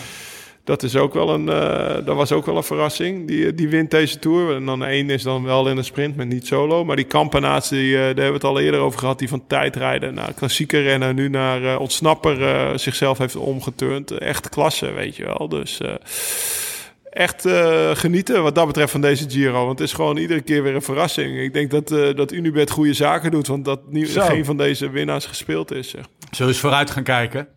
[0.64, 3.26] Dat, is ook wel een, eh, dat was ook wel een verrassing.
[3.28, 4.54] Die, die wint deze Tour.
[4.54, 6.84] En dan één is dan wel in een sprint, maar niet solo.
[6.84, 9.18] Maar die Kampenaerts, die, eh, daar hebben we het al eerder over gehad.
[9.18, 14.10] Die van tijdrijden naar klassieke rennen, nu naar eh, ontsnapper eh, zichzelf heeft omgeturnd.
[14.10, 15.48] Echt klasse, weet je wel.
[15.48, 15.94] Dus eh,
[17.10, 19.66] echt eh, genieten wat dat betreft van deze Giro.
[19.66, 21.38] Want het is gewoon iedere keer weer een verrassing.
[21.38, 23.46] Ik denk dat, eh, dat Unibet goede zaken doet.
[23.46, 24.20] Want dat niet, Zo.
[24.20, 25.88] geen van deze winnaars gespeeld is.
[25.88, 26.04] Zeg.
[26.20, 27.48] zullen we eens vooruit gaan kijken?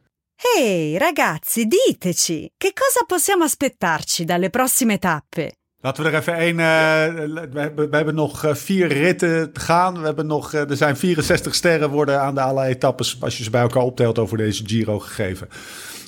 [0.46, 5.54] Ehi, ragazzi, diteci, che cosa possiamo aspettarci dalle prossime tappe?
[5.80, 6.60] Laten we er even één.
[6.60, 10.00] eh, we, hebben, nog eh, vier ritten te gaan.
[10.00, 13.18] We hebben nog, eh, er zijn 64 sterren worden aan de alle etappes.
[13.20, 15.50] Als je ze bij elkaar optelt over deze Giro gegeven.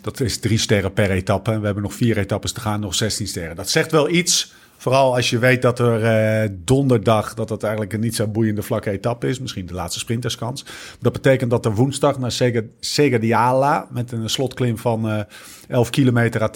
[0.02, 1.60] Dat is drie sterren per etappe.
[1.60, 3.56] We hebben nog vier etappes te gaan, nog 16 sterren.
[3.56, 4.54] Dat zegt wel iets.
[4.78, 8.62] Vooral als je weet dat er eh, donderdag dat het eigenlijk een niet zo boeiende
[8.62, 9.40] vlakke etappe is.
[9.40, 10.66] Misschien de laatste sprinterskans.
[11.00, 15.20] Dat betekent dat er woensdag naar Sega, Segadiala met een slotklim van eh
[15.68, 16.50] 11 kilometer à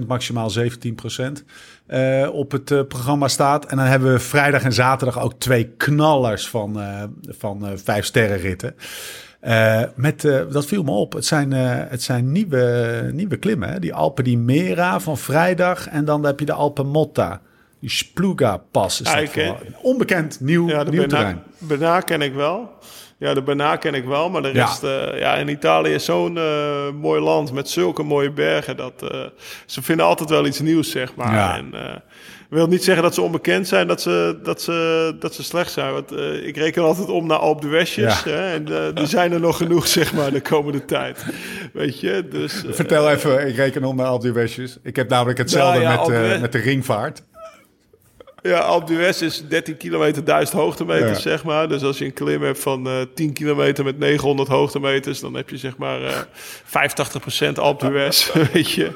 [0.00, 1.44] 10%, maximaal 17%.
[1.86, 3.66] eh, op het eh, programma staat.
[3.66, 6.80] En dan hebben we vrijdag en zaterdag ook twee knallers van,
[7.28, 8.74] van vijf sterren ritten.
[9.40, 10.20] Eh, met,
[10.50, 11.12] dat viel me op.
[11.12, 13.68] Het zijn, het zijn nieuwe, nieuwe klimmen.
[13.68, 13.78] Hè?
[13.78, 15.88] Die Alpen di Mera van vrijdag.
[15.88, 17.40] En dan heb je de Alpen Motta.
[17.90, 19.50] Spluga-pas is Ja, dat ik, eh.
[19.82, 21.42] Onbekend nieuw, Ja, de nieuw terrein.
[21.58, 22.70] Bernard ken ik wel.
[23.18, 24.64] Ja, de Bernard ken ik wel, maar de Ja.
[24.64, 24.82] rest...
[24.82, 28.76] eh, ja, in Italië is zo'n eh, mooi land met zulke mooie bergen.
[28.76, 29.14] Dat,
[29.66, 31.34] ze vinden altijd wel iets nieuws, zeg maar.
[31.34, 31.56] Ja.
[31.56, 32.02] En,
[32.48, 35.92] wil niet zeggen dat ze onbekend zijn, dat ze, dat ze, dat ze slecht zijn.
[35.92, 36.12] Want
[36.42, 37.84] ik reken altijd om naar Alpe.
[37.94, 38.14] Ja.
[38.24, 41.24] Hè, en eh, die zijn er nog genoeg, zeg maar, de komende tijd.
[41.72, 42.64] Weet je, dus...
[42.68, 44.46] Vertel even, ik reken om naar Alpe.
[44.82, 47.22] Ik heb namelijk hetzelfde Nou ja, met, met de ringvaart.
[48.46, 51.30] Ja, d'Huez is 13 kilometer 1000 hoogtemeters, Ja.
[51.30, 51.68] zeg maar.
[51.68, 55.20] Dus als je een klim hebt van eh 10 kilometer met 900 hoogtemeters...
[55.20, 56.14] dan heb je zeg maar eh
[57.52, 58.90] 85% Alpe d'Huez, weet je.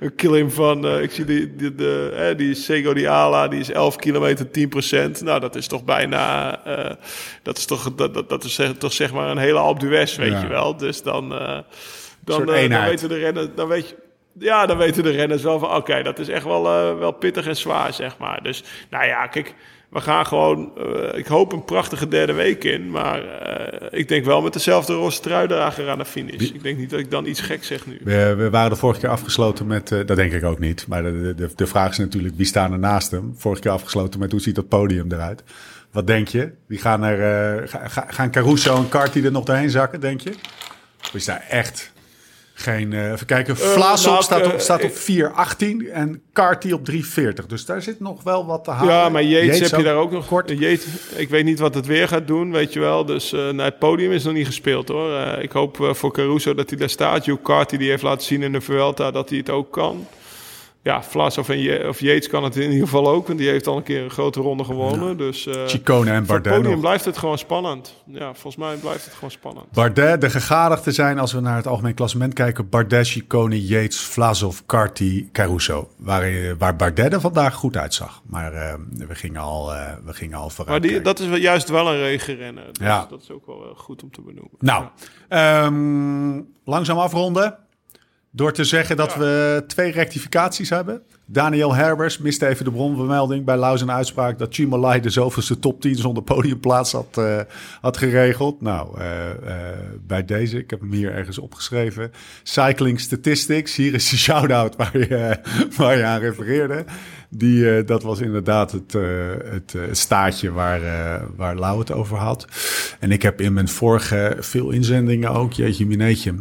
[0.00, 3.60] Een klim van, eh, ik zie die, die, de, eh, die Sego di Ala, die
[3.60, 5.22] is 11 kilometer 10%.
[5.22, 6.58] Nou, dat is toch bijna...
[6.64, 6.94] eh,
[7.42, 10.30] dat is toch, dat, dat, dat is zeg- toch zeg maar een hele d'Huez, weet
[10.32, 10.40] Ja.
[10.40, 10.76] je wel.
[10.76, 11.32] Dus dan...
[11.34, 11.58] eh,
[12.24, 13.94] dan, eh, dan weten de rennen, dan weet je...
[14.38, 15.74] ja, dan weten de renners wel van...
[15.74, 18.42] oké, dat is echt wel, eh, wel pittig en zwaar, zeg maar.
[18.42, 19.54] Dus nou ja, kijk,
[19.90, 20.72] we gaan gewoon...
[20.78, 22.90] eh, ik hoop een prachtige derde week in.
[22.90, 26.50] Maar eh, ik denk wel met dezelfde roze truidrager aan de finish.
[26.50, 28.00] Ik denk niet dat ik dan iets gek zeg nu.
[28.04, 30.86] We, we waren de vorige keer afgesloten met, dat denk ik ook niet.
[30.88, 33.34] Maar de, de, de vraag is natuurlijk, wie staan er naast hem?
[33.36, 35.42] Vorige keer afgesloten met, hoe ziet dat podium eruit?
[35.92, 36.52] Wat denk je?
[36.66, 40.30] Wie gaan er, ga- ga- gaan Caruso en Carty er nog doorheen zakken, denk je?
[41.02, 41.92] Of is daar echt
[42.58, 42.92] geen...
[42.92, 46.84] eh, even kijken, Vlaasop nou, staat, op, eh, staat op ik- 4,18 en Carty op
[46.84, 47.46] 3,40.
[47.46, 48.94] Dus daar zit nog wel wat te halen.
[48.94, 50.48] Ja, maar Yates, heb je ook daar ook nog kort.
[50.50, 53.04] Yates, ik weet niet wat het weer gaat doen, weet je wel.
[53.04, 55.14] Dus eh naar het podium is nog niet gespeeld hoor.
[55.16, 57.24] Eh, ik hoop eh, voor Caruso dat hij daar staat.
[57.24, 60.06] Hugh Carty die heeft laten zien in de Vuelta dat hij het ook kan.
[60.86, 63.26] Ja, Vlasov en Je- of Yates kan het in ieder geval ook.
[63.26, 65.16] Want die heeft al een keer een grote ronde gewonnen.
[65.16, 67.94] Dus eh Ciccone en voor het Bardet podium blijft het gewoon spannend.
[68.06, 69.70] Ja, volgens mij blijft het gewoon spannend.
[69.72, 72.68] Bardet, de gegadigden zijn, als we naar het algemeen klassement kijken...
[72.68, 75.88] Bardet, Ciccone, Yates, Vlasov, Carty, Caruso.
[75.96, 78.22] Waar, eh, waar Bardet er vandaag goed uitzag.
[78.26, 78.74] Maar eh,
[79.08, 81.88] we, gingen al, eh, we gingen al vooruit Maar die, dat is wel- juist wel
[81.88, 82.66] een regenrenner.
[82.72, 83.06] Dus Ja.
[83.10, 84.50] dat is ook wel goed om te benoemen.
[84.58, 84.84] Nou,
[85.28, 87.58] ehm, langzaam afronden.
[88.36, 91.02] Door te zeggen dat we twee rectificaties hebben.
[91.26, 95.80] Daniel Herbers miste even de bronvermelding bij Laus en uitspraak dat Chimolai de zoveelste top
[95.80, 97.40] 10 zonder podiumplaats had, eh,
[97.80, 98.60] had geregeld.
[98.60, 102.12] Nou, eh, eh, bij deze, ik heb hem hier ergens opgeschreven.
[102.42, 105.38] Cycling Statistics, hier is de shout-out waar je,
[105.76, 106.84] waar je aan refereerde.
[107.38, 109.02] Die, eh, dat was inderdaad het, eh,
[109.44, 110.80] het staartje waar,
[111.36, 112.46] waar Lau het over had.
[113.00, 116.34] En ik heb in mijn vorige, veel inzendingen ook, jeetje mineetje.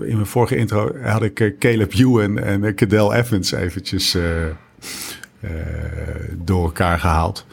[0.00, 4.16] in mijn vorige intro had ik Caleb Ewan en uh, Cadel Evans eventjes
[6.44, 7.46] door elkaar gehaald.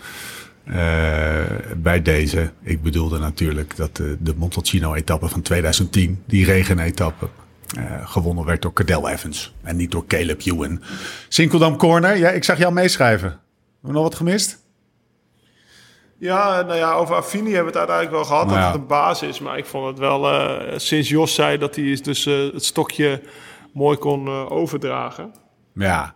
[0.66, 1.44] Eh,
[1.78, 2.52] bij deze.
[2.62, 7.28] Ik bedoelde natuurlijk dat de, de Montalcino-etappe van 2010, die regenetappe,
[7.78, 10.82] eh gewonnen werd door Cadel Evans en niet door Caleb Ewan.
[11.28, 13.28] Sinkeldam Corner, ja, ik zag jou meeschrijven.
[13.28, 13.40] Hebben
[13.82, 14.64] we nog wat gemist?
[16.18, 18.88] Ja, nou ja, over Affini hebben we het uiteindelijk wel gehad Nou dat het een
[18.88, 19.40] baas is.
[19.40, 23.22] Maar ik vond het wel, eh, sinds Jos zei dat hij dus eh, het stokje
[23.74, 25.34] mooi kon overdragen.
[25.74, 26.14] Ja,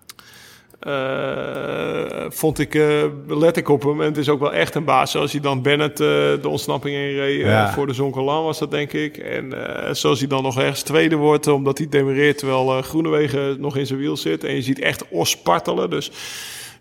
[0.79, 3.99] eh, vond ik, eh, let ik op hem.
[4.01, 5.11] En het is ook wel echt een baas.
[5.11, 7.73] Zoals hij dan Bennett eh, de ontsnapping inreed eh, Ja.
[7.73, 9.17] voor de Zonkerlan was dat denk ik.
[9.17, 9.53] En
[9.91, 13.99] zoals hij dan nog ergens tweede wordt, omdat hij demereert terwijl Groenewegen nog in zijn
[13.99, 14.43] wiel zit.
[14.43, 15.89] En je ziet echt os spartelen.
[15.89, 16.11] Dus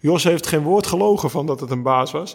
[0.01, 2.35] Jos heeft geen woord gelogen van dat het een baas was.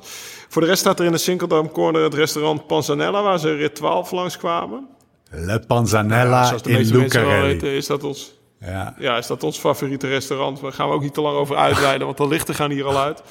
[0.50, 3.76] Voor de rest staat er in de Sinkeldam Corner het restaurant Panzanella, waar ze rit
[3.76, 4.88] 12 langs kwamen.
[5.32, 7.48] Le Panzanella in Lucarelli.
[7.48, 8.34] weten, is dat ons
[8.66, 8.96] Ja.
[9.00, 10.62] ja, is dat ons favoriete restaurant?
[10.62, 12.98] Daar gaan we ook niet te lang over uitweiden, want de lichten gaan hier al
[12.98, 13.22] uit.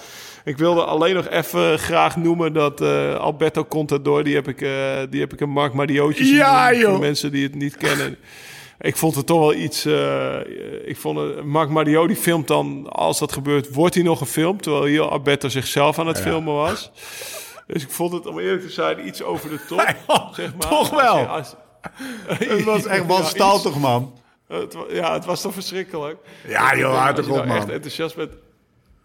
[0.44, 4.70] Ik wilde alleen nog even graag noemen dat eh, Alberto Contador, die heb ik, eh,
[5.10, 6.92] die heb ik een Mark Mariootje zien Ja, Voor joh.
[6.92, 8.16] de mensen die het niet kennen.
[8.80, 9.84] Ik vond het toch wel iets...
[9.84, 10.36] eh,
[10.84, 14.62] ik vond het, Mark Mario die filmt dan, als dat gebeurt, wordt hij nog gefilmd.
[14.62, 16.90] Terwijl hier Alberto zichzelf aan het filmen was.
[17.66, 19.84] Dus ik vond het, om eerlijk te zijn, iets over de top.
[20.34, 20.68] zeg maar.
[20.68, 21.26] toch wel.
[21.26, 21.54] Als-
[22.26, 24.12] Het was echt Ja, wel iets- staltig, man.
[24.60, 26.16] Het, wa- ja, het was toch verschrikkelijk.
[26.48, 27.70] Ja, joh, toch op, nou echt man.
[27.70, 28.32] enthousiast bent.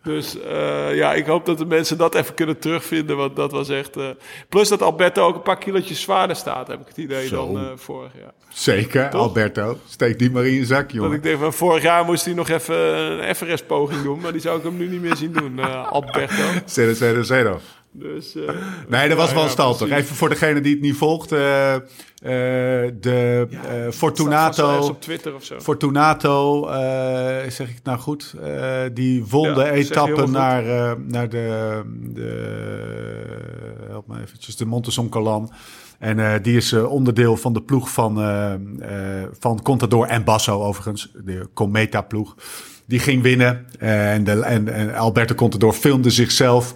[0.04, 3.18] Dus eh, ja, ik hoop dat de mensen dat even kunnen terugvinden.
[3.18, 3.98] Want dat was echt...
[3.98, 4.10] eh,
[4.50, 7.54] Plus dat Alberto ook een paar kilootjes zwaarder staat, heb ik het idee, Zo.
[7.54, 8.32] dan eh, vorig jaar.
[8.50, 9.22] Zeker, Toch?
[9.22, 9.78] Alberto.
[9.88, 11.12] Steek die maar in je zak, Dat jongen.
[11.12, 14.20] ik denk van vorig jaar moest hij nog even een Everest-poging doen.
[14.20, 16.44] Maar die zou ik hem nu niet meer zien doen, eh, Alberto.
[16.66, 17.60] Zero, zero, zero.
[18.00, 18.50] Dus, eh,
[18.88, 19.88] Nee, dat was wel ja, staltig.
[19.88, 20.04] precies.
[20.04, 21.32] Even voor degene die het niet volgt.
[21.32, 21.82] eh, eh,
[23.00, 23.48] de
[23.92, 24.78] Fortunato...
[24.80, 25.60] op Twitter of zo.
[25.60, 26.68] Fortunato,
[27.50, 28.34] zeg ik het nou goed,
[28.94, 30.64] die won Ja, de etappe naar,
[31.00, 32.32] naar de, de,
[33.88, 35.52] help me eventjes, de Monteson Calan.
[36.00, 38.16] En die is onderdeel van de ploeg van,
[39.40, 42.36] van Contador en Basso overigens, de Cometa-ploeg.
[42.86, 46.74] Die ging winnen en, de, en, en Alberto Contador filmde zichzelf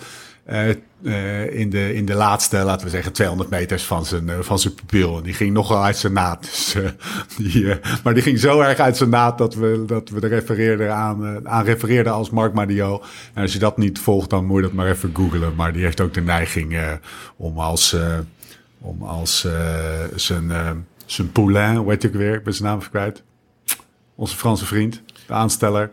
[1.03, 4.59] eh, in, de, in de laatste, laten we zeggen, 200 meters van zijn, eh, van
[4.59, 5.17] zijn pupil.
[5.17, 6.39] En die ging nogal uit zijn naad.
[6.51, 6.89] Dus, eh,
[7.37, 10.95] die, maar die ging zo erg uit zijn naad dat we, dat we er refereerden
[10.95, 13.01] aan, aan refereerden als Mark Madio.
[13.33, 15.55] En als je dat niet volgt, dan moet je dat maar even googlen.
[15.55, 16.77] Maar die heeft ook de neiging
[17.37, 17.95] om als,
[18.79, 19.47] om als
[20.15, 20.51] zijn,
[21.05, 22.33] zijn poulain, hoe heet ook weer?
[22.33, 23.23] Ik ben zijn naam even kwijt.
[24.15, 25.91] Onze Franse vriend, de aansteller.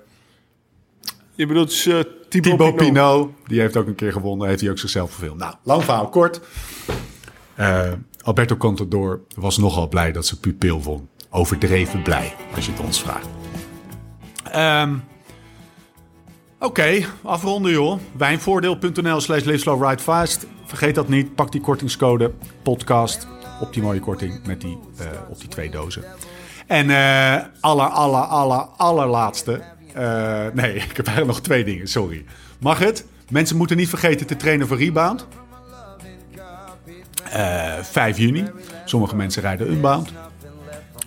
[1.38, 1.98] Je bedoelt eh,
[2.28, 2.76] Thibaut, Pinot.
[2.76, 4.48] Pinot, die heeft ook een keer gewonnen.
[4.48, 5.40] Heeft hij ook zichzelf verfilmd.
[5.40, 6.40] Nou, lang verhaal kort.
[7.54, 7.92] Eh,
[8.22, 11.08] Alberto Contador was nogal blij dat zijn pupil won.
[11.30, 13.28] Overdreven blij, als je het ons vraagt.
[14.52, 14.94] Ehm,
[16.60, 17.98] Oké, afronden joh.
[18.16, 19.64] Wijnvoordeel.nl slash
[20.00, 20.46] fast.
[20.64, 21.34] Vergeet dat niet.
[21.34, 22.32] Pak die kortingscode
[22.62, 23.26] podcast
[23.60, 26.04] op die mooie korting met die, eh, op die twee dozen.
[26.66, 26.90] En
[27.60, 29.76] aller, aller, aller, allerlaatste.
[29.98, 32.24] Eh, nee, ik heb eigenlijk nog twee dingen, sorry.
[32.58, 33.04] Mag het?
[33.30, 35.26] Mensen moeten niet vergeten te trainen voor rebound.
[37.32, 38.44] Eh 5 juni.
[38.84, 40.12] Sommige mensen rijden unbound.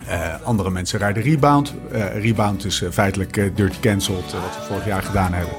[0.06, 1.74] Eh, andere mensen rijden rebound.
[2.14, 5.54] Rebound is feitelijk dirty cancelled, wat we vorig jaar gedaan hebben.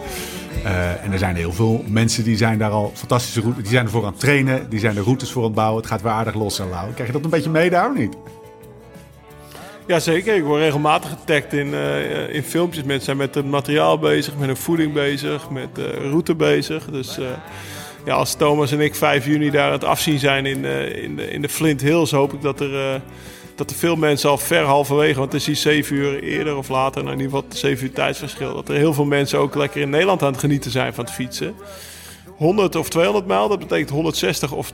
[1.03, 3.63] En er zijn heel veel mensen die zijn daar al fantastische routes.
[3.63, 4.69] Die zijn ervoor aan het trainen.
[4.69, 5.81] Die zijn de routes voor aan het bouwen.
[5.81, 6.91] Het gaat weer aardig los en lauw.
[6.93, 8.15] Krijg je dat een beetje mee daar of niet?
[9.87, 12.83] Jazeker, ik word regelmatig getagd in, eh, in filmpjes.
[12.83, 16.85] Mensen zijn met het materiaal bezig, met hun voeding bezig, met de route bezig.
[16.85, 17.25] Dus eh,
[18.05, 20.65] ja, als Thomas en ik 5 juni daar aan het afzien zijn in,
[20.95, 23.01] in, de, in de Flint Hills, hoop ik dat er,
[23.55, 26.69] dat er veel mensen al ver halverwege, want het is hier 7 uur eerder of
[26.69, 29.81] later, nou in ieder geval 7 uur tijdsverschil, dat er heel veel mensen ook lekker
[29.81, 31.55] in Nederland aan het genieten zijn van het fietsen.
[32.35, 34.73] 100 of 200 mijl, dat betekent 160 of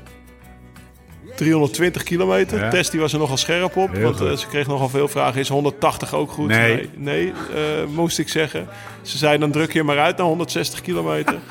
[1.40, 2.60] 320 kilometer.
[2.60, 2.70] Ja.
[2.70, 3.92] Tess die was er nogal scherp op.
[3.92, 5.40] Heel want eh, ze kreeg nogal veel vragen.
[5.40, 6.48] Is 180 ook goed?
[6.48, 6.76] Nee.
[6.76, 8.68] Nee, nee, eh, moest ik zeggen.
[9.02, 11.36] Ze zei dan druk je maar uit naar 160 kilometer.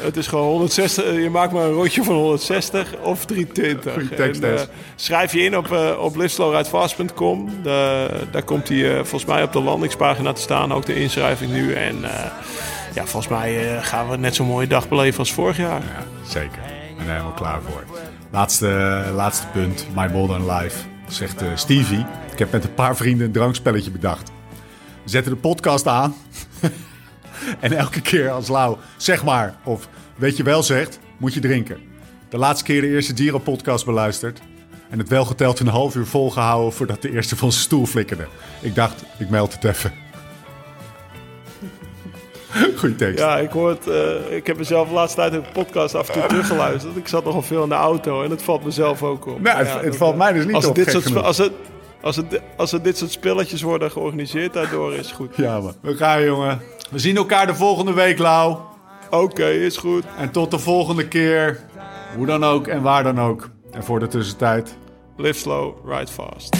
[0.00, 1.04] Het is gewoon 160.
[1.04, 3.92] eh, Je maakt maar een rondje van 160 of 320.
[3.92, 7.50] Goeie tekst, En, schrijf je in op, uh, op liveslowridefast.com.
[8.30, 10.72] Daar komt hij volgens mij op de landingspagina te staan.
[10.72, 11.72] Ook de inschrijving nu.
[11.74, 11.96] En
[12.94, 15.80] ja, volgens mij gaan we net zo'n mooie dag beleven als vorig jaar.
[15.82, 16.60] Ja, zeker.
[16.96, 17.84] Ben er helemaal klaar voor.
[18.36, 19.86] Laatste, laatste punt.
[19.94, 20.84] My Modern Life.
[21.08, 22.06] Zegt eh, Stevie.
[22.32, 24.30] Ik heb met een paar vrienden een drankspelletje bedacht.
[25.02, 26.14] We zetten de podcast aan.
[27.60, 31.78] en elke keer als Lau zeg maar of weet je wel zegt, moet je drinken.
[32.28, 34.40] De laatste keer de eerste Giro-podcast beluisterd.
[34.90, 38.26] En het wel geteld een half uur volgehouden voordat de eerste van zijn stoel flikkerde.
[38.60, 40.05] Ik dacht, ik meld het even.
[42.78, 43.18] Goeie tekst.
[43.24, 46.08] Ja, ik, hoor het, eh, ik heb mezelf de laatste tijd in de podcast af
[46.08, 46.96] en toe teruggeluisterd.
[46.96, 49.40] Ik zat nogal veel in de auto en het valt mezelf ook op.
[49.40, 51.52] Nou, het- Ja, het dat- valt mij dus niet als op, dit soort, als, het,
[52.00, 55.36] als, het, als er dit soort spelletjes worden georganiseerd daardoor, is het goed.
[55.36, 55.74] Ja, man.
[55.80, 56.60] We gaan, jongen.
[56.90, 58.56] We zien elkaar de volgende week, Lau.
[59.10, 60.04] Oké, is goed.
[60.18, 61.60] En tot de volgende keer.
[62.16, 63.48] Hoe dan ook en waar dan ook.
[63.70, 64.76] En voor de tussentijd.
[65.16, 66.56] Live slow, ride fast.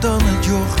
[0.00, 0.74] Dan het joch.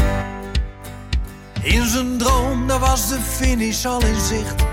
[1.62, 4.64] In zijn droom, daar was de finish al in zicht.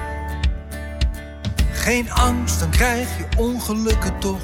[1.71, 4.43] Geen angst, dan krijg je ongelukken toch.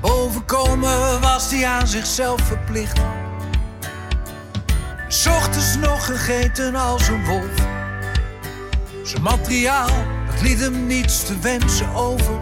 [0.00, 3.00] Bovenkomen was hij aan zichzelf verplicht.
[5.08, 7.66] S nog gegeten als een wolf.
[9.02, 9.90] Zijn materiaal,
[10.26, 12.40] dat liet hem niets te wensen over.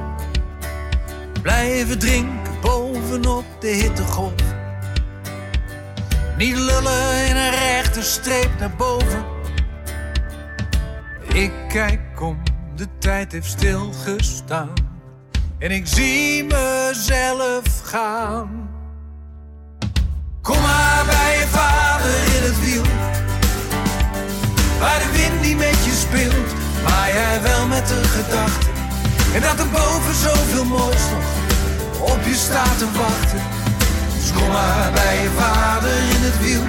[1.43, 4.50] Blijven drinken bovenop de hittegolf.
[6.41, 9.25] Niet lullen in een rechte streep naar boven.
[11.33, 12.43] Ik kijk om,
[12.77, 14.73] de tijd heeft stilgestaan.
[15.59, 18.71] En ik zie mezelf gaan.
[20.43, 22.83] Kom maar bij je vader in het wiel.
[24.79, 26.53] Waar de wind niet met je speelt,
[26.85, 28.71] maar jij wel met de gedachte.
[29.35, 33.60] En dat er boven zoveel moois nog op je staat te wachten.
[34.35, 36.63] Kom maar bij je vader in het wiel.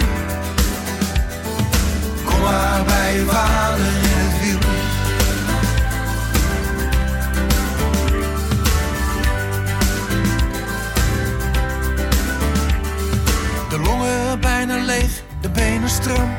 [2.26, 4.60] Kom maar bij je vader in het wiel.
[13.70, 16.30] De longen bijna leeg, de benen stram.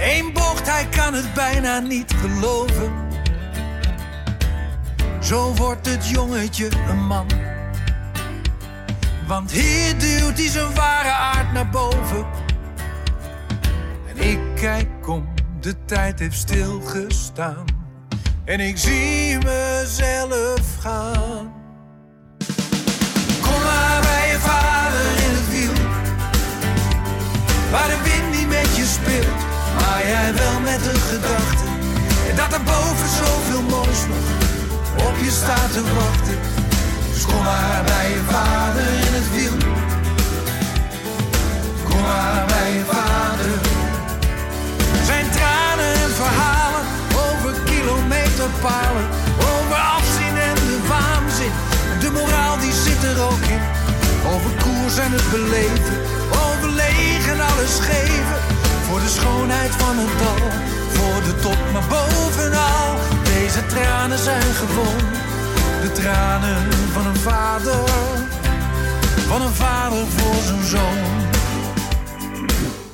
[0.00, 2.92] Eén bocht, hij kan het bijna niet geloven.
[5.20, 7.26] Zo wordt het jongetje een man.
[9.26, 12.26] Want hier duwt hij zijn ware aard naar boven.
[14.08, 15.28] En ik kijk om,
[15.60, 17.64] de tijd heeft stilgestaan.
[18.44, 21.52] En ik zie mezelf gaan.
[23.40, 25.84] Kom maar bij je vader in het wiel.
[27.70, 29.40] Waar de wind niet met je speelt,
[29.74, 31.64] maar jij wel met de gedachte.
[34.08, 36.61] nog op je staat te wachten.
[37.26, 39.56] Kom maar bij je vader in het wiel.
[41.88, 43.50] Kom maar bij je vader.
[45.04, 46.84] Zijn tranen en verhalen
[47.26, 49.06] over kilometerpalen,
[49.54, 51.52] over afzien en de waanzin.
[52.00, 53.62] De moraal die zit er ook in.
[54.34, 55.96] Over koers en het beleven,
[56.46, 58.38] overlegen alles geven.
[58.86, 60.42] Voor de schoonheid van het dal,
[60.96, 62.88] voor de top, maar bovenal.
[63.24, 65.00] Deze tranen zijn gewoon
[65.82, 67.88] de tranen van een vader,
[69.28, 71.30] van een vader voor zijn zoon.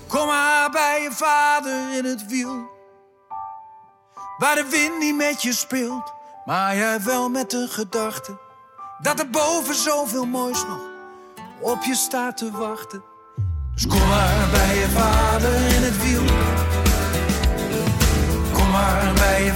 [0.07, 2.71] Kom maar bij je vader in het wiel.
[4.39, 6.13] Waar de wind niet met je speelt,
[6.45, 8.37] maar jij wel met de gedachte
[9.03, 10.81] dat er boven zoveel moois nog
[11.61, 13.03] op je staat te wachten.
[13.75, 16.25] Dus kom maar bij je vader in het wiel.
[18.53, 19.53] Kom maar bij je